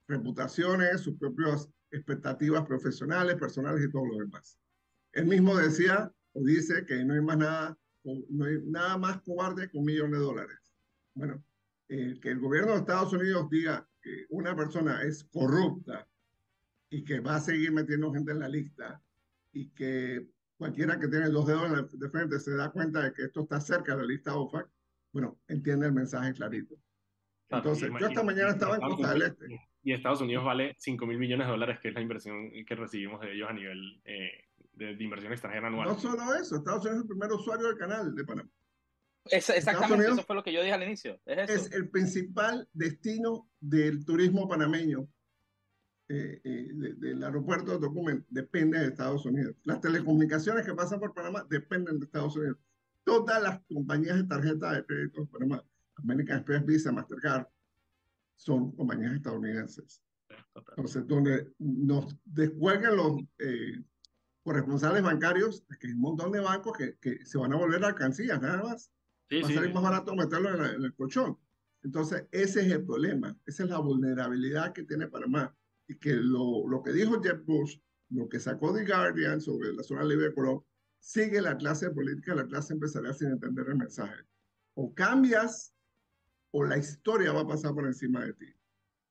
reputaciones, 0.09 1.01
sus 1.01 1.17
propias 1.17 1.69
expectativas 1.91 2.65
profesionales, 2.65 3.35
personales 3.35 3.85
y 3.85 3.91
todo 3.91 4.05
lo 4.05 4.17
demás. 4.17 4.57
Él 5.13 5.27
mismo 5.27 5.55
decía 5.55 6.11
o 6.33 6.43
dice 6.43 6.85
que 6.85 7.05
no 7.05 7.13
hay 7.13 7.21
más 7.21 7.37
nada, 7.37 7.77
no 8.03 8.45
hay 8.45 8.59
nada 8.65 8.97
más 8.97 9.21
cobarde 9.21 9.69
que 9.69 9.77
un 9.77 9.85
millón 9.85 10.11
de 10.11 10.17
dólares. 10.17 10.57
Bueno, 11.13 11.43
eh, 11.87 12.19
que 12.21 12.29
el 12.29 12.39
gobierno 12.39 12.73
de 12.73 12.79
Estados 12.79 13.13
Unidos 13.13 13.49
diga 13.49 13.87
que 14.01 14.25
una 14.29 14.55
persona 14.55 15.03
es 15.03 15.23
corrupta 15.23 16.07
y 16.89 17.03
que 17.03 17.19
va 17.19 17.35
a 17.35 17.39
seguir 17.39 17.71
metiendo 17.71 18.11
gente 18.11 18.31
en 18.31 18.39
la 18.39 18.49
lista 18.49 19.01
y 19.51 19.69
que 19.69 20.27
cualquiera 20.57 20.99
que 20.99 21.07
tiene 21.07 21.29
dos 21.29 21.47
dedos 21.47 21.99
de 21.99 22.09
frente 22.09 22.39
se 22.39 22.55
da 22.55 22.71
cuenta 22.71 23.03
de 23.03 23.13
que 23.13 23.23
esto 23.23 23.41
está 23.41 23.61
cerca 23.61 23.95
de 23.95 24.01
la 24.01 24.07
lista 24.07 24.35
OFAC, 24.35 24.69
bueno, 25.11 25.39
entiende 25.47 25.87
el 25.87 25.93
mensaje 25.93 26.33
clarito. 26.33 26.75
Entonces, 27.49 27.89
yo 27.99 28.07
esta 28.07 28.23
mañana 28.23 28.51
estaba 28.51 28.75
en 28.75 28.81
Costa 28.81 29.13
del 29.13 29.21
Este. 29.23 29.68
Y 29.81 29.93
Estados 29.93 30.21
Unidos 30.21 30.43
vale 30.43 30.75
5 30.77 31.05
mil 31.05 31.17
millones 31.17 31.47
de 31.47 31.51
dólares, 31.51 31.79
que 31.81 31.89
es 31.89 31.93
la 31.93 32.01
inversión 32.01 32.51
que 32.65 32.75
recibimos 32.75 33.21
de 33.21 33.33
ellos 33.33 33.49
a 33.49 33.53
nivel 33.53 34.01
eh, 34.03 34.45
de, 34.73 35.03
inversión 35.03 35.31
extranjera 35.31 35.67
anual. 35.67 35.87
No 35.87 35.99
solo 35.99 36.35
eso, 36.35 36.57
Estados 36.57 36.85
Unidos 36.85 36.97
es 36.97 37.01
el 37.03 37.07
primer 37.07 37.31
usuario 37.31 37.67
del 37.67 37.77
canal 37.77 38.13
de 38.13 38.23
Panamá. 38.25 38.49
exactamente, 39.25 40.05
eso 40.05 40.23
fue 40.23 40.35
lo 40.35 40.43
que 40.43 40.51
yo 40.51 40.61
dije 40.61 40.73
al 40.73 40.83
inicio. 40.83 41.19
Es, 41.25 41.49
es 41.49 41.71
el 41.71 41.89
principal 41.89 42.67
destino 42.73 43.49
del 43.59 44.05
turismo 44.05 44.47
panameño. 44.47 45.07
Eh, 46.11 46.41
eh, 46.43 46.69
del 46.73 47.23
aeropuerto 47.23 47.73
de 47.73 47.79
Tocumen 47.79 48.25
depende 48.29 48.79
de 48.79 48.87
Estados 48.87 49.27
Unidos. 49.27 49.55
Las 49.63 49.79
telecomunicaciones 49.79 50.65
que 50.65 50.73
pasan 50.73 50.99
por 50.99 51.13
Panamá 51.13 51.45
dependen 51.47 51.99
de 51.99 52.05
Estados 52.05 52.35
Unidos. 52.35 52.57
Todas 53.03 53.41
las 53.43 53.59
compañías 53.71 54.17
de 54.17 54.23
tarjeta 54.23 54.73
de 54.73 54.85
crédito 54.85 55.21
de 55.21 55.27
Panamá, 55.27 55.63
American 55.97 56.37
Express, 56.37 56.65
Visa, 56.65 56.91
Mastercard, 56.91 57.45
son 58.39 58.71
compañías 58.71 59.13
estadounidenses. 59.13 60.01
Entonces, 60.55 61.05
donde 61.05 61.51
nos 61.59 62.15
descuelgan 62.23 62.95
los 62.95 63.21
eh, 63.37 63.83
corresponsales 64.43 65.03
bancarios, 65.03 65.65
que 65.79 65.87
hay 65.87 65.93
un 65.93 65.99
montón 65.99 66.31
de 66.31 66.39
bancos 66.39 66.77
que, 66.77 66.97
que 66.99 67.25
se 67.25 67.37
van 67.37 67.51
a 67.51 67.57
volver 67.57 67.83
alcancías, 67.83 68.41
nada 68.41 68.63
más. 68.63 68.91
Va 69.31 69.47
a 69.47 69.51
salir 69.51 69.73
más 69.73 69.83
barato 69.83 70.15
meterlo 70.15 70.55
en, 70.55 70.83
el 70.83 70.95
colchón. 70.95 71.37
Entonces, 71.83 72.25
ese 72.31 72.61
es 72.61 72.71
el 72.71 72.85
problema, 72.85 73.37
esa 73.45 73.63
es 73.63 73.69
la 73.69 73.79
vulnerabilidad 73.79 74.73
que 74.73 74.83
tiene 74.83 75.07
Panamá. 75.07 75.55
Y 75.87 75.95
que 75.95 76.13
lo, 76.13 76.67
lo 76.67 76.81
que 76.81 76.93
dijo 76.93 77.21
Jeff 77.21 77.43
Bush, 77.45 77.77
lo 78.09 78.29
que 78.29 78.39
sacó 78.39 78.73
The 78.73 78.85
Guardian 78.85 79.41
sobre 79.41 79.73
la 79.73 79.83
zona 79.83 80.05
libre 80.05 80.29
de 80.29 80.33
Colón, 80.33 80.63
sigue 80.99 81.41
la 81.41 81.57
clase 81.57 81.89
política, 81.91 82.35
la 82.35 82.47
clase 82.47 82.73
empresarial 82.73 83.15
sin 83.15 83.31
entender 83.31 83.67
el 83.67 83.75
mensaje. 83.75 84.23
O 84.75 84.93
cambias 84.93 85.73
o 86.51 86.63
la 86.63 86.77
historia 86.77 87.31
va 87.31 87.41
a 87.41 87.47
pasar 87.47 87.73
por 87.73 87.85
encima 87.85 88.25
de 88.25 88.33
ti. 88.33 88.53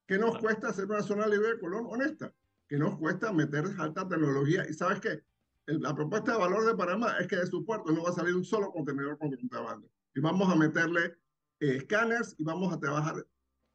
¿Qué 0.07 0.19
nos 0.19 0.39
cuesta 0.39 0.69
hacer 0.69 0.87
una 0.87 1.03
zona 1.03 1.27
libre 1.27 1.49
de 1.49 1.59
Colón 1.59 1.87
honesta? 1.89 2.33
¿Qué 2.67 2.79
nos 2.79 2.99
cuesta 2.99 3.33
meter 3.33 3.65
alta 3.79 4.09
tecnología? 4.09 4.67
Y 4.69 4.75
sabes 4.75 5.01
qué? 5.01 5.23
La 5.67 5.95
propuesta 5.95 6.33
de 6.33 6.39
valor 6.39 6.65
de 6.65 6.75
Panamá 6.75 7.17
es 7.21 7.27
que 7.27 7.37
de 7.37 7.47
su 7.47 7.65
puerto 7.65 7.93
no 7.93 8.03
va 8.03 8.11
a 8.11 8.15
salir 8.15 8.35
un 8.35 8.45
solo 8.45 8.73
contenedor 8.73 9.19
con 9.19 9.31
contrabando. 9.31 9.91
Y 10.15 10.21
vamos 10.21 10.51
a 10.51 10.57
meterle 10.57 11.17
eh, 11.61 11.77
escáneres 11.77 12.35
y 12.39 12.45
vamos 12.45 12.73
a 12.73 12.81
trabajar 12.81 13.27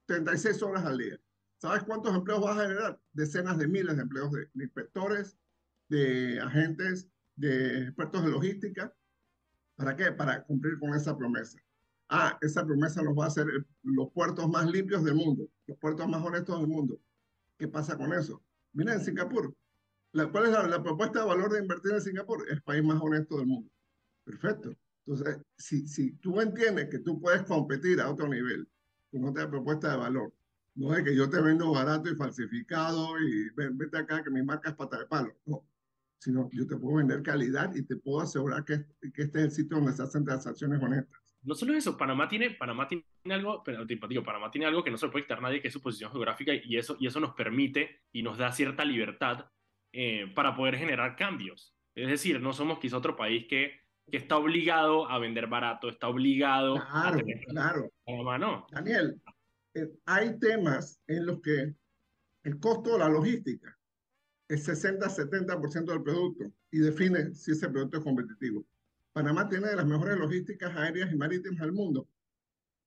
36 0.07 0.61
horas 0.64 0.86
al 0.86 0.97
día. 0.97 1.20
¿Sabes 1.57 1.84
cuántos 1.84 2.16
empleos 2.16 2.43
va 2.43 2.53
a 2.53 2.61
generar? 2.64 2.99
Decenas 3.14 3.57
de 3.57 3.68
miles 3.68 3.95
de 3.95 4.01
empleos 4.01 4.32
de, 4.32 4.49
de 4.53 4.64
inspectores, 4.64 5.38
de 5.88 6.39
agentes, 6.41 7.07
de 7.36 7.84
expertos 7.84 8.26
de 8.26 8.32
logística. 8.32 8.93
¿Para 9.76 9.95
qué? 9.95 10.11
Para 10.11 10.43
cumplir 10.43 10.80
con 10.80 10.95
esa 10.95 11.16
promesa 11.16 11.59
ah, 12.14 12.38
esa 12.41 12.64
promesa 12.64 13.01
nos 13.01 13.18
va 13.18 13.26
a 13.26 13.28
hacer 13.28 13.47
los 13.82 14.11
puertos 14.11 14.47
más 14.47 14.70
limpios 14.72 15.03
del 15.03 15.16
mundo, 15.16 15.49
los 15.66 15.78
puertos 15.80 16.07
más 16.07 16.24
honestos 16.24 16.59
del 16.59 16.68
mundo. 16.68 16.99
¿Qué 17.57 17.68
pasa 17.68 17.97
con 17.97 18.14
eso? 18.14 18.41
Mira, 18.74 18.93
en 18.93 19.01
Singapur, 19.01 19.53
¿cuál 20.32 20.45
es 20.45 20.51
la, 20.51 20.84
propuesta 20.84 21.22
de 21.22 21.26
valor 21.26 21.51
de 21.51 21.59
invertir 21.59 21.91
en 21.93 22.01
Singapur? 22.01 22.43
Es 22.47 22.53
el 22.53 22.61
país 22.61 22.84
más 22.84 23.01
honesto 23.01 23.38
del 23.38 23.47
mundo. 23.47 23.70
Perfecto. 24.24 24.76
Entonces, 25.05 25.39
si, 25.57 25.88
si 25.88 26.11
tú 26.18 26.39
entiendes 26.39 26.88
que 26.89 26.99
tú 26.99 27.20
puedes 27.20 27.43
competir 27.43 27.99
a 27.99 28.09
otro 28.09 28.28
nivel 28.28 28.70
con 29.11 29.26
otra 29.26 29.49
propuesta 29.49 29.91
de 29.91 29.97
valor, 29.97 30.32
no 30.76 30.95
es 30.95 31.03
que 31.03 31.16
yo 31.16 31.30
te 31.30 31.41
vendo 31.41 31.72
barato 31.72 32.09
y 32.09 32.16
falsificado 32.16 33.20
y 33.20 33.49
ven, 33.55 33.78
vete 33.78 33.97
acá 33.97 34.24
que 34.24 34.30
mi 34.30 34.43
marca 34.43 34.70
es 34.70 34.76
pata 34.76 34.99
de 34.99 35.05
palo. 35.07 35.36
No, 35.45 35.68
sino 36.20 36.49
yo 36.51 36.68
te 36.68 36.78
puedo 36.78 36.97
vender 36.97 37.24
calidad 37.24 37.74
y 37.76 37.84
te 37.84 37.95
puedo 37.95 38.22
asegurar 38.22 38.64
que, 38.66 38.86
que 39.14 39.24
este 39.24 39.39
es 39.39 39.45
el 39.45 39.51
sitio 39.51 39.78
donde 39.78 39.93
se 39.93 40.03
hacen 40.03 40.24
transacciones 40.24 40.82
honestas 40.82 41.22
no 41.44 41.56
solo 41.56 41.74
eso, 41.74 41.98
Panamá 41.98 42.28
tiene, 42.28 42.52
Panamá 42.52 42.88
tiene 42.88 43.04
algo, 43.30 43.64
pero 43.64 43.86
digo, 43.86 44.24
Panamá 44.24 44.50
tiene 44.50 44.66
algo 44.66 44.84
que 44.84 44.91
no 44.91 44.98
se 44.98 45.10
puede 45.10 45.26
quitar 45.26 45.41
nadie, 45.41 45.62
que 45.62 45.68
es 45.68 45.74
su 45.74 45.82
posición 45.82 46.12
geográfica, 46.12 46.54
y 46.54 46.78
eso, 46.78 46.96
y 47.00 47.08
eso 47.08 47.20
nos 47.20 47.34
permite 47.34 48.02
y 48.12 48.24
nos 48.24 48.38
da 48.38 48.52
cierta 48.52 48.86
libertad 48.86 49.46
eh, 49.91 50.32
para 50.34 50.56
poder 50.56 50.78
generar 50.78 51.16
cambios. 51.16 51.76
Es 51.96 52.08
decir, 52.08 52.41
no 52.41 52.54
somos 52.54 52.80
quizá 52.80 52.98
otro 52.98 53.16
país 53.16 53.46
que, 53.48 53.82
que 54.10 54.18
está 54.18 54.38
obligado 54.38 55.10
a 55.10 55.20
vender 55.20 55.48
barato, 55.48 55.89
está 55.89 56.08
obligado 56.08 56.76
claro, 56.76 57.18
a 57.18 57.52
Claro, 57.52 57.91
Panamá 58.06 58.38
no. 58.38 58.68
Daniel, 58.72 59.22
eh, 59.74 59.91
hay 60.06 60.39
temas 60.39 61.00
en 61.08 61.26
los 61.26 61.41
que 61.41 61.74
el 62.44 62.60
costo 62.60 62.94
de 62.94 63.00
la 63.00 63.10
logística 63.10 63.78
es 64.48 64.68
60-70% 64.68 65.86
del 65.86 66.04
producto 66.04 66.52
y 66.72 66.80
define 66.80 67.34
si 67.34 67.52
ese 67.52 67.70
producto 67.70 67.98
es 67.98 68.04
competitivo. 68.04 68.66
Panamá 69.14 69.47
tiene 69.47 69.68
de 69.68 69.76
las 69.76 69.86
mejores 69.86 70.18
logísticas 70.18 70.76
aéreas 70.76 71.11
y 71.11 71.16
marítimas 71.16 71.59
del 71.59 71.72
mundo. 71.72 72.09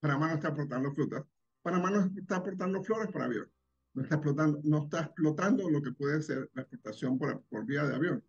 Panamá 0.01 0.29
no 0.29 0.35
está 0.35 0.49
explotando 0.49 0.93
frutas. 0.93 1.25
Panamá 1.63 1.91
no 1.91 2.11
está 2.17 2.37
exportando 2.37 2.83
flores 2.83 3.11
por 3.11 3.23
avión. 3.23 3.51
No 3.95 4.03
está 4.03 4.17
explotando, 4.17 4.61
no 4.65 4.85
está 4.85 5.01
explotando 5.03 5.71
lo 5.71 5.81
que 5.81 5.93
puede 5.93 6.21
ser 6.21 6.51
la 6.53 6.63
exportación 6.63 7.19
por, 7.19 7.43
por 7.45 7.65
vía 7.65 7.85
de 7.85 7.95
avión. 7.95 8.25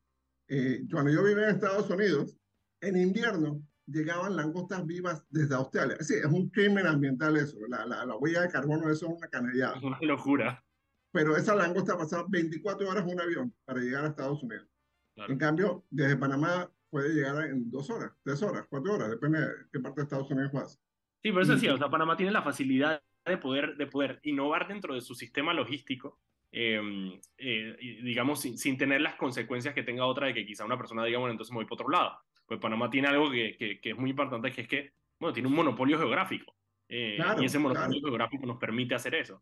Eh, 0.48 0.88
cuando 0.90 1.12
yo 1.12 1.24
vivía 1.24 1.50
en 1.50 1.56
Estados 1.56 1.90
Unidos, 1.90 2.38
en 2.82 2.96
invierno 2.96 3.62
llegaban 3.88 4.36
langostas 4.36 4.86
vivas 4.86 5.26
desde 5.30 5.56
Australia. 5.56 5.98
Sí, 6.02 6.16
es 6.16 6.26
un 6.26 6.50
crimen 6.50 6.86
ambiental 6.86 7.36
eso. 7.38 7.58
La, 7.68 7.86
la, 7.86 8.06
la 8.06 8.16
huella 8.16 8.42
de 8.42 8.50
carbono, 8.50 8.90
eso 8.90 9.08
es 9.08 9.18
una 9.18 9.28
canallada. 9.28 9.78
Es 9.78 9.84
una 9.84 10.00
locura. 10.02 10.64
Pero 11.12 11.36
esa 11.36 11.56
langosta 11.56 11.98
pasaba 11.98 12.26
24 12.30 12.90
horas 12.90 13.04
en 13.04 13.14
un 13.14 13.22
avión 13.22 13.56
para 13.66 13.80
llegar 13.80 14.06
a 14.06 14.10
Estados 14.10 14.44
Unidos. 14.44 14.68
En 15.16 15.38
cambio, 15.38 15.84
desde 15.90 16.16
Panamá 16.16 16.72
puede 16.90 17.14
llegar 17.14 17.46
en 17.46 17.70
dos 17.70 17.90
horas, 17.90 18.12
tres 18.24 18.42
horas, 18.42 18.66
cuatro 18.70 18.94
horas, 18.94 19.10
depende 19.10 19.40
de 19.40 19.48
qué 19.72 19.80
parte 19.80 20.02
de 20.02 20.04
Estados 20.04 20.32
Unidos 20.32 20.52
vas. 20.52 20.80
Sí, 21.22 21.32
por 21.32 21.42
eso 21.42 21.58
sí, 21.58 21.68
o 21.68 21.78
sea, 21.78 21.90
Panamá 21.90 22.16
tiene 22.16 22.32
la 22.32 22.42
facilidad 22.42 23.02
de 23.26 23.38
poder, 23.38 23.76
de 23.76 23.88
poder 23.88 24.20
innovar 24.24 24.68
dentro 24.68 24.94
de 24.94 25.02
su 25.02 25.16
sistema 25.16 25.54
logístico, 25.54 26.20
em, 26.52 27.20
eh, 27.38 27.76
digamos, 28.04 28.42
sin, 28.42 28.58
sin, 28.58 28.78
tener 28.78 29.02
las 29.02 29.16
consecuencias 29.16 29.74
que 29.74 29.84
tenga 29.84 30.06
otra 30.06 30.28
de 30.28 30.34
que 30.34 30.46
quizá 30.46 30.64
una 30.64 30.78
persona 30.78 31.04
diga, 31.04 31.20
bueno, 31.20 31.32
entonces 31.32 31.52
me 31.52 31.58
voy 31.58 31.66
para 31.66 31.76
otro 31.76 31.90
lado. 31.90 32.20
Pues 32.46 32.60
Panamá 32.60 32.90
tiene 32.90 33.10
algo 33.10 33.30
que, 33.30 33.58
que, 33.58 33.82
que 33.82 33.90
es 33.90 33.98
muy 33.98 34.12
importante, 34.12 34.52
que 34.52 34.62
es 34.62 34.68
que, 34.68 34.94
bueno, 35.20 35.34
tiene 35.34 35.50
un 35.50 35.56
monopolio 35.56 35.98
geográfico. 35.98 36.56
Eh, 36.88 37.18
y 37.40 37.46
ese 37.46 37.60
monopolio 37.60 38.02
geográfico 38.02 38.46
nos 38.46 38.58
permite 38.58 38.96
hacer 38.96 39.16
eso. 39.16 39.42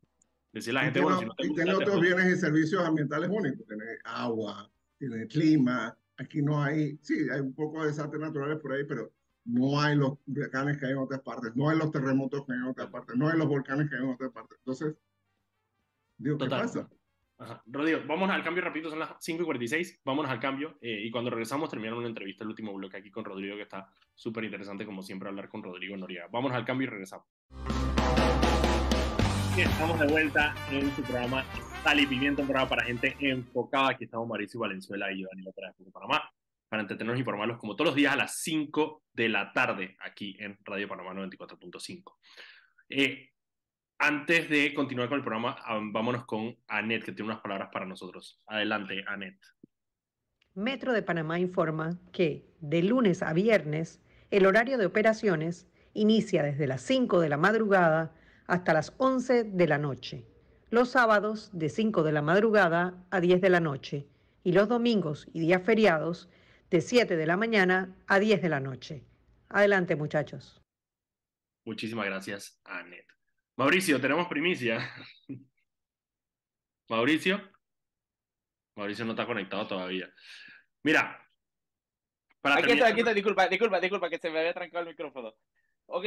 Decir 0.52 0.74
la 0.74 0.86
gente, 0.86 1.00
y 1.00 1.04
bueno, 1.04 1.20
tiene, 1.20 1.34
si 1.38 1.48
no 1.48 1.52
y 1.52 1.56
tiene 1.56 1.74
otros 1.74 2.02
bienes 2.02 2.38
y 2.38 2.40
servicios 2.40 2.84
ambientales 2.84 3.30
únicos. 3.30 3.68
Tiene 3.68 3.84
agua, 4.06 4.72
tiene 4.98 5.28
clima, 5.28 5.96
Aquí 6.18 6.42
no 6.42 6.64
hay, 6.64 6.98
sí, 7.02 7.28
hay 7.32 7.42
un 7.42 7.54
poco 7.54 7.82
de 7.82 7.88
desastres 7.88 8.22
naturales 8.22 8.60
por 8.60 8.72
ahí, 8.72 8.86
pero 8.86 9.12
no 9.46 9.80
hay 9.80 9.96
los 9.96 10.14
huracanes 10.26 10.78
que 10.78 10.86
hay 10.86 10.94
en 10.94 10.98
otras 10.98 11.22
partes, 11.22 11.56
no 11.56 11.70
hay 11.70 11.78
los 11.78 11.92
terremotos 11.92 12.46
que 12.46 12.54
hay 12.54 12.60
en 12.60 12.66
otras 12.66 12.90
partes, 12.90 13.16
no 13.16 13.28
hay 13.28 13.38
los 13.38 13.48
volcanes 13.48 13.90
que 13.90 13.96
hay 13.96 14.04
en 14.04 14.10
otras 14.10 14.32
partes. 14.32 14.58
Entonces, 14.60 14.96
digo, 16.18 16.38
¿qué 16.38 16.48
pasa? 16.48 16.90
Ajá. 17.38 17.62
Rodrigo, 17.66 18.00
vamos 18.08 18.30
al 18.30 18.44
cambio 18.44 18.64
rapidito, 18.64 18.90
son 18.90 19.00
las 19.00 19.18
5 19.20 19.42
y 19.42 19.46
46, 19.46 20.02
vámonos 20.06 20.32
al 20.32 20.40
cambio 20.40 20.78
eh, 20.80 21.02
y 21.04 21.12
cuando 21.12 21.30
regresamos 21.30 21.70
terminamos 21.70 22.00
una 22.00 22.08
entrevista, 22.08 22.46
el 22.46 22.50
último 22.50 22.74
bloque 22.74 22.96
aquí 22.96 23.12
con 23.12 23.26
Rodrigo, 23.26 23.58
que 23.58 23.64
está 23.64 23.92
súper 24.14 24.46
interesante 24.46 24.86
como 24.86 25.04
siempre 25.04 25.28
hablar 25.28 25.50
con 25.50 25.62
Rodrigo 25.62 25.98
Noriega. 25.98 26.28
Vámonos 26.32 26.56
al 26.56 26.64
cambio 26.64 26.88
y 26.88 26.92
regresamos. 26.92 27.28
Estamos 29.58 30.00
de 30.00 30.08
vuelta 30.08 30.56
en 30.72 30.96
su 30.96 31.02
programa 31.04 31.44
Sal 31.86 32.00
y 32.00 32.08
Pimienta, 32.08 32.42
un 32.42 32.48
programa 32.48 32.68
para 32.68 32.84
gente 32.84 33.16
enfocada. 33.20 33.92
Aquí 33.92 34.06
estamos 34.06 34.28
Mauricio 34.28 34.60
Valenzuela 34.60 35.12
y 35.12 35.22
yo, 35.22 35.28
Daniel 35.32 35.54
Pérez 35.56 35.76
de 35.78 35.92
Panamá, 35.92 36.32
para 36.68 36.82
entretenernos 36.82 37.18
y 37.18 37.20
informarlos 37.20 37.60
como 37.60 37.76
todos 37.76 37.90
los 37.90 37.96
días 37.96 38.12
a 38.12 38.16
las 38.16 38.40
5 38.40 39.04
de 39.14 39.30
la 39.30 39.54
tarde 39.54 39.96
aquí 40.00 40.36
en 40.40 40.58
Radio 40.66 40.88
Panamá 40.88 41.14
94.5. 41.14 42.16
Eh, 42.90 43.30
antes 44.00 44.50
de 44.50 44.74
continuar 44.74 45.10
con 45.10 45.20
el 45.20 45.24
programa, 45.24 45.58
vámonos 45.92 46.26
con 46.26 46.58
Anet, 46.68 47.04
que 47.04 47.12
tiene 47.12 47.30
unas 47.30 47.44
palabras 47.44 47.70
para 47.72 47.86
nosotros. 47.86 48.42
Adelante, 48.48 49.04
Anet. 49.06 49.38
Metro 50.56 50.92
de 50.92 51.04
Panamá 51.04 51.38
informa 51.38 52.00
que 52.12 52.50
de 52.62 52.82
lunes 52.82 53.22
a 53.22 53.32
viernes 53.32 54.02
el 54.32 54.48
horario 54.48 54.80
de 54.80 54.88
operaciones 54.88 55.68
inicia 55.94 56.42
desde 56.42 56.66
las 56.66 56.82
5 56.82 57.20
de 57.20 57.30
la 57.30 57.38
madrugada 57.38 58.16
hasta 58.48 58.74
las 58.74 58.92
11 58.98 59.44
de 59.44 59.68
la 59.68 59.78
noche 59.78 60.26
los 60.70 60.90
sábados 60.90 61.50
de 61.54 61.70
5 61.70 62.04
de 62.04 62.12
la 62.12 62.22
madrugada 62.22 63.06
a 63.10 63.20
10 63.20 63.42
de 63.42 63.50
la 63.50 63.60
noche 63.60 64.08
y 64.44 64.52
los 64.52 64.68
domingos 64.68 65.28
y 65.34 65.40
días 65.40 65.64
feriados 65.64 66.30
de 66.70 66.82
7 66.82 67.16
de 67.16 67.26
la 67.26 67.38
mañana 67.38 67.96
a 68.08 68.20
10 68.20 68.42
de 68.42 68.50
la 68.50 68.60
noche. 68.60 69.04
Adelante 69.50 69.96
muchachos. 69.96 70.62
Muchísimas 71.66 72.06
gracias, 72.06 72.60
Anet. 72.64 73.06
Mauricio, 73.58 74.00
tenemos 74.00 74.28
primicia. 74.28 74.80
Mauricio. 76.90 77.42
Mauricio 78.76 79.06
no 79.06 79.12
está 79.12 79.26
conectado 79.26 79.66
todavía. 79.68 80.14
Mira, 80.84 81.26
aquí 82.44 82.74
está, 82.74 82.88
aquí 82.88 83.00
está, 83.00 83.14
disculpa, 83.14 83.48
disculpa, 83.48 83.80
disculpa, 83.80 84.10
que 84.10 84.20
se 84.20 84.30
me 84.30 84.40
había 84.40 84.54
trancado 84.54 84.84
el 84.84 84.90
micrófono. 84.90 85.34
Ok, 85.88 86.06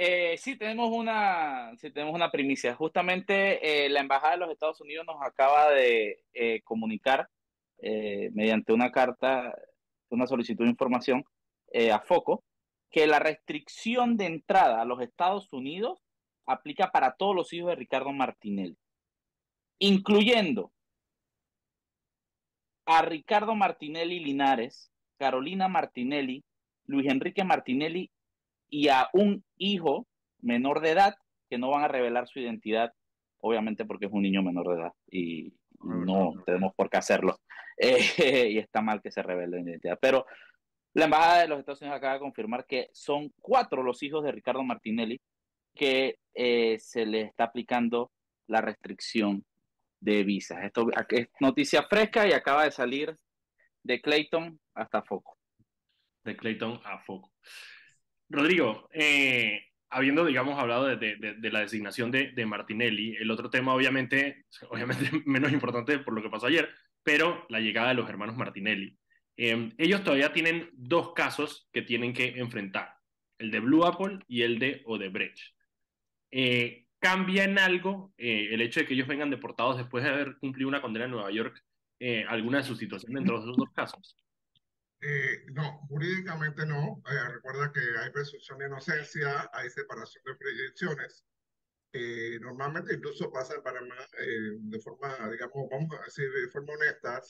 eh, 0.00 0.38
sí, 0.38 0.56
tenemos 0.56 0.90
una, 0.92 1.76
sí, 1.76 1.90
tenemos 1.90 2.14
una 2.14 2.30
primicia. 2.30 2.72
Justamente 2.76 3.84
eh, 3.84 3.88
la 3.88 3.98
Embajada 3.98 4.34
de 4.34 4.38
los 4.38 4.50
Estados 4.50 4.80
Unidos 4.80 5.04
nos 5.04 5.20
acaba 5.20 5.70
de 5.70 6.24
eh, 6.32 6.62
comunicar 6.62 7.28
mediante 7.80 8.72
una 8.72 8.90
carta, 8.90 9.54
una 10.08 10.26
solicitud 10.26 10.64
de 10.64 10.70
información 10.70 11.24
a 11.92 12.00
FOCO, 12.00 12.42
que 12.90 13.06
la 13.06 13.20
restricción 13.20 14.16
de 14.16 14.26
entrada 14.26 14.82
a 14.82 14.84
los 14.84 15.00
Estados 15.00 15.52
Unidos 15.52 16.00
aplica 16.44 16.90
para 16.90 17.12
todos 17.12 17.36
los 17.36 17.52
hijos 17.52 17.70
de 17.70 17.76
Ricardo 17.76 18.12
Martinelli, 18.12 18.76
incluyendo 19.78 20.72
a 22.84 23.02
Ricardo 23.02 23.54
Martinelli 23.54 24.18
Linares, 24.18 24.90
Carolina 25.16 25.68
Martinelli, 25.68 26.42
Luis 26.86 27.06
Enrique 27.08 27.44
Martinelli 27.44 28.10
y 28.68 28.88
a 28.88 29.08
un 29.12 29.44
hijo 29.56 30.06
menor 30.40 30.80
de 30.80 30.90
edad 30.90 31.14
que 31.48 31.58
no 31.58 31.70
van 31.70 31.84
a 31.84 31.88
revelar 31.88 32.28
su 32.28 32.40
identidad, 32.40 32.92
obviamente 33.40 33.84
porque 33.84 34.06
es 34.06 34.12
un 34.12 34.22
niño 34.22 34.42
menor 34.42 34.68
de 34.68 34.82
edad 34.82 34.92
y 35.10 35.54
no 35.82 36.34
tenemos 36.44 36.74
por 36.74 36.90
qué 36.90 36.98
hacerlo. 36.98 37.38
Eh, 37.80 38.50
y 38.50 38.58
está 38.58 38.82
mal 38.82 39.00
que 39.00 39.12
se 39.12 39.22
revele 39.22 39.62
la 39.62 39.70
identidad. 39.70 39.96
Pero 40.02 40.26
la 40.94 41.04
Embajada 41.04 41.42
de 41.42 41.46
los 41.46 41.60
Estados 41.60 41.80
Unidos 41.80 41.96
acaba 41.96 42.14
de 42.14 42.18
confirmar 42.18 42.66
que 42.66 42.88
son 42.92 43.32
cuatro 43.40 43.84
los 43.84 44.02
hijos 44.02 44.24
de 44.24 44.32
Ricardo 44.32 44.64
Martinelli 44.64 45.20
que 45.76 46.18
eh, 46.34 46.76
se 46.80 47.06
le 47.06 47.20
está 47.20 47.44
aplicando 47.44 48.10
la 48.48 48.60
restricción 48.60 49.44
de 50.00 50.24
visas. 50.24 50.58
Esto 50.64 50.88
es 51.08 51.28
noticia 51.38 51.84
fresca 51.84 52.26
y 52.26 52.32
acaba 52.32 52.64
de 52.64 52.72
salir 52.72 53.16
de 53.84 54.00
Clayton 54.00 54.58
hasta 54.74 55.02
Foco. 55.02 55.38
De 56.24 56.36
Clayton 56.36 56.80
a 56.84 56.98
Foco. 56.98 57.30
Rodrigo, 58.28 58.88
eh, 58.92 59.62
habiendo, 59.90 60.24
digamos, 60.24 60.58
hablado 60.58 60.84
de, 60.96 61.16
la 61.50 61.60
designación 61.60 62.10
de, 62.10 62.46
Martinelli, 62.46 63.16
el 63.16 63.30
otro 63.30 63.50
tema, 63.50 63.74
obviamente, 63.74 64.44
obviamente 64.70 65.10
menos 65.24 65.52
importante 65.52 65.98
por 65.98 66.14
lo 66.14 66.22
que 66.22 66.30
pasó 66.30 66.46
ayer, 66.46 66.68
pero 67.02 67.46
la 67.48 67.60
llegada 67.60 67.88
de 67.88 67.94
los 67.94 68.08
hermanos 68.08 68.36
Martinelli. 68.36 68.98
Eh, 69.36 69.72
ellos 69.78 70.02
todavía 70.02 70.32
tienen 70.32 70.68
dos 70.74 71.12
casos 71.14 71.68
que 71.72 71.82
tienen 71.82 72.12
que 72.12 72.38
enfrentar, 72.38 72.94
el 73.38 73.50
de 73.50 73.60
Blue 73.60 73.84
Apple 73.84 74.18
y 74.26 74.42
el 74.42 74.58
de 74.58 74.82
Odebrecht. 74.84 75.54
Eh, 76.30 76.86
¿Cambia 77.00 77.44
en 77.44 77.60
algo 77.60 78.12
el 78.16 78.60
hecho 78.60 78.80
de 78.80 78.86
que 78.86 78.94
ellos 78.94 79.06
vengan 79.06 79.30
deportados 79.30 79.78
después 79.78 80.02
de 80.02 80.10
haber 80.10 80.36
cumplido 80.38 80.68
una 80.68 80.82
condena 80.82 81.04
en 81.04 81.12
Nueva 81.12 81.30
York, 81.30 81.64
alguna 82.26 82.58
de 82.58 82.64
sus 82.64 82.76
situaciones 82.76 83.14
dentro 83.14 83.36
de 83.36 83.44
esos 83.44 83.56
dos 83.56 83.70
casos? 83.72 84.16
Eh, 85.00 85.44
no, 85.52 85.86
jurídicamente 85.88 86.66
no. 86.66 87.02
Eh, 87.10 87.28
recuerda 87.32 87.72
que 87.72 87.80
hay 88.00 88.10
presunción 88.10 88.58
de 88.58 88.66
inocencia, 88.66 89.48
hay 89.52 89.70
separación 89.70 90.24
de 90.24 90.34
jurisdicciones. 90.34 91.24
Eh, 91.92 92.38
normalmente 92.40 92.94
incluso 92.94 93.30
pasa 93.30 93.54
en 93.54 93.62
Panamá 93.62 93.96
de 94.18 94.80
forma, 94.80 95.30
digamos, 95.30 95.68
vamos 95.70 95.98
a 95.98 96.04
decir 96.04 96.30
de 96.30 96.48
forma 96.48 96.74
honesta, 96.74 97.22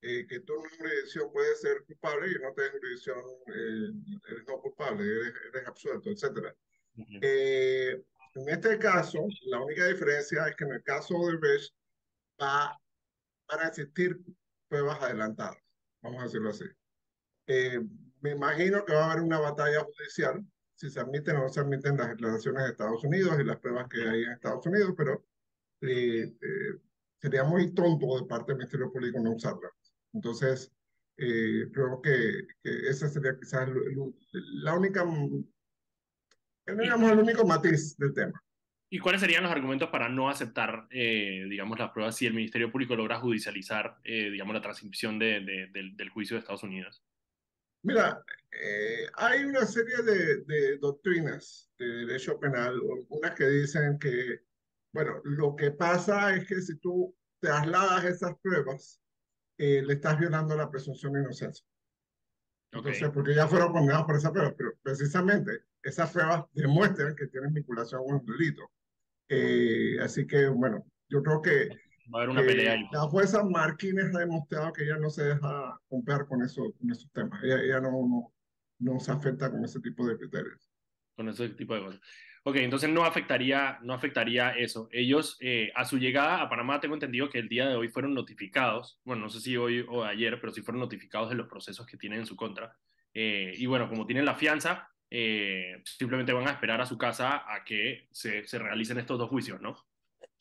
que 0.00 0.40
tú 0.46 0.54
en 0.54 0.60
una 0.60 0.70
jurisdicción 0.70 1.30
puedes 1.32 1.60
ser 1.60 1.84
culpable 1.84 2.30
y 2.30 2.34
en 2.34 2.46
otra 2.46 2.70
jurisdicción 2.70 3.18
eres 3.46 4.44
no 4.48 4.60
culpable, 4.60 5.04
eres, 5.52 5.66
absuelto, 5.66 6.08
etc. 6.10 6.56
en 6.94 8.48
este 8.48 8.78
caso, 8.78 9.26
la 9.46 9.60
única 9.60 9.86
diferencia 9.86 10.48
es 10.48 10.56
que 10.56 10.64
en 10.64 10.72
el 10.72 10.82
caso 10.82 11.14
de 11.26 11.36
Besh 11.36 11.74
va, 12.40 12.74
van 13.48 13.60
a 13.60 13.68
existir 13.68 14.18
pruebas 14.68 15.02
adelantadas, 15.02 15.58
vamos 16.00 16.22
a 16.22 16.24
decirlo 16.24 16.50
así. 16.50 16.64
Eh, 17.52 17.80
me 18.20 18.30
imagino 18.30 18.84
que 18.84 18.92
va 18.92 19.06
a 19.06 19.10
haber 19.10 19.24
una 19.24 19.40
batalla 19.40 19.80
judicial, 19.80 20.46
si 20.76 20.88
se 20.88 21.00
admiten 21.00 21.34
o 21.34 21.40
no 21.40 21.48
se 21.48 21.58
admiten 21.58 21.96
las 21.96 22.10
declaraciones 22.10 22.62
de 22.62 22.70
Estados 22.70 23.02
Unidos 23.02 23.36
y 23.40 23.44
las 23.44 23.58
pruebas 23.58 23.88
que 23.88 24.08
hay 24.08 24.22
en 24.22 24.30
Estados 24.30 24.64
Unidos, 24.66 24.94
pero 24.96 25.26
eh, 25.80 26.32
eh, 26.40 26.78
sería 27.18 27.42
muy 27.42 27.74
tonto 27.74 28.20
de 28.20 28.26
parte 28.28 28.52
del 28.52 28.58
Ministerio 28.58 28.92
Público 28.92 29.18
no 29.18 29.32
usarlas. 29.32 29.72
Entonces, 30.12 30.70
creo 31.16 32.00
que, 32.00 32.46
que, 32.62 32.88
esa 32.88 33.08
sería 33.08 33.36
quizás 33.36 33.68
la 34.62 34.74
única, 34.74 35.04
digamos, 36.66 37.10
el 37.10 37.18
único 37.18 37.44
matiz 37.44 37.96
del 37.96 38.14
tema. 38.14 38.40
¿Y 38.88 39.00
cuáles 39.00 39.20
serían 39.20 39.42
los 39.42 39.52
argumentos 39.52 39.90
para 39.90 40.08
no 40.08 40.30
aceptar, 40.30 40.88
digamos, 40.88 41.78
las 41.78 41.90
pruebas 41.90 42.16
si 42.16 42.26
el 42.26 42.34
Ministerio 42.34 42.70
Público 42.70 42.94
logra 42.94 43.18
judicializar, 43.18 43.98
digamos, 44.04 44.54
la 44.54 44.62
transcripción 44.62 45.18
de, 45.18 45.40
del 45.72 46.08
juicio 46.10 46.36
de 46.36 46.40
Estados 46.40 46.62
Unidos? 46.62 47.02
Mira, 47.82 48.22
eh, 48.52 49.06
hay 49.14 49.44
una 49.44 49.64
serie 49.64 50.02
de, 50.02 50.42
de, 50.44 50.78
doctrinas 50.78 51.70
de 51.78 51.86
derecho 52.06 52.38
penal, 52.38 52.78
unas 53.08 53.34
que 53.34 53.48
dicen 53.48 53.98
que, 53.98 54.40
bueno, 54.92 55.20
lo 55.24 55.56
que 55.56 55.70
pasa 55.70 56.34
es 56.34 56.46
que 56.46 56.60
si 56.60 56.76
tú 56.78 57.14
trasladas 57.40 58.04
esas 58.04 58.34
pruebas, 58.42 59.00
eh, 59.56 59.82
le 59.82 59.94
estás 59.94 60.18
violando 60.18 60.56
la 60.56 60.70
presunción 60.70 61.12
de 61.12 61.20
inocencia. 61.20 61.64
Entonces, 62.72 63.10
porque 63.12 63.34
ya 63.34 63.48
fueron 63.48 63.72
condenados 63.72 64.06
por 64.06 64.16
esa 64.16 64.32
prueba, 64.32 64.54
pero 64.56 64.72
precisamente 64.82 65.64
esas 65.82 66.12
pruebas 66.12 66.44
demuestran 66.52 67.16
que 67.16 67.26
tienen 67.26 67.52
vinculación 67.52 68.04
con 68.04 68.16
un 68.16 68.26
delito. 68.26 68.70
Eh, 69.28 69.98
así 70.00 70.26
que, 70.26 70.48
bueno, 70.48 70.86
yo 71.08 71.22
creo 71.22 71.42
que 71.42 71.68
Va 72.12 72.20
a 72.20 72.22
haber 72.22 72.30
una 72.30 72.42
pelea 72.42 72.72
ahí. 72.72 72.88
La 72.92 73.02
jueza 73.02 73.44
Marquines 73.44 74.14
ha 74.14 74.20
demostrado 74.20 74.72
que 74.72 74.84
ella 74.84 74.96
no 74.98 75.10
se 75.10 75.22
deja 75.22 75.78
comprar 75.88 76.26
con, 76.26 76.42
eso, 76.42 76.72
con 76.78 76.90
esos 76.90 77.10
temas. 77.12 77.42
Ella, 77.44 77.80
no, 77.80 77.90
no, 77.90 78.32
no, 78.78 79.00
se 79.00 79.12
afecta 79.12 79.50
con 79.50 79.64
ese 79.64 79.80
tipo 79.80 80.06
de 80.06 80.16
criterios. 80.16 80.70
Con 81.14 81.28
ese 81.28 81.50
tipo 81.50 81.74
de 81.74 81.84
cosas. 81.84 82.00
Ok, 82.42 82.56
entonces 82.56 82.88
no 82.88 83.04
afectaría, 83.04 83.78
no 83.82 83.92
afectaría 83.92 84.50
eso. 84.50 84.88
Ellos, 84.92 85.36
eh, 85.40 85.70
a 85.74 85.84
su 85.84 85.98
llegada 85.98 86.40
a 86.40 86.48
Panamá, 86.48 86.80
tengo 86.80 86.94
entendido 86.94 87.28
que 87.28 87.38
el 87.38 87.48
día 87.48 87.68
de 87.68 87.76
hoy 87.76 87.88
fueron 87.88 88.14
notificados, 88.14 88.98
bueno, 89.04 89.22
no 89.22 89.28
sé 89.28 89.40
si 89.40 89.56
hoy 89.56 89.84
o 89.86 90.04
ayer, 90.04 90.40
pero 90.40 90.52
sí 90.52 90.62
fueron 90.62 90.80
notificados 90.80 91.28
de 91.28 91.34
los 91.34 91.48
procesos 91.48 91.86
que 91.86 91.98
tienen 91.98 92.20
en 92.20 92.26
su 92.26 92.36
contra. 92.36 92.74
Eh, 93.12 93.52
y 93.56 93.66
bueno, 93.66 93.88
como 93.88 94.06
tienen 94.06 94.24
la 94.24 94.34
fianza, 94.34 94.88
eh, 95.10 95.82
simplemente 95.84 96.32
van 96.32 96.48
a 96.48 96.52
esperar 96.52 96.80
a 96.80 96.86
su 96.86 96.96
casa 96.96 97.44
a 97.46 97.62
que 97.64 98.08
se, 98.10 98.46
se 98.46 98.58
realicen 98.58 98.98
estos 98.98 99.18
dos 99.18 99.28
juicios, 99.28 99.60
¿no? 99.60 99.76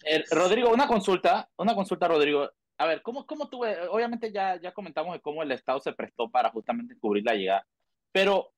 Eh, 0.04 0.24
Rodrigo, 0.32 0.72
una 0.72 0.88
consulta, 0.88 1.50
una 1.58 1.76
consulta, 1.76 2.08
Rodrigo. 2.08 2.50
A 2.78 2.86
ver, 2.86 3.02
¿cómo, 3.02 3.26
cómo 3.26 3.50
tuve, 3.50 3.88
obviamente 3.88 4.32
ya, 4.32 4.60
ya 4.60 4.74
comentamos 4.74 5.14
de 5.14 5.20
cómo 5.20 5.44
el 5.44 5.52
Estado 5.52 5.80
se 5.82 5.94
prestó 5.94 6.30
para 6.30 6.50
justamente 6.50 6.98
cubrir 6.98 7.26
la 7.26 7.34
llegada, 7.34 7.68
pero 8.12 8.54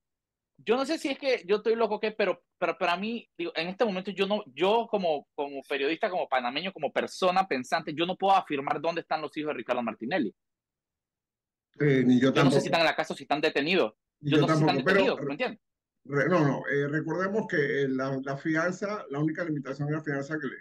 yo 0.58 0.76
no 0.76 0.86
sé 0.86 0.98
si 0.98 1.08
es 1.08 1.18
que 1.18 1.42
yo 1.46 1.56
estoy 1.56 1.74
loco 1.74 1.98
que, 1.98 2.12
pero, 2.12 2.44
pero 2.58 2.78
para 2.78 2.96
mí, 2.96 3.28
digo, 3.36 3.52
en 3.56 3.68
este 3.68 3.84
momento 3.84 4.12
yo 4.12 4.26
no, 4.26 4.44
yo 4.54 4.86
como, 4.88 5.26
como 5.34 5.60
periodista, 5.68 6.08
como 6.08 6.28
panameño, 6.28 6.72
como 6.72 6.92
persona 6.92 7.48
pensante, 7.48 7.92
yo 7.94 8.06
no 8.06 8.16
puedo 8.16 8.36
afirmar 8.36 8.80
dónde 8.80 9.00
están 9.00 9.20
los 9.20 9.36
hijos 9.36 9.48
de 9.48 9.58
Ricardo 9.58 9.82
Martinelli. 9.82 10.32
Eh, 11.80 12.04
ni 12.06 12.20
yo, 12.20 12.32
yo 12.32 12.44
no 12.44 12.50
sé 12.50 12.60
si 12.60 12.66
están 12.66 12.82
en 12.82 12.86
la 12.86 12.94
casa 12.94 13.14
o 13.14 13.16
si 13.16 13.24
están 13.24 13.40
detenidos. 13.40 13.94
Yo, 14.20 14.38
no 14.38 14.46
sé 14.46 14.54
si 14.54 14.60
están 14.60 14.76
detenidos, 14.76 15.20
¿me 15.22 15.32
entiendes? 15.32 15.60
no, 16.04 16.46
no, 16.46 16.62
eh, 16.68 16.86
recordemos 16.88 17.46
que 17.48 17.86
la, 17.88 18.20
la, 18.24 18.36
fianza, 18.36 19.04
la 19.10 19.18
única 19.18 19.44
limitación 19.44 19.88
de 19.88 19.94
la 19.94 20.02
fianza 20.02 20.38
que 20.38 20.48
le, 20.48 20.56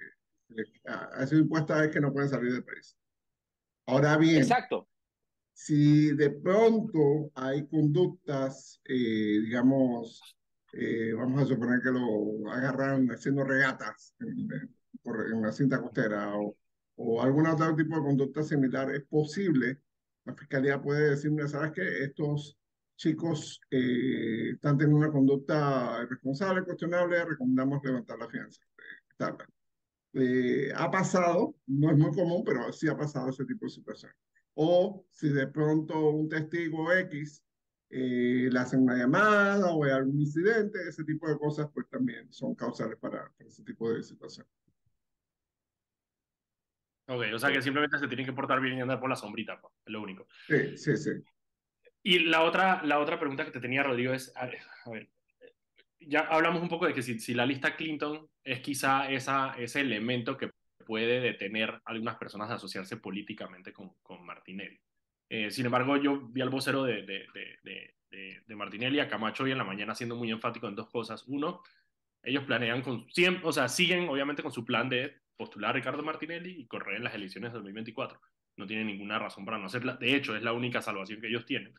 a 0.86 1.28
sido 1.28 1.42
impuesta 1.42 1.84
es 1.84 1.92
que 1.92 2.00
no 2.02 2.12
pueden 2.12 2.30
salir 2.30 2.54
del 2.54 2.64
país. 2.64 2.98
Ahora 3.86 4.18
bien, 4.18 4.42
Exacto. 4.42 4.88
si 5.54 6.16
de 6.16 6.30
pronto 6.30 7.32
hay 7.36 7.68
conductas, 7.68 8.82
eh, 8.86 9.40
digamos, 9.44 10.22
eh, 10.74 11.14
vamos 11.14 11.42
a 11.42 11.46
suponer 11.46 11.82
que 11.82 11.90
lo 11.90 12.52
agarran 12.52 13.08
haciendo 13.10 13.44
regatas 13.44 14.16
en, 14.20 14.48
en 15.04 15.34
una 15.34 15.52
cinta 15.52 15.82
costera 15.82 16.36
o, 16.38 16.56
o 16.96 17.22
algún 17.22 17.48
otro 17.48 17.76
tipo 17.76 17.96
de 17.96 18.02
conducta 18.02 18.44
similar, 18.44 18.92
es 18.92 19.04
posible, 19.04 19.82
la 20.26 20.36
fiscalía 20.36 20.82
puede 20.82 21.12
decirme, 21.12 21.48
¿sabes 21.48 21.72
qué? 21.74 22.04
Estos 22.04 22.58
chicos 22.96 23.60
eh, 23.72 24.52
están 24.54 24.78
teniendo 24.78 25.04
una 25.04 25.12
conducta 25.12 26.00
irresponsable, 26.04 26.64
cuestionable, 26.64 27.26
recomendamos 27.26 27.84
levantar 27.84 28.20
la 28.20 28.30
fianza. 28.30 28.62
Eh, 30.14 30.72
ha 30.76 30.92
pasado, 30.92 31.56
no 31.68 31.92
es 31.92 31.98
muy 31.98 32.12
común, 32.12 32.44
pero 32.46 32.72
sí 32.74 32.88
ha 32.88 32.98
pasado 32.98 33.30
ese 33.30 33.46
tipo 33.46 33.66
de 33.66 33.72
situación. 33.72 34.12
O 34.56 35.06
si 35.10 35.30
de 35.30 35.48
pronto 35.48 36.10
un 36.10 36.28
testigo 36.28 36.92
X 36.92 37.44
eh, 37.90 38.50
le 38.52 38.60
hacen 38.60 38.82
una 38.82 38.96
llamada 38.96 39.72
o 39.72 39.84
hay 39.84 39.92
algún 39.92 40.20
incidente, 40.20 40.80
ese 40.88 41.04
tipo 41.04 41.28
de 41.28 41.38
cosas, 41.38 41.70
pues 41.74 41.88
también 41.90 42.32
son 42.32 42.56
causales 42.56 42.98
para, 42.98 43.32
ese 43.40 43.64
tipo 43.64 43.92
de 43.92 44.04
situación. 44.04 44.46
Ok, 47.08 47.26
o 47.34 47.40
sea 47.40 47.52
que 47.52 47.62
simplemente 47.62 48.00
se 48.00 48.08
tienen 48.08 48.26
que 48.26 48.34
portar 48.34 48.62
bien 48.62 48.78
y 48.78 48.82
andar 48.82 49.00
por 49.00 49.10
la 49.10 49.16
sombrita, 49.16 49.60
pues, 49.60 49.74
es 49.86 49.92
lo 49.92 50.02
único. 50.02 50.28
Sí, 50.48 50.78
sí, 50.78 50.96
sí. 50.96 51.12
Y 52.04 52.20
la 52.20 52.44
otra, 52.44 52.82
la 52.84 53.00
otra 53.00 53.20
pregunta 53.20 53.46
que 53.46 53.52
te 53.52 53.60
tenía, 53.60 53.84
Rodrigo, 53.84 54.14
es, 54.14 54.32
a 54.36 54.46
ver, 54.46 55.10
ya 56.08 56.22
hablamos 56.22 56.62
un 56.62 56.70
poco 56.70 56.86
de 56.88 56.94
que 56.94 57.02
si, 57.02 57.20
si, 57.20 57.34
la 57.34 57.46
lista 57.46 57.76
Clinton 57.76 58.28
es 58.44 58.62
quizá 58.62 59.10
esa, 59.12 59.54
ese 59.58 59.82
elemento 59.82 60.38
que 60.38 60.50
puede 60.86 61.20
detener 61.22 61.70
a 61.70 61.82
algunas 61.86 62.16
personas 62.18 62.50
de 62.50 62.56
asociarse 62.56 62.98
políticamente 62.98 63.72
con, 63.72 63.94
con 64.02 64.26
Martinelli. 64.26 64.80
Eh, 65.30 65.50
sin 65.52 65.66
embargo, 65.66 65.96
yo 65.98 66.28
vi 66.28 66.42
al 66.42 66.50
vocero 66.50 66.84
de, 66.84 67.04
de, 67.04 67.26
de, 67.64 68.44
de, 68.46 68.56
Martinelli, 68.56 69.00
a 69.00 69.08
Camacho, 69.08 69.44
hoy 69.44 69.52
en 69.52 69.58
la 69.58 69.64
mañana 69.64 69.96
siendo 69.96 70.18
muy 70.18 70.30
enfático 70.30 70.68
en 70.68 70.76
dos 70.76 70.90
cosas. 70.90 71.24
Uno, 71.28 71.62
ellos 72.24 72.44
planean 72.44 72.82
con, 72.82 73.10
siempre, 73.12 73.48
o 73.48 73.54
sea, 73.54 73.70
siguen 73.70 74.10
obviamente 74.10 74.44
con 74.44 74.52
su 74.52 74.66
plan 74.66 74.90
de 74.90 75.22
postular 75.38 75.72
a 75.72 75.74
Ricardo 75.74 76.04
Martinelli 76.04 76.62
y 76.62 76.68
correr 76.68 76.98
en 76.98 77.06
las 77.06 77.16
elecciones 77.16 77.52
de 77.52 77.60
2024. 77.60 78.20
No 78.58 78.68
tienen 78.68 78.88
ninguna 78.88 79.18
razón 79.20 79.46
para 79.46 79.58
no 79.58 79.68
hacerla. 79.68 79.96
De 79.96 80.16
hecho, 80.16 80.36
es 80.36 80.44
la 80.44 80.54
única 80.54 80.82
salvación 80.82 81.22
que 81.22 81.28
ellos 81.28 81.46
tienen. 81.46 81.74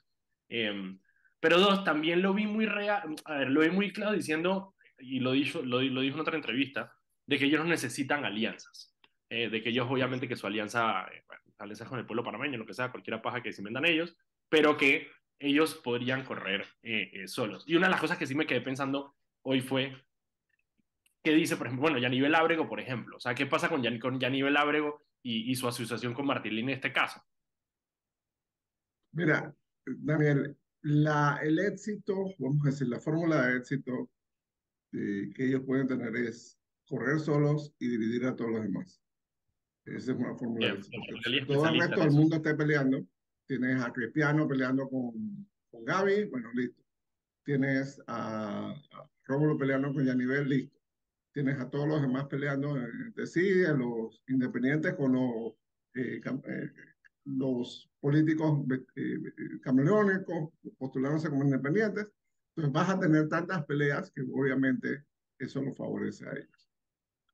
Em, 0.48 0.98
pero 1.42 1.58
dos, 1.58 1.82
también 1.82 2.22
lo 2.22 2.32
vi 2.34 2.46
muy 2.46 2.66
real, 2.66 3.16
a 3.24 3.38
ver, 3.38 3.50
lo 3.50 3.62
vi 3.62 3.70
muy 3.70 3.92
claro 3.92 4.12
diciendo, 4.12 4.76
y 4.96 5.18
lo 5.18 5.32
dijo, 5.32 5.60
lo, 5.60 5.80
dijo 5.80 6.14
en 6.14 6.20
otra 6.20 6.36
entrevista, 6.36 6.92
de 7.26 7.36
que 7.36 7.46
ellos 7.46 7.66
necesitan 7.66 8.24
alianzas. 8.24 8.96
Eh, 9.28 9.50
de 9.50 9.60
que 9.60 9.70
ellos 9.70 9.88
obviamente 9.90 10.28
que 10.28 10.36
su 10.36 10.46
alianza, 10.46 11.04
eh, 11.12 11.24
alianza 11.58 11.86
con 11.86 11.98
el 11.98 12.06
pueblo 12.06 12.22
panameño, 12.22 12.58
lo 12.58 12.66
que 12.66 12.74
sea, 12.74 12.92
cualquier 12.92 13.20
paja 13.20 13.42
que 13.42 13.52
se 13.52 13.60
inventan 13.60 13.86
ellos, 13.86 14.16
pero 14.48 14.76
que 14.76 15.10
ellos 15.40 15.74
podrían 15.74 16.22
correr 16.22 16.64
eh, 16.80 17.26
solos. 17.26 17.64
Y 17.66 17.74
una 17.74 17.88
de 17.88 17.90
las 17.90 18.00
cosas 18.00 18.18
que 18.18 18.26
sí 18.28 18.36
me 18.36 18.46
quedé 18.46 18.60
pensando 18.60 19.16
hoy 19.42 19.62
fue, 19.62 20.00
¿qué 21.24 21.32
dice, 21.32 21.56
por 21.56 21.66
ejemplo, 21.66 21.82
bueno, 21.82 21.98
Yanivel 21.98 22.36
Ábrego, 22.36 22.68
por 22.68 22.78
ejemplo? 22.78 23.16
O 23.16 23.20
sea, 23.20 23.34
¿qué 23.34 23.46
pasa 23.46 23.68
con, 23.68 23.82
Yan, 23.82 23.98
con 23.98 24.22
Ábrego 24.56 25.02
y, 25.24 25.52
su 25.56 25.66
asociación 25.66 26.14
con 26.14 26.24
Martín 26.24 26.56
en 26.56 26.68
este 26.68 26.92
caso? 26.92 27.20
Mira, 29.10 29.52
Daniel, 29.84 30.56
la, 30.82 31.38
el 31.42 31.58
éxito, 31.58 32.14
vamos 32.38 32.66
a 32.66 32.70
decir, 32.70 32.88
la 32.88 33.00
fórmula 33.00 33.46
de 33.46 33.58
éxito 33.58 34.10
que 34.90 35.34
ellos 35.38 35.62
pueden 35.64 35.88
tener 35.88 36.14
es 36.16 36.58
correr 36.86 37.18
solos 37.18 37.74
y 37.78 37.88
dividir 37.88 38.26
a 38.26 38.36
todos 38.36 38.50
los 38.50 38.62
demás. 38.62 39.00
Esa 39.86 40.12
es 40.12 40.18
una 40.18 40.34
fórmula 40.34 40.66
de 40.68 40.72
éxito. 40.74 40.98
Todo 41.46 41.68
el 41.68 41.80
resto 41.80 42.00
del 42.00 42.10
mundo 42.10 42.36
está 42.36 42.56
peleando. 42.56 43.06
Tienes 43.46 43.82
a 43.82 43.92
Cristiano 43.92 44.46
peleando 44.46 44.88
con, 44.88 45.48
con 45.70 45.84
Gaby, 45.84 46.26
bueno, 46.26 46.50
listo. 46.52 46.82
Tienes 47.44 48.00
a, 48.06 48.70
a 48.70 49.10
Rómulo 49.24 49.56
peleando 49.56 49.92
con 49.92 50.04
Yanivel, 50.04 50.48
listo. 50.48 50.78
Tienes 51.32 51.58
a 51.58 51.70
todos 51.70 51.88
los 51.88 52.02
demás 52.02 52.26
peleando 52.26 52.76
entre 52.76 53.26
sí, 53.26 53.64
a 53.64 53.72
los 53.72 54.22
independientes 54.28 54.94
con 54.94 55.12
los 55.12 55.54
eh, 55.94 56.20
eh, 56.22 56.72
los 57.24 57.90
políticos 58.00 58.64
eh, 58.96 59.18
camaleónicos 59.62 60.50
postulándose 60.78 61.30
como 61.30 61.44
independientes. 61.44 62.08
Entonces 62.54 62.72
vas 62.72 62.90
a 62.90 62.98
tener 62.98 63.28
tantas 63.28 63.64
peleas 63.64 64.10
que 64.10 64.22
obviamente 64.22 65.04
eso 65.38 65.62
no 65.62 65.72
favorece 65.72 66.28
a 66.28 66.32
ellos. 66.32 66.68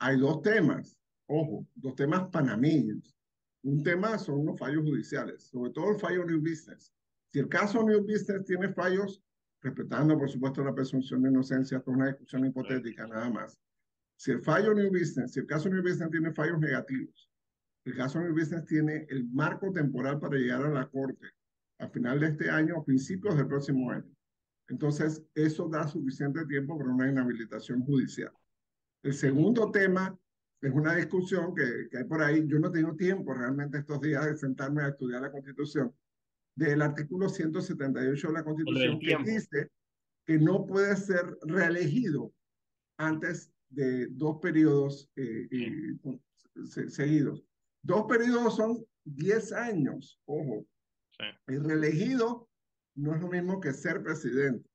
Hay 0.01 0.18
dos 0.18 0.43
temas, 0.43 0.97
ojo, 1.26 1.66
dos 1.74 1.95
temas 1.97 2.28
panameños. 2.30 3.16
Un 3.62 3.82
tema 3.82 4.16
son 4.18 4.47
los 4.47 4.59
fallos 4.59 4.84
judiciales, 4.84 5.45
sobre 5.45 5.72
todo 5.72 5.91
el 5.91 5.99
fallo 5.99 6.24
New 6.24 6.41
Business. 6.41 6.93
Si 7.32 7.41
el 7.41 7.49
caso 7.49 7.82
New 7.82 8.03
Business 8.03 8.45
tiene 8.45 8.72
fallos, 8.72 9.22
respetando 9.61 10.16
por 10.16 10.30
supuesto 10.30 10.62
la 10.62 10.74
presunción 10.74 11.22
de 11.22 11.30
inocencia, 11.30 11.78
esto 11.78 11.91
es 11.91 11.97
una 11.97 12.07
discusión 12.07 12.47
hipotética 12.47 13.07
nada 13.07 13.28
más. 13.28 13.59
Si 14.16 14.30
el 14.30 14.41
fallo 14.43 14.72
New 14.72 14.91
Business, 14.91 15.32
si 15.32 15.41
el 15.41 15.47
caso 15.47 15.68
New 15.68 15.82
Business 15.82 16.11
tiene 16.11 16.32
fallos 16.32 16.59
negativos, 16.61 17.27
el 17.89 17.97
caso 17.97 18.20
New 18.20 18.34
Business 18.34 18.66
tiene 18.66 19.07
el 19.09 19.24
marco 19.30 19.72
temporal 19.72 20.20
para 20.20 20.36
llegar 20.36 20.62
a 20.62 20.68
la 20.68 20.86
corte 20.89 21.26
a 21.78 21.89
final 21.89 22.20
de 22.20 22.26
este 22.26 22.51
año 22.51 22.76
o 22.76 22.84
principios 22.84 23.36
del 23.36 23.47
próximo 23.47 23.91
año. 23.91 24.14
Entonces, 24.68 25.24
eso 25.34 25.68
da 25.68 25.89
suficiente 25.89 26.45
tiempo 26.45 26.76
para 26.76 26.91
una 26.91 27.11
inhabilitación 27.11 27.80
judicial. 27.82 28.32
El 29.03 29.14
segundo 29.14 29.70
tema 29.70 30.18
es 30.61 30.70
una 30.70 30.97
discusión 30.97 31.55
que, 31.55 31.89
que 31.91 31.99
hay 31.99 32.05
por 32.05 32.20
ahí. 32.20 32.47
Yo 32.47 32.59
no 32.59 32.70
tengo 32.70 32.95
tiempo 32.95 33.32
realmente 33.32 33.78
estos 33.78 34.01
días 34.03 34.26
de 34.26 34.36
sentarme 34.36 34.82
a 34.82 34.89
estudiar 34.89 35.22
la 35.22 35.32
Constitución. 35.32 35.95
Del 36.55 36.82
artículo 36.82 37.28
178 37.28 38.26
de 38.26 38.32
la 38.34 38.45
Constitución 38.45 38.99
que 38.99 39.16
dice 39.24 39.70
que 40.26 40.39
no 40.39 40.66
puede 40.66 40.95
ser 40.97 41.39
reelegido 41.43 42.34
antes 42.99 43.51
de 43.70 44.09
dos 44.09 44.41
periodos 44.43 45.09
eh, 45.16 45.49
eh, 45.51 46.89
seguidos. 46.89 47.47
Dos 47.82 48.06
periodos 48.08 48.56
son 48.56 48.84
10 49.04 49.52
años, 49.52 50.20
ojo. 50.26 50.66
El 51.46 51.64
reelegido 51.64 52.48
no 52.94 53.14
es 53.14 53.20
lo 53.20 53.28
mismo 53.28 53.60
que 53.60 53.72
ser 53.72 54.02
presidente. 54.02 54.68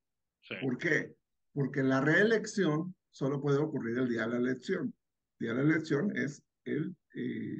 ¿Por 0.60 0.78
qué? 0.78 1.14
Porque 1.52 1.82
la 1.82 2.00
reelección 2.00 2.94
solo 3.10 3.40
puede 3.40 3.58
ocurrir 3.58 3.98
el 3.98 4.08
día 4.08 4.22
de 4.22 4.28
la 4.28 4.36
elección. 4.38 4.94
El 5.38 5.46
día 5.46 5.54
de 5.54 5.64
la 5.64 5.74
elección 5.74 6.16
es 6.16 6.42
el 6.64 6.94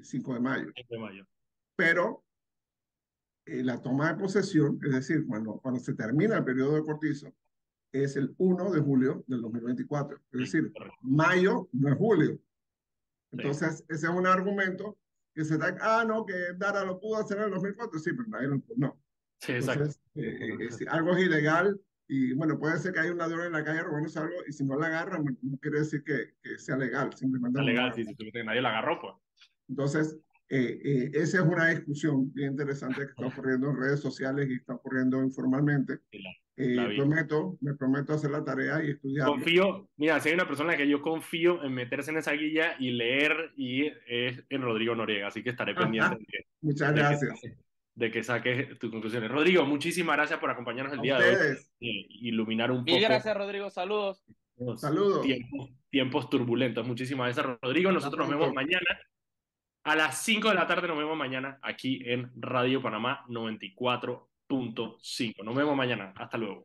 5 0.03 0.30
eh, 0.30 0.34
de 0.34 0.40
mayo. 0.40 0.72
de 0.88 0.99
mayo. 0.99 1.26
Pero 1.76 2.24
eh, 3.47 3.62
la 3.62 3.80
toma 3.80 4.12
de 4.12 4.18
posesión, 4.18 4.78
es 4.82 4.92
decir, 4.92 5.26
cuando, 5.26 5.59
cuando 5.61 5.80
se 5.80 5.95
termina 5.95 6.38
el 6.38 6.45
periodo 6.45 6.74
de 6.74 6.82
Cortizo, 6.82 7.34
es 7.92 8.16
el 8.16 8.34
1 8.38 8.72
de 8.72 8.80
julio 8.80 9.24
del 9.28 9.42
2024. 9.42 10.20
Es 10.32 10.40
decir, 10.40 10.72
mayo 11.01 11.68
no 11.72 11.88
es 11.88 11.97
julio. 11.97 12.40
Entonces, 13.30 13.84
ese 13.88 14.07
es 14.07 14.12
un 14.12 14.26
argumento 14.26 14.99
que 15.35 15.45
se 15.45 15.59
da, 15.59 15.76
ah, 15.80 16.05
no, 16.07 16.24
que 16.24 16.35
Dara 16.57 16.85
lo 16.85 17.01
pudo 17.01 17.16
hacer 17.18 17.39
en 17.39 17.45
el 17.45 17.51
2004, 17.51 17.99
sí, 17.99 18.12
pero 18.12 18.28
nadie 18.28 18.49
lo 18.49 18.62
no. 18.76 19.01
Sí, 19.41 19.53
exacto. 19.53 19.91
Eh, 20.14 20.57
eh, 20.61 20.68
algo 20.89 21.16
es 21.16 21.26
ilegal 21.26 21.80
y 22.07 22.32
bueno, 22.35 22.59
puede 22.59 22.78
ser 22.78 22.93
que 22.93 23.01
haya 23.01 23.12
un 23.12 23.18
ladrón 23.18 23.47
en 23.47 23.53
la 23.53 23.64
calle 23.64 23.82
robándose 23.82 24.18
algo 24.18 24.37
y 24.47 24.53
si 24.53 24.64
no 24.64 24.78
la 24.78 24.87
agarran, 24.87 25.24
no 25.43 25.59
quiere 25.59 25.80
decir 25.80 26.05
que, 26.05 26.35
que 26.43 26.59
sea 26.59 26.76
legal, 26.76 27.12
simplemente. 27.14 27.61
Legal, 27.62 27.93
sí, 27.95 28.05
si 28.05 28.43
nadie 28.45 28.62
la 28.62 28.70
agarró, 28.70 29.01
pues. 29.01 29.14
Entonces, 29.68 30.18
eh, 30.49 30.78
eh, 30.84 31.11
esa 31.14 31.38
es 31.38 31.45
una 31.45 31.68
discusión 31.70 32.32
bien 32.32 32.53
interesante 32.53 33.01
que 33.01 33.11
está 33.11 33.26
ocurriendo 33.26 33.70
en 33.70 33.76
redes 33.76 34.01
sociales 34.01 34.49
y 34.51 34.55
está 34.55 34.74
ocurriendo 34.74 35.22
informalmente. 35.22 36.01
Eh, 36.57 36.76
prometo, 36.97 37.57
me 37.62 37.74
prometo 37.74 38.12
hacer 38.12 38.30
la 38.30 38.45
tarea 38.45 38.84
y 38.84 38.90
estudiar. 38.90 39.26
Confío, 39.26 39.88
mira, 39.97 40.20
si 40.20 40.28
hay 40.28 40.34
una 40.34 40.47
persona 40.47 40.76
que 40.76 40.86
yo 40.86 41.03
confío 41.03 41.64
en 41.64 41.74
meterse 41.74 42.11
en 42.11 42.18
esa 42.18 42.32
guía 42.32 42.76
y 42.78 42.90
leer, 42.90 43.53
y 43.57 43.86
es 44.07 44.45
en 44.49 44.62
Rodrigo 44.62 44.95
Noriega, 44.95 45.28
así 45.28 45.42
que 45.42 45.51
estaré 45.51 45.74
pendiente. 45.74 46.16
de 46.16 46.26
que, 46.26 46.47
Muchas 46.61 46.95
gracias. 46.95 47.40
De 47.95 48.11
que, 48.11 48.22
saques 48.22 48.78
tus 48.78 48.90
conclusiones. 48.90 49.30
Rodrigo, 49.30 49.64
muchísimas 49.64 50.16
gracias 50.16 50.38
por 50.38 50.51
acompañarnos 50.51 50.95
el 50.95 51.01
día 51.01 51.18
de 51.18 51.30
hoy. 51.30 51.57
Y 51.80 52.28
iluminar 52.28 52.70
un 52.70 52.84
poco. 52.84 53.01
gracias, 53.01 53.36
Rodrigo. 53.36 53.70
Saludos. 53.70 54.22
Saludos. 54.76 55.26
Tiempos, 55.90 56.28
turbulentos. 56.28 56.86
Muchísimas 56.86 57.34
gracias, 57.34 57.59
Rodrigo. 57.61 57.90
Nosotros 57.90 58.28
nos 58.28 58.38
vemos 58.38 58.53
mañana. 58.53 58.99
A 59.85 59.95
las 59.95 60.22
5 60.22 60.49
de 60.49 60.55
la 60.55 60.66
tarde 60.66 60.89
nos 60.89 60.97
vemos 60.97 61.14
mañana 61.14 61.59
aquí 61.61 62.03
en 62.07 62.32
Radio 62.37 62.80
Panamá 62.80 63.22
94.5. 63.28 65.45
Nos 65.45 65.55
vemos 65.55 65.76
mañana. 65.76 66.14
Hasta 66.16 66.39
luego. 66.39 66.62